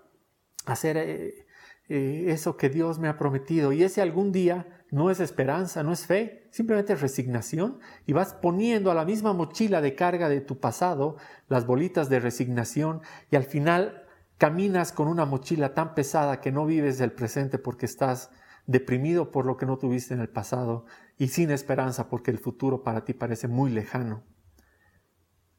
hacer 0.65 0.97
eh, 0.97 1.47
eh, 1.91 2.25
eso 2.29 2.57
que 2.57 2.71
Dios 2.71 2.99
me 2.99 3.09
ha 3.09 3.19
prometido. 3.19 3.73
Y 3.73 3.83
ese 3.83 4.01
algún 4.01 4.33
día 4.33 4.67
no 4.91 5.11
es 5.11 5.21
esperanza, 5.21 5.83
no 5.83 5.93
es 5.93 6.07
fe, 6.07 6.49
simplemente 6.51 6.95
es 6.95 7.03
resignación. 7.03 7.79
Y 8.07 8.15
vas 8.15 8.33
poniendo 8.33 8.91
a 8.91 8.95
la 8.95 9.05
misma 9.05 9.35
mochila 9.35 9.83
de 9.83 9.95
carga 9.95 10.31
de 10.31 10.41
tu 10.41 10.59
pasado 10.61 11.19
las 11.49 11.67
bolitas 11.67 12.09
de 12.09 12.21
resignación 12.21 13.03
y 13.31 13.37
al 13.37 13.45
final 13.45 14.07
caminas 14.39 14.93
con 14.93 15.09
una 15.09 15.27
mochila 15.27 15.75
tan 15.75 15.95
pesada 15.95 16.41
que 16.41 16.53
no 16.53 16.65
vives 16.65 16.97
del 16.97 17.13
presente 17.13 17.59
porque 17.59 17.85
estás 17.85 18.31
deprimido 18.67 19.31
por 19.31 19.47
lo 19.47 19.57
que 19.57 19.67
no 19.67 19.79
tuviste 19.79 20.14
en 20.14 20.21
el 20.21 20.29
pasado 20.29 20.85
y 21.19 21.29
sin 21.29 21.51
esperanza 21.51 22.09
porque 22.09 22.31
el 22.31 22.39
futuro 22.39 22.83
para 22.83 23.05
ti 23.05 23.14
parece 23.14 23.49
muy 23.49 23.71
lejano. 23.71 24.25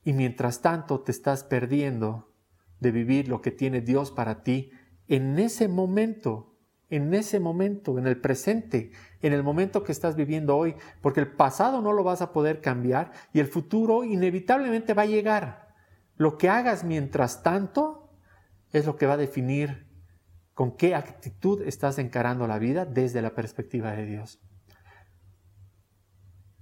Y 0.04 0.14
mientras 0.14 0.62
tanto 0.62 1.02
te 1.02 1.12
estás 1.12 1.44
perdiendo 1.44 2.34
de 2.80 2.92
vivir 2.92 3.28
lo 3.28 3.42
que 3.42 3.52
tiene 3.52 3.82
Dios 3.82 4.12
para 4.12 4.44
ti 4.44 4.72
en 5.08 5.40
ese 5.40 5.68
momento, 5.68 6.58
en 6.90 7.14
ese 7.14 7.40
momento, 7.40 7.98
en 7.98 8.08
el 8.08 8.20
presente, 8.20 8.92
en 9.22 9.34
el 9.34 9.44
momento 9.44 9.84
que 9.84 9.92
estás 9.92 10.16
viviendo 10.16 10.56
hoy, 10.56 10.76
porque 11.02 11.20
el 11.20 11.32
pasado 11.32 11.82
no 11.82 11.94
lo 11.94 12.04
vas 12.04 12.22
a 12.22 12.32
poder 12.32 12.62
cambiar 12.62 13.12
y 13.34 13.40
el 13.40 13.48
futuro 13.48 14.04
inevitablemente 14.04 14.94
va 14.94 15.04
a 15.04 15.08
llegar. 15.08 15.76
Lo 16.16 16.38
que 16.38 16.50
hagas 16.50 16.84
mientras 16.84 17.44
tanto 17.44 18.10
es 18.72 18.86
lo 18.86 18.96
que 18.96 19.06
va 19.06 19.14
a 19.14 19.18
definir 19.18 19.87
con 20.58 20.76
qué 20.76 20.96
actitud 20.96 21.62
estás 21.62 22.00
encarando 22.00 22.48
la 22.48 22.58
vida 22.58 22.84
desde 22.84 23.22
la 23.22 23.36
perspectiva 23.36 23.92
de 23.92 24.08
Dios. 24.08 24.40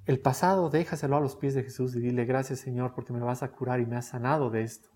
El 0.06 0.20
pasado 0.20 0.70
déjaselo 0.70 1.16
a 1.16 1.22
los 1.22 1.38
pies 1.38 1.54
de 1.54 1.64
Jesús 1.64 1.96
y 1.96 2.02
dile 2.02 2.26
gracias 2.26 2.60
Señor 2.60 2.94
porque 2.94 3.14
me 3.14 3.22
vas 3.22 3.42
a 3.42 3.54
curar 3.54 3.80
y 3.80 3.86
me 3.86 3.96
has 3.96 4.08
sanado 4.08 4.50
de 4.50 4.64
esto. 4.64 4.90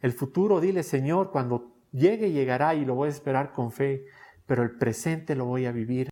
El 0.00 0.12
futuro 0.12 0.60
dile 0.60 0.82
Señor 0.82 1.30
cuando 1.30 1.78
llegue 1.92 2.32
llegará 2.32 2.74
y 2.74 2.84
lo 2.84 2.96
voy 2.96 3.06
a 3.06 3.12
esperar 3.12 3.52
con 3.52 3.70
fe, 3.70 4.06
pero 4.44 4.64
el 4.64 4.76
presente 4.76 5.36
lo 5.36 5.44
voy 5.44 5.66
a 5.66 5.70
vivir. 5.70 6.08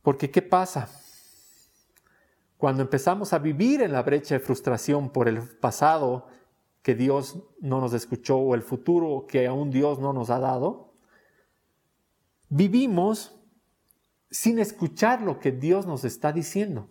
Porque 0.00 0.30
¿qué 0.30 0.40
pasa? 0.40 0.88
Cuando 2.56 2.80
empezamos 2.80 3.34
a 3.34 3.38
vivir 3.38 3.82
en 3.82 3.92
la 3.92 4.02
brecha 4.02 4.36
de 4.36 4.40
frustración 4.40 5.10
por 5.10 5.28
el 5.28 5.42
pasado 5.42 6.28
que 6.86 6.94
Dios 6.94 7.42
no 7.58 7.80
nos 7.80 7.94
escuchó 7.94 8.36
o 8.36 8.54
el 8.54 8.62
futuro 8.62 9.26
que 9.26 9.48
aún 9.48 9.72
Dios 9.72 9.98
no 9.98 10.12
nos 10.12 10.30
ha 10.30 10.38
dado, 10.38 10.94
vivimos 12.48 13.40
sin 14.30 14.60
escuchar 14.60 15.20
lo 15.20 15.40
que 15.40 15.50
Dios 15.50 15.84
nos 15.88 16.04
está 16.04 16.32
diciendo. 16.32 16.88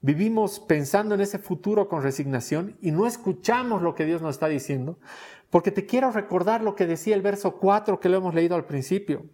Vivimos 0.00 0.58
pensando 0.58 1.14
en 1.14 1.20
ese 1.20 1.38
futuro 1.38 1.88
con 1.88 2.02
resignación 2.02 2.76
y 2.82 2.90
no 2.90 3.06
escuchamos 3.06 3.82
lo 3.82 3.94
que 3.94 4.04
Dios 4.04 4.20
nos 4.20 4.34
está 4.34 4.48
diciendo, 4.48 4.98
porque 5.48 5.70
te 5.70 5.86
quiero 5.86 6.10
recordar 6.10 6.62
lo 6.62 6.74
que 6.74 6.88
decía 6.88 7.14
el 7.14 7.22
verso 7.22 7.58
4 7.58 8.00
que 8.00 8.08
lo 8.08 8.16
hemos 8.16 8.34
leído 8.34 8.56
al 8.56 8.66
principio. 8.66 9.26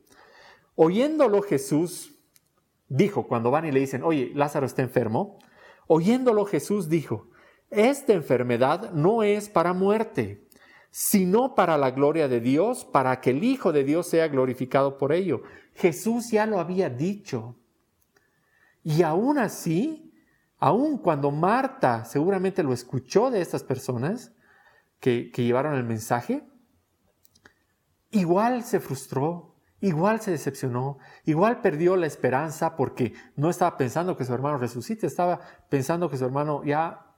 Oyéndolo 0.74 1.40
Jesús 1.40 2.18
dijo, 2.90 3.26
cuando 3.26 3.50
van 3.50 3.64
y 3.64 3.72
le 3.72 3.80
dicen, 3.80 4.02
oye, 4.02 4.30
Lázaro 4.34 4.66
está 4.66 4.82
enfermo, 4.82 5.38
oyéndolo 5.86 6.44
Jesús 6.44 6.90
dijo, 6.90 7.30
esta 7.74 8.12
enfermedad 8.12 8.92
no 8.92 9.22
es 9.22 9.48
para 9.48 9.72
muerte, 9.72 10.48
sino 10.90 11.54
para 11.54 11.76
la 11.76 11.90
gloria 11.90 12.28
de 12.28 12.40
Dios, 12.40 12.84
para 12.84 13.20
que 13.20 13.30
el 13.30 13.42
Hijo 13.42 13.72
de 13.72 13.84
Dios 13.84 14.06
sea 14.06 14.28
glorificado 14.28 14.96
por 14.96 15.12
ello. 15.12 15.42
Jesús 15.74 16.30
ya 16.30 16.46
lo 16.46 16.60
había 16.60 16.88
dicho. 16.88 17.56
Y 18.82 19.02
aún 19.02 19.38
así, 19.38 20.12
aun 20.58 20.98
cuando 20.98 21.30
Marta 21.30 22.04
seguramente 22.04 22.62
lo 22.62 22.72
escuchó 22.72 23.30
de 23.30 23.40
estas 23.40 23.64
personas 23.64 24.32
que, 25.00 25.30
que 25.32 25.42
llevaron 25.42 25.74
el 25.74 25.84
mensaje, 25.84 26.46
igual 28.10 28.62
se 28.62 28.78
frustró, 28.78 29.56
igual 29.80 30.20
se 30.20 30.30
decepcionó, 30.30 30.98
igual 31.24 31.60
perdió 31.60 31.96
la 31.96 32.06
esperanza 32.06 32.76
porque 32.76 33.14
no 33.36 33.50
estaba 33.50 33.76
pensando 33.76 34.16
que 34.16 34.24
su 34.24 34.32
hermano 34.32 34.58
resucite, 34.58 35.06
estaba 35.06 35.40
pensando 35.68 36.08
que 36.08 36.16
su 36.16 36.24
hermano 36.24 36.62
ya 36.64 37.13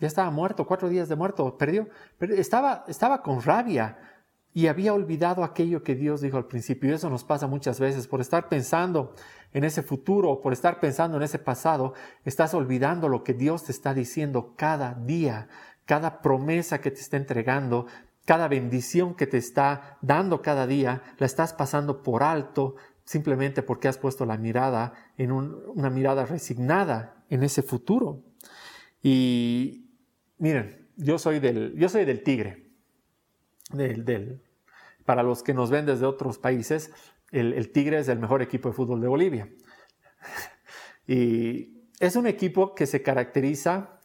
ya 0.00 0.06
estaba 0.06 0.30
muerto, 0.30 0.66
cuatro 0.66 0.88
días 0.88 1.08
de 1.08 1.16
muerto, 1.16 1.56
perdió. 1.56 1.88
Pero 2.18 2.34
estaba, 2.34 2.84
estaba 2.88 3.22
con 3.22 3.42
rabia. 3.42 3.98
y 4.54 4.66
había 4.66 4.92
olvidado 4.92 5.44
aquello 5.44 5.82
que 5.82 5.94
Dios 5.94 6.20
dijo 6.20 6.36
al 6.36 6.46
principio. 6.46 6.90
Y 6.90 6.94
eso 6.94 7.08
nos 7.08 7.24
pasa 7.24 7.46
muchas 7.46 7.80
veces 7.80 8.06
por 8.06 8.20
estar 8.20 8.48
pensando 8.48 9.14
en 9.52 9.64
ese 9.64 9.82
futuro, 9.82 10.40
por 10.40 10.52
estar 10.52 10.80
pensando 10.80 11.16
en 11.16 11.22
ese 11.22 11.38
pasado, 11.38 11.94
estás 12.24 12.54
olvidando 12.54 13.08
lo 13.08 13.22
que 13.24 13.34
Dios 13.34 13.64
te 13.64 13.72
está 13.72 13.94
diciendo 13.94 14.54
cada 14.56 14.94
día, 14.94 15.48
cada 15.84 16.20
promesa 16.20 16.80
que 16.80 16.90
te 16.90 17.00
está 17.00 17.16
entregando, 17.16 17.86
cada 18.24 18.48
bendición 18.48 19.14
que 19.14 19.26
te 19.26 19.36
está 19.36 19.98
dando 20.00 20.42
cada 20.42 20.66
día, 20.66 21.02
la 21.18 21.26
estás 21.26 21.52
pasando 21.52 22.02
por 22.02 22.22
alto 22.22 22.76
simplemente 23.04 23.62
porque 23.62 23.88
has 23.88 23.98
puesto 23.98 24.24
la 24.24 24.36
mirada 24.36 24.92
en 25.16 25.32
una 25.32 25.90
mirada 25.90 26.24
resignada 26.24 27.24
en 27.28 27.42
ese 27.42 27.62
futuro. 27.62 28.22
Y 29.02 29.90
miren, 30.38 30.88
yo 30.96 31.18
soy 31.18 31.40
del, 31.40 31.74
yo 31.76 31.88
soy 31.88 32.04
del 32.04 32.22
tigre. 32.22 32.70
Del, 33.72 34.42
para 35.04 35.22
los 35.22 35.42
que 35.42 35.54
nos 35.54 35.70
ven 35.70 35.86
desde 35.86 36.06
otros 36.06 36.38
países, 36.38 36.92
el, 37.30 37.72
Tigre 37.72 37.98
es 37.98 38.08
el 38.08 38.18
mejor 38.18 38.42
equipo 38.42 38.68
de 38.68 38.74
fútbol 38.74 39.00
de 39.00 39.08
Bolivia. 39.08 39.48
y 41.06 41.88
es 41.98 42.16
un 42.16 42.26
equipo 42.26 42.74
que 42.74 42.86
se 42.86 43.02
caracteriza 43.02 43.98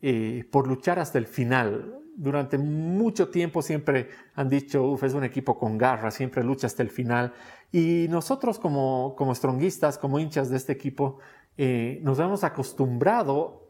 eh, 0.00 0.44
por 0.52 0.66
luchar 0.68 0.98
hasta 0.98 1.18
el 1.18 1.26
final. 1.26 1.94
Durante 2.14 2.58
mucho 2.58 3.30
tiempo 3.30 3.62
siempre 3.62 4.10
han 4.34 4.48
dicho, 4.48 4.82
uff, 4.84 5.04
es 5.04 5.14
un 5.14 5.24
equipo 5.24 5.58
con 5.58 5.78
garra, 5.78 6.10
siempre 6.10 6.44
lucha 6.44 6.66
hasta 6.66 6.82
el 6.82 6.90
final. 6.90 7.32
Y 7.72 8.06
nosotros 8.10 8.58
como, 8.58 9.14
como 9.16 9.34
stronguistas, 9.34 9.96
como 9.96 10.18
hinchas 10.18 10.50
de 10.50 10.58
este 10.58 10.72
equipo, 10.72 11.18
eh, 11.56 12.00
nos 12.02 12.18
hemos 12.18 12.44
acostumbrado 12.44 13.67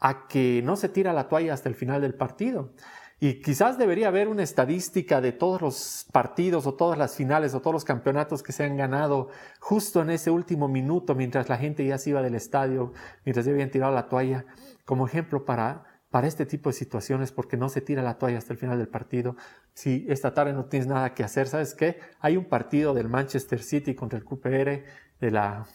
a 0.00 0.26
que 0.26 0.62
no 0.64 0.76
se 0.76 0.88
tira 0.88 1.12
la 1.12 1.28
toalla 1.28 1.54
hasta 1.54 1.68
el 1.68 1.74
final 1.74 2.00
del 2.00 2.14
partido. 2.14 2.72
Y 3.22 3.42
quizás 3.42 3.76
debería 3.76 4.08
haber 4.08 4.28
una 4.28 4.42
estadística 4.42 5.20
de 5.20 5.32
todos 5.32 5.60
los 5.60 6.06
partidos 6.10 6.66
o 6.66 6.72
todas 6.72 6.98
las 6.98 7.16
finales 7.16 7.54
o 7.54 7.60
todos 7.60 7.74
los 7.74 7.84
campeonatos 7.84 8.42
que 8.42 8.52
se 8.52 8.64
han 8.64 8.78
ganado 8.78 9.28
justo 9.60 10.00
en 10.00 10.08
ese 10.08 10.30
último 10.30 10.68
minuto 10.68 11.14
mientras 11.14 11.50
la 11.50 11.58
gente 11.58 11.84
ya 11.84 11.98
se 11.98 12.10
iba 12.10 12.22
del 12.22 12.34
estadio, 12.34 12.94
mientras 13.26 13.44
ya 13.44 13.52
habían 13.52 13.70
tirado 13.70 13.92
la 13.92 14.08
toalla, 14.08 14.46
como 14.86 15.06
ejemplo 15.06 15.44
para, 15.44 15.84
para 16.08 16.28
este 16.28 16.46
tipo 16.46 16.70
de 16.70 16.74
situaciones, 16.74 17.30
porque 17.30 17.58
no 17.58 17.68
se 17.68 17.82
tira 17.82 18.02
la 18.02 18.16
toalla 18.16 18.38
hasta 18.38 18.54
el 18.54 18.58
final 18.58 18.78
del 18.78 18.88
partido. 18.88 19.36
Si 19.74 20.06
esta 20.08 20.32
tarde 20.32 20.54
no 20.54 20.64
tienes 20.64 20.88
nada 20.88 21.12
que 21.12 21.22
hacer, 21.22 21.46
¿sabes 21.46 21.74
qué? 21.74 22.00
Hay 22.20 22.38
un 22.38 22.46
partido 22.46 22.94
del 22.94 23.10
Manchester 23.10 23.62
City 23.62 23.94
contra 23.94 24.18
el 24.18 24.24
QPR 24.24 24.82
de 25.20 25.30
la, 25.30 25.66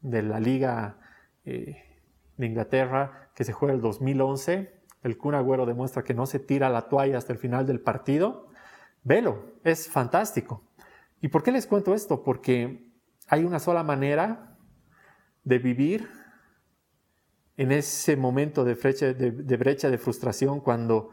de 0.00 0.22
la 0.22 0.40
Liga 0.40 0.96
eh, 1.44 1.85
de 2.36 2.46
Inglaterra 2.46 3.30
que 3.34 3.44
se 3.44 3.52
juega 3.52 3.74
el 3.74 3.80
2011 3.80 4.76
el 5.06 5.16
Kun 5.16 5.36
Agüero 5.36 5.66
demuestra 5.66 6.02
que 6.02 6.14
no 6.14 6.26
se 6.26 6.40
tira 6.40 6.68
la 6.68 6.88
toalla 6.88 7.16
hasta 7.16 7.32
el 7.32 7.38
final 7.38 7.64
del 7.64 7.80
partido, 7.80 8.48
velo, 9.04 9.52
es 9.62 9.88
fantástico. 9.88 10.64
¿Y 11.20 11.28
por 11.28 11.44
qué 11.44 11.52
les 11.52 11.66
cuento 11.66 11.94
esto? 11.94 12.24
Porque 12.24 12.90
hay 13.28 13.44
una 13.44 13.60
sola 13.60 13.84
manera 13.84 14.56
de 15.44 15.58
vivir 15.58 16.08
en 17.56 17.70
ese 17.70 18.16
momento 18.16 18.64
de 18.64 18.74
brecha 18.74 19.88
de, 19.88 19.98
frustración 19.98 20.60
cuando 20.60 21.10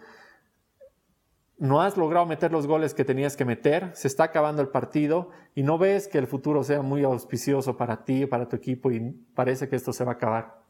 no 1.60 1.82
has 1.82 1.96
logrado 1.96 2.26
meter 2.26 2.52
los 2.52 2.66
goles 2.66 2.96
que 2.96 3.06
tenías 3.06 3.38
que 3.38 3.46
meter, 3.46 3.92
se 3.94 4.08
está 4.08 4.24
acabando 4.26 4.64
el 4.64 4.70
partido 4.70 5.30
y 5.54 5.62
no 5.62 5.78
ves 5.78 6.08
que 6.08 6.18
el 6.18 6.26
futuro 6.26 6.64
sea 6.64 6.82
muy 6.82 7.04
auspicioso 7.04 7.78
para 7.78 8.04
ti, 8.04 8.26
para 8.26 8.50
tu 8.50 8.56
equipo 8.56 8.92
y 8.92 9.12
parece 9.36 9.70
que 9.70 9.76
esto 9.76 9.94
se 9.94 10.04
va 10.04 10.14
a 10.14 10.16
acabar. 10.16 10.63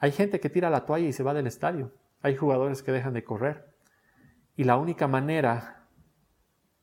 Hay 0.00 0.12
gente 0.12 0.40
que 0.40 0.50
tira 0.50 0.70
la 0.70 0.86
toalla 0.86 1.06
y 1.06 1.12
se 1.12 1.22
va 1.22 1.34
del 1.34 1.46
estadio. 1.46 1.92
Hay 2.22 2.34
jugadores 2.34 2.82
que 2.82 2.90
dejan 2.90 3.12
de 3.12 3.22
correr. 3.22 3.70
Y 4.56 4.64
la 4.64 4.78
única 4.78 5.06
manera 5.06 5.86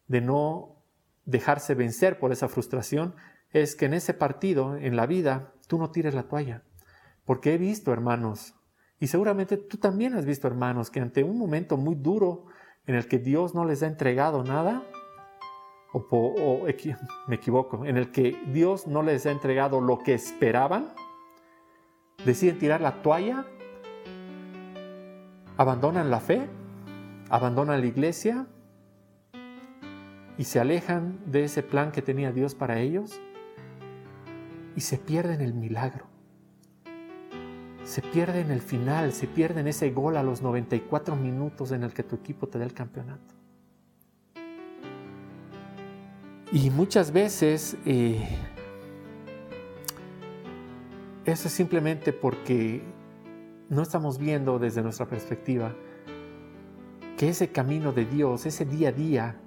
de 0.07 0.21
no 0.21 0.77
dejarse 1.25 1.75
vencer 1.75 2.19
por 2.19 2.31
esa 2.31 2.47
frustración 2.47 3.15
es 3.51 3.75
que 3.75 3.85
en 3.85 3.95
ese 3.95 4.13
partido, 4.13 4.77
en 4.77 4.95
la 4.95 5.07
vida, 5.07 5.51
tú 5.67 5.79
no 5.79 5.89
tires 5.89 6.13
la 6.13 6.23
toalla. 6.23 6.63
Porque 7.25 7.55
he 7.55 7.57
visto, 7.57 7.91
hermanos, 7.91 8.53
y 8.99 9.07
seguramente 9.07 9.57
tú 9.57 9.77
también 9.77 10.13
has 10.13 10.25
visto, 10.25 10.47
hermanos, 10.47 10.89
que 10.89 10.99
ante 10.99 11.23
un 11.23 11.37
momento 11.37 11.75
muy 11.75 11.95
duro 11.95 12.45
en 12.85 12.95
el 12.95 13.07
que 13.07 13.19
Dios 13.19 13.53
no 13.53 13.65
les 13.65 13.83
ha 13.83 13.87
entregado 13.87 14.43
nada, 14.43 14.83
o, 15.91 15.99
o 16.09 16.65
me 17.27 17.35
equivoco, 17.35 17.83
en 17.83 17.97
el 17.97 18.11
que 18.11 18.39
Dios 18.53 18.87
no 18.87 19.01
les 19.01 19.25
ha 19.25 19.31
entregado 19.31 19.81
lo 19.81 19.99
que 19.99 20.13
esperaban, 20.13 20.93
deciden 22.27 22.59
tirar 22.59 22.81
la 22.81 23.01
toalla 23.01 23.45
abandonan 25.57 26.11
la 26.11 26.19
fe, 26.19 26.47
abandonan 27.29 27.81
la 27.81 27.87
iglesia 27.87 28.45
y 30.37 30.43
se 30.43 30.59
alejan 30.59 31.19
de 31.25 31.45
ese 31.45 31.63
plan 31.63 31.91
que 31.91 32.01
tenía 32.01 32.31
Dios 32.31 32.53
para 32.53 32.79
ellos 32.79 33.19
y 34.75 34.81
se 34.81 34.97
pierden 34.97 35.41
el 35.41 35.53
milagro. 35.53 36.05
Se 37.83 38.01
pierden 38.01 38.51
el 38.51 38.61
final, 38.61 39.13
se 39.13 39.27
pierden 39.27 39.67
ese 39.67 39.91
gol 39.91 40.17
a 40.17 40.23
los 40.23 40.41
94 40.41 41.15
minutos 41.15 41.71
en 41.71 41.83
el 41.83 41.93
que 41.93 42.03
tu 42.03 42.17
equipo 42.17 42.47
te 42.47 42.59
da 42.59 42.65
el 42.65 42.73
campeonato. 42.73 43.33
Y 46.51 46.69
muchas 46.69 47.11
veces 47.11 47.77
eh, 47.85 48.21
eso 51.27 51.49
es 51.49 51.53
simplemente 51.53 52.13
porque 52.13 52.81
no 53.69 53.81
estamos 53.81 54.17
viendo 54.17 54.59
desde 54.59 54.81
nuestra 54.81 55.07
perspectiva 55.07 55.75
que 57.17 57.27
ese 57.29 57.49
camino 57.49 57.91
de 57.91 58.05
Dios, 58.05 58.45
ese 58.45 58.63
día 58.63 58.89
a 58.89 58.91
día, 58.93 59.41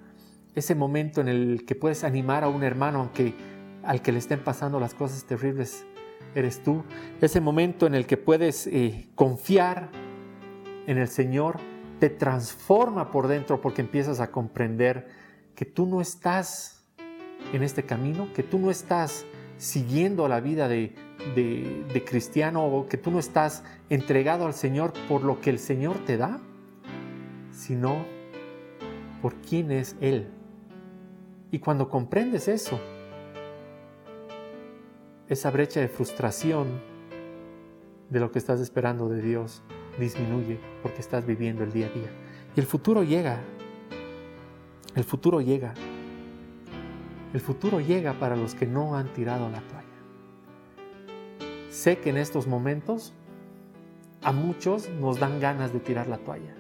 ese 0.55 0.75
momento 0.75 1.23
en 1.23 1.29
el 1.29 1.65
que 1.65 1.75
puedes 1.75 2.05
animar 2.05 2.45
a 2.45 2.49
un 2.49 2.63
hermano 2.65 2.99
aunque 2.99 3.35
al 3.83 4.03
que 4.03 4.13
le 4.13 4.19
estén 4.19 4.45
pasando 4.45 4.79
las 4.79 4.93
cosas 4.93 5.25
terribles, 5.25 5.87
eres 6.35 6.63
tú. 6.63 6.85
Ese 7.23 7.41
momento 7.41 7.87
en 7.87 7.95
el 7.95 8.07
que 8.07 8.19
puedes 8.19 8.67
eh, 8.67 9.09
confiar 9.15 9.89
en 10.87 10.99
el 10.99 11.09
Señor, 11.09 11.61
te 11.99 12.11
transforma 12.11 13.11
por 13.11 13.27
dentro 13.27 13.61
porque 13.63 13.81
empiezas 13.81 14.21
a 14.21 14.31
comprender 14.31 15.09
que 15.55 15.65
tú 15.65 15.87
no 15.87 16.03
estás 16.03 16.85
en 17.55 17.63
este 17.63 17.85
camino, 17.85 18.29
que 18.35 18.43
tú 18.43 18.59
no 18.59 18.71
estás 18.71 19.25
siguiendo 19.57 20.29
la 20.29 20.41
vida 20.41 20.69
de, 20.69 20.95
de, 21.35 22.05
cristiano 22.07 22.65
o 22.65 22.89
que 22.89 22.97
tú 22.97 23.11
no 23.11 23.19
estás 23.19 23.63
entregado 23.89 24.47
al 24.47 24.55
Señor 24.55 24.93
por 25.09 25.23
lo 25.23 25.41
que 25.41 25.51
el 25.51 25.59
Señor 25.59 25.99
te 26.05 26.17
da, 26.17 26.41
sino 27.53 28.05
por 29.23 29.35
quién 29.37 29.71
es 29.71 29.97
Él. 30.01 30.29
Y 31.51 31.59
cuando 31.59 31.89
comprendes 31.89 32.49
eso, 32.49 32.81
esa 35.29 35.51
brecha 35.51 35.81
de 35.81 35.89
frustración 35.89 36.81
de 38.09 38.21
lo 38.21 38.33
que 38.33 38.39
estás 38.39 38.61
esperando 38.61 39.09
de 39.09 39.21
Dios 39.23 39.63
disminuye 39.99 40.59
porque 40.83 41.01
estás 41.01 41.27
viviendo 41.27 41.63
el 41.65 41.73
día 41.73 41.87
a 41.87 41.91
día. 41.91 42.11
Y 42.57 42.61
el 42.61 42.67
futuro 42.67 43.03
llega. 43.05 43.41
El 44.95 45.05
futuro 45.05 45.41
llega. 45.41 45.75
El 47.33 47.41
futuro 47.41 47.81
llega 47.81 48.15
para 48.15 48.35
los 48.35 48.55
que 48.55 48.67
no 48.67 48.97
han 48.97 49.13
tirado 49.13 49.49
la 49.51 49.61
toalla. 49.61 49.90
Sé 51.71 51.99
que 51.99 52.11
en 52.11 52.17
estos 52.17 52.49
momentos 52.49 53.13
a 54.23 54.33
muchos 54.33 54.89
nos 54.89 55.21
dan 55.21 55.39
ganas 55.39 55.73
de 55.73 55.79
tirar 55.79 56.09
la 56.09 56.19
toalla, 56.19 56.53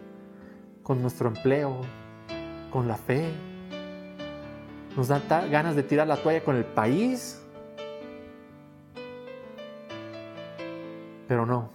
con 0.84 1.02
nuestro 1.02 1.28
empleo, 1.28 1.80
con 2.70 2.86
la 2.86 2.96
fe. 2.96 3.28
Nos 4.96 5.08
dan 5.08 5.22
ganas 5.50 5.74
de 5.74 5.82
tirar 5.82 6.06
la 6.06 6.16
toalla 6.16 6.44
con 6.44 6.54
el 6.56 6.64
país. 6.64 7.42
Pero 11.26 11.44
no. 11.44 11.70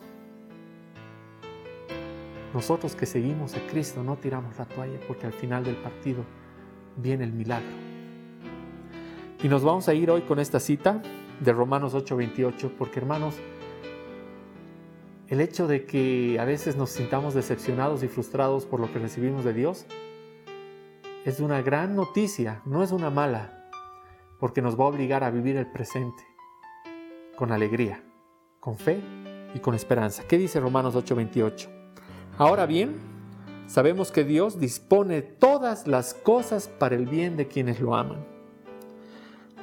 Nosotros 2.54 2.96
que 2.96 3.06
seguimos 3.06 3.54
a 3.56 3.60
Cristo 3.68 4.02
no 4.02 4.16
tiramos 4.16 4.58
la 4.58 4.64
toalla 4.64 4.98
porque 5.10 5.26
al 5.26 5.34
final 5.34 5.66
del 5.66 5.76
partido 5.76 6.24
viene 6.96 7.26
el 7.26 7.34
milagro. 7.34 7.68
Y 9.44 9.50
nos 9.50 9.62
vamos 9.62 9.90
a 9.90 9.94
ir 9.94 10.10
hoy 10.10 10.22
con 10.22 10.40
esta 10.40 10.62
cita 10.62 11.02
de 11.40 11.54
Romanos 11.54 11.94
8:28, 11.94 12.72
porque 12.78 13.00
hermanos, 13.00 13.36
el 15.28 15.42
hecho 15.42 15.68
de 15.68 15.86
que 15.86 16.38
a 16.40 16.46
veces 16.46 16.76
nos 16.76 16.92
sintamos 16.92 17.34
decepcionados 17.34 18.04
y 18.04 18.08
frustrados 18.08 18.66
por 18.66 18.80
lo 18.80 18.92
que 18.92 19.00
recibimos 19.00 19.44
de 19.44 19.54
Dios 19.54 19.86
es 21.26 21.40
una 21.40 21.62
gran 21.62 21.96
noticia, 21.96 22.62
no 22.66 22.84
es 22.84 22.92
una 22.92 23.10
mala, 23.10 23.70
porque 24.40 24.62
nos 24.62 24.80
va 24.80 24.84
a 24.84 24.88
obligar 24.88 25.24
a 25.24 25.32
vivir 25.32 25.58
el 25.58 25.72
presente 25.72 26.24
con 27.36 27.52
alegría, 27.52 28.04
con 28.60 28.78
fe 28.78 29.02
y 29.54 29.60
con 29.60 29.74
esperanza. 29.74 30.24
¿Qué 30.28 30.38
dice 30.38 30.60
Romanos 30.60 30.96
8:28? 30.96 31.70
Ahora 32.38 32.66
bien, 32.66 32.98
sabemos 33.66 34.12
que 34.12 34.24
Dios 34.24 34.60
dispone 34.60 35.22
todas 35.22 35.88
las 35.88 36.14
cosas 36.14 36.68
para 36.68 36.96
el 36.96 37.08
bien 37.08 37.36
de 37.38 37.48
quienes 37.48 37.80
lo 37.80 37.96
aman 37.96 38.35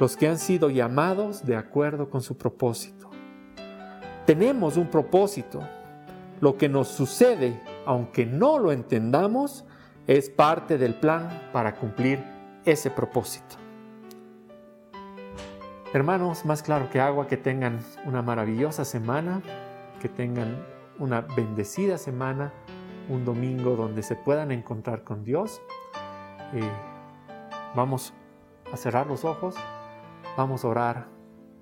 los 0.03 0.16
que 0.16 0.26
han 0.26 0.40
sido 0.40 0.68
llamados 0.68 1.46
de 1.46 1.55
acuerdo 1.55 2.11
con 2.11 2.22
su 2.22 2.36
propósito. 2.36 3.09
Tenemos 4.26 4.76
un 4.76 4.88
propósito. 4.88 5.61
Lo 6.40 6.59
que 6.59 6.68
nos 6.68 6.88
sucede, 6.88 7.62
aunque 7.86 8.26
no 8.26 8.59
lo 8.59 8.72
entendamos, 8.72 9.64
es 10.09 10.28
parte 10.28 10.76
del 10.76 10.96
plan 10.96 11.50
para 11.53 11.76
cumplir 11.76 12.18
ese 12.64 12.90
propósito. 12.90 13.55
Hermanos, 15.92 16.44
más 16.46 16.64
claro 16.64 16.90
que 16.90 17.00
agua, 17.00 17.28
que 17.28 17.36
tengan 17.36 17.78
una 18.05 18.22
maravillosa 18.22 18.84
semana, 18.84 19.40
que 20.00 20.09
tengan 20.09 20.66
una 20.98 21.20
bendecida 21.20 21.96
semana, 21.96 22.53
un 23.09 23.24
domingo 23.24 23.76
donde 23.76 24.03
se 24.03 24.16
puedan 24.16 24.50
encontrar 24.50 25.05
con 25.05 25.22
Dios. 25.22 25.62
Eh, 26.55 26.72
vamos 27.76 28.12
a 28.72 28.76
cerrar 28.76 29.07
los 29.07 29.24
ojos, 29.24 29.55
vamos 30.37 30.64
a 30.64 30.68
orar 30.68 31.07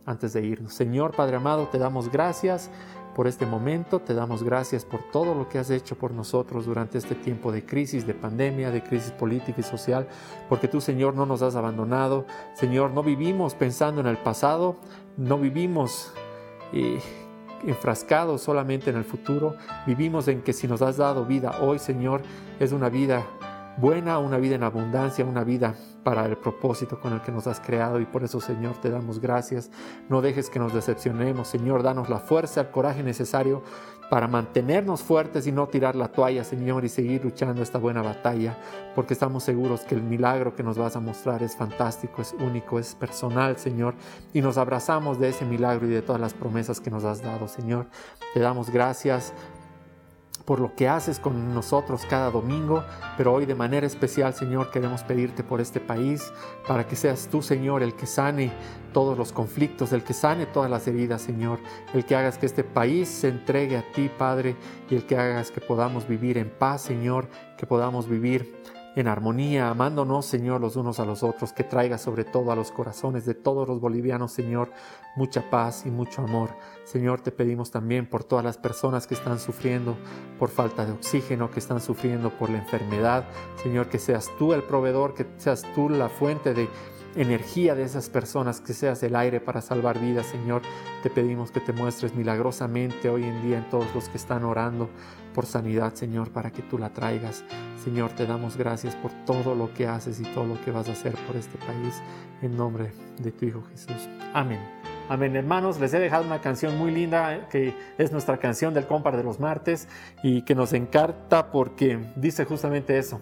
antes 0.07 0.33
de 0.33 0.45
irnos. 0.45 0.75
Señor 0.75 1.15
Padre 1.15 1.37
amado, 1.37 1.69
te 1.69 1.79
damos 1.79 2.11
gracias 2.11 2.71
por 3.15 3.27
este 3.27 3.45
momento, 3.45 4.01
te 4.01 4.15
damos 4.15 4.43
gracias 4.43 4.85
por 4.85 5.03
todo 5.11 5.35
lo 5.35 5.49
que 5.49 5.59
has 5.59 5.71
hecho 5.71 5.97
por 5.97 6.13
nosotros 6.13 6.67
durante 6.67 6.99
este 6.99 7.15
tiempo 7.15 7.53
de 7.53 7.65
crisis, 7.65 8.07
de 8.07 8.15
pandemia, 8.15 8.71
de 8.71 8.83
crisis 8.83 9.11
política 9.11 9.61
y 9.61 9.65
social, 9.65 10.09
porque 10.49 10.69
tú, 10.69 10.81
Señor, 10.81 11.15
no 11.15 11.27
nos 11.27 11.43
has 11.43 11.57
abandonado. 11.57 12.25
Señor, 12.55 12.93
no 12.93 13.03
vivimos 13.03 13.55
pensando 13.55 14.01
en 14.01 14.07
el 14.07 14.19
pasado, 14.19 14.77
no 15.17 15.39
vivimos... 15.39 16.13
Eh, 16.73 17.01
enfrascados 17.67 18.41
solamente 18.41 18.91
en 18.91 18.97
el 18.97 19.05
futuro, 19.05 19.57
vivimos 19.87 20.29
en 20.29 20.43
que 20.43 20.53
si 20.53 20.67
nos 20.67 20.83
has 20.83 20.97
dado 20.97 21.25
vida 21.25 21.59
hoy, 21.61 21.79
Señor, 21.79 22.23
es 22.59 22.73
una 22.73 22.89
vida 22.89 23.27
buena, 23.81 24.19
una 24.19 24.37
vida 24.39 24.57
en 24.57 24.63
abundancia, 24.63 25.25
una 25.25 25.45
vida 25.45 25.75
para 26.05 26.27
el 26.27 26.37
propósito 26.37 27.01
con 27.01 27.13
el 27.13 27.23
que 27.23 27.33
nos 27.33 27.47
has 27.47 27.61
creado 27.61 28.01
y 28.01 28.07
por 28.07 28.23
eso 28.23 28.41
Señor 28.41 28.77
te 28.81 28.91
damos 28.91 29.21
gracias. 29.21 29.71
No 30.09 30.21
dejes 30.21 30.51
que 30.51 30.59
nos 30.59 30.75
decepcionemos, 30.75 31.49
Señor, 31.49 31.83
danos 31.83 32.09
la 32.09 32.19
fuerza, 32.19 32.61
el 32.61 32.71
coraje 32.71 33.03
necesario 33.03 33.63
para 34.11 34.27
mantenernos 34.27 35.03
fuertes 35.03 35.47
y 35.47 35.53
no 35.53 35.69
tirar 35.69 35.95
la 35.95 36.09
toalla, 36.09 36.43
Señor, 36.43 36.85
y 36.85 36.89
seguir 36.89 37.25
luchando 37.25 37.63
esta 37.63 37.79
buena 37.79 38.03
batalla, 38.03 38.59
porque 38.97 39.15
estamos 39.15 39.45
seguros 39.45 39.83
que 39.83 39.95
el 39.95 40.03
milagro 40.03 40.57
que 40.57 40.65
nos 40.65 40.77
vas 40.77 40.97
a 40.97 41.01
mostrar 41.01 41.45
es 41.45 41.55
fantástico, 41.55 42.21
es 42.21 42.35
único, 42.35 42.81
es 42.81 42.97
personal, 42.97 43.57
Señor, 43.57 43.95
y 44.35 44.41
nos 44.43 44.59
abrazamos 44.59 45.21
de 45.21 45.29
ese 45.29 45.45
milagro 45.45 45.87
y 45.87 45.91
de 45.91 46.03
todas 46.03 46.21
las 46.21 46.35
promesas 46.35 46.81
que 46.81 46.91
nos 46.91 47.05
has 47.05 47.23
dado, 47.23 47.47
Señor. 47.47 47.87
Te 48.35 48.41
damos 48.41 48.69
gracias 48.71 49.33
por 50.51 50.59
lo 50.59 50.75
que 50.75 50.89
haces 50.89 51.21
con 51.21 51.55
nosotros 51.55 52.05
cada 52.11 52.29
domingo, 52.29 52.83
pero 53.17 53.33
hoy 53.33 53.47
de 53.47 53.55
manera 53.55 53.87
especial, 53.87 54.35
Señor, 54.35 54.73
queremos 54.73 55.05
pedirte 55.05 55.45
por 55.45 55.61
este 55.61 55.79
país, 55.79 56.33
para 56.67 56.89
que 56.89 56.97
seas 56.97 57.29
tú, 57.31 57.41
Señor, 57.41 57.85
el 57.85 57.95
que 57.95 58.07
sane 58.07 58.51
todos 58.93 59.17
los 59.17 59.31
conflictos, 59.31 59.93
el 59.93 60.03
que 60.03 60.13
sane 60.13 60.47
todas 60.47 60.69
las 60.69 60.89
heridas, 60.89 61.23
Señor, 61.23 61.61
el 61.95 62.05
que 62.05 62.17
hagas 62.17 62.37
que 62.37 62.47
este 62.47 62.65
país 62.65 63.09
se 63.09 63.29
entregue 63.29 63.77
a 63.77 63.93
ti, 63.93 64.11
Padre, 64.19 64.57
y 64.91 64.97
el 64.97 65.07
que 65.07 65.17
hagas 65.17 65.53
que 65.53 65.61
podamos 65.61 66.09
vivir 66.09 66.37
en 66.37 66.51
paz, 66.51 66.83
Señor, 66.83 67.29
que 67.57 67.69
podamos 67.69 68.09
vivir 68.09 68.61
en 68.97 69.07
armonía, 69.07 69.71
amándonos, 69.71 70.27
Señor, 70.27 70.61
los 70.61 70.75
unos 70.75 70.99
a 70.99 71.05
los 71.05 71.23
otros, 71.23 71.53
que 71.53 71.63
traiga 71.63 71.97
sobre 71.97 72.25
todo 72.25 72.51
a 72.51 72.57
los 72.57 72.73
corazones 72.73 73.25
de 73.25 73.35
todos 73.35 73.69
los 73.69 73.81
bolivianos, 73.81 74.33
Señor, 74.33 74.73
mucha 75.17 75.51
paz 75.51 75.85
y 75.87 75.91
mucho 75.91 76.23
amor. 76.23 76.51
Señor, 76.85 77.21
te 77.21 77.31
pedimos 77.31 77.71
también 77.71 78.07
por 78.07 78.25
todas 78.25 78.45
las 78.45 78.59
personas 78.59 79.07
que 79.07 79.15
están 79.15 79.39
sufriendo 79.39 79.97
por 80.39 80.49
falta 80.49 80.85
de 80.85 80.93
oxígeno, 80.93 81.51
que 81.51 81.61
están 81.61 81.81
sufriendo 81.81 82.31
por 82.31 82.51
la 82.51 82.59
enfermedad. 82.59 83.25
Señor, 83.63 83.89
que 83.89 83.99
seas 83.99 84.31
tú 84.39 84.53
el 84.53 84.63
proveedor, 84.63 85.15
que 85.15 85.27
seas 85.39 85.63
tú 85.75 85.89
la 85.89 86.09
fuente 86.09 86.55
de 86.55 86.69
energía 87.17 87.75
de 87.75 87.83
esas 87.83 88.09
personas, 88.09 88.61
que 88.61 88.73
seas 88.73 89.03
el 89.03 89.17
aire 89.17 89.41
para 89.41 89.61
salvar 89.61 89.99
vidas, 89.99 90.27
Señor. 90.27 90.63
Te 91.03 91.11
pedimos 91.11 91.51
que 91.51 91.61
te 91.61 91.73
muestres 91.73 92.15
milagrosamente 92.15 93.09
hoy 93.09 93.25
en 93.25 93.43
día 93.43 93.59
en 93.59 93.69
todos 93.69 93.93
los 93.95 94.09
que 94.09 94.17
están 94.17 94.45
orando 94.45 94.89
por 95.35 95.47
sanidad, 95.47 95.95
Señor, 95.95 96.31
para 96.31 96.51
que 96.51 96.63
tú 96.63 96.79
la 96.79 96.93
traigas. 96.93 97.45
Señor, 97.85 98.11
te 98.11 98.27
damos 98.27 98.57
gracias 98.57 98.95
por 98.97 99.11
todo 99.25 99.55
lo 99.55 99.73
que 99.75 99.87
haces 99.87 100.21
y 100.21 100.25
todo 100.25 100.47
lo 100.47 100.61
que 100.65 100.71
vas 100.71 100.89
a 100.89 100.93
hacer 100.93 101.15
por 101.27 101.37
este 101.37 101.59
país, 101.59 102.01
en 102.43 102.57
nombre 102.57 102.93
de 103.19 103.33
tu 103.33 103.47
Hijo 103.47 103.63
Jesús. 103.71 104.09
Amén. 104.35 104.80
Amén, 105.11 105.35
hermanos. 105.35 105.81
Les 105.81 105.93
he 105.93 105.99
dejado 105.99 106.25
una 106.25 106.41
canción 106.41 106.79
muy 106.79 106.93
linda 106.93 107.49
que 107.51 107.75
es 107.99 108.13
nuestra 108.13 108.39
canción 108.39 108.73
del 108.75 108.87
Compar 108.87 109.17
de 109.17 109.25
los 109.25 109.41
martes 109.41 109.89
y 110.23 110.43
que 110.43 110.55
nos 110.55 110.73
encanta 110.73 111.51
porque 111.51 111.99
dice 112.15 112.45
justamente 112.45 112.97
eso 112.97 113.21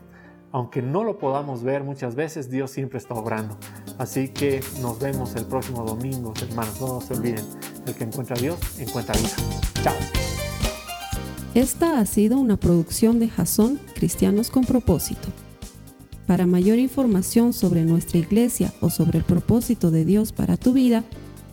aunque 0.52 0.82
no 0.82 1.04
lo 1.04 1.18
podamos 1.18 1.62
ver 1.62 1.84
muchas 1.84 2.14
veces, 2.14 2.50
Dios 2.50 2.70
siempre 2.70 2.98
está 2.98 3.14
obrando. 3.14 3.56
Así 3.98 4.28
que 4.28 4.60
nos 4.80 4.98
vemos 4.98 5.34
el 5.36 5.44
próximo 5.44 5.84
domingo, 5.84 6.32
hermanos. 6.40 6.80
No 6.80 7.00
se 7.00 7.14
olviden, 7.14 7.44
el 7.86 7.94
que 7.94 8.04
encuentra 8.04 8.36
a 8.36 8.40
Dios, 8.40 8.58
encuentra 8.78 9.14
vida. 9.16 9.36
Chao. 9.82 9.94
Esta 11.54 12.00
ha 12.00 12.06
sido 12.06 12.38
una 12.38 12.56
producción 12.56 13.18
de 13.18 13.28
Jason 13.28 13.78
Cristianos 13.94 14.50
con 14.50 14.64
propósito. 14.64 15.28
Para 16.26 16.46
mayor 16.46 16.78
información 16.78 17.52
sobre 17.52 17.84
nuestra 17.84 18.18
iglesia 18.18 18.72
o 18.80 18.90
sobre 18.90 19.18
el 19.18 19.24
propósito 19.24 19.90
de 19.90 20.04
Dios 20.04 20.32
para 20.32 20.56
tu 20.56 20.72
vida, 20.72 21.04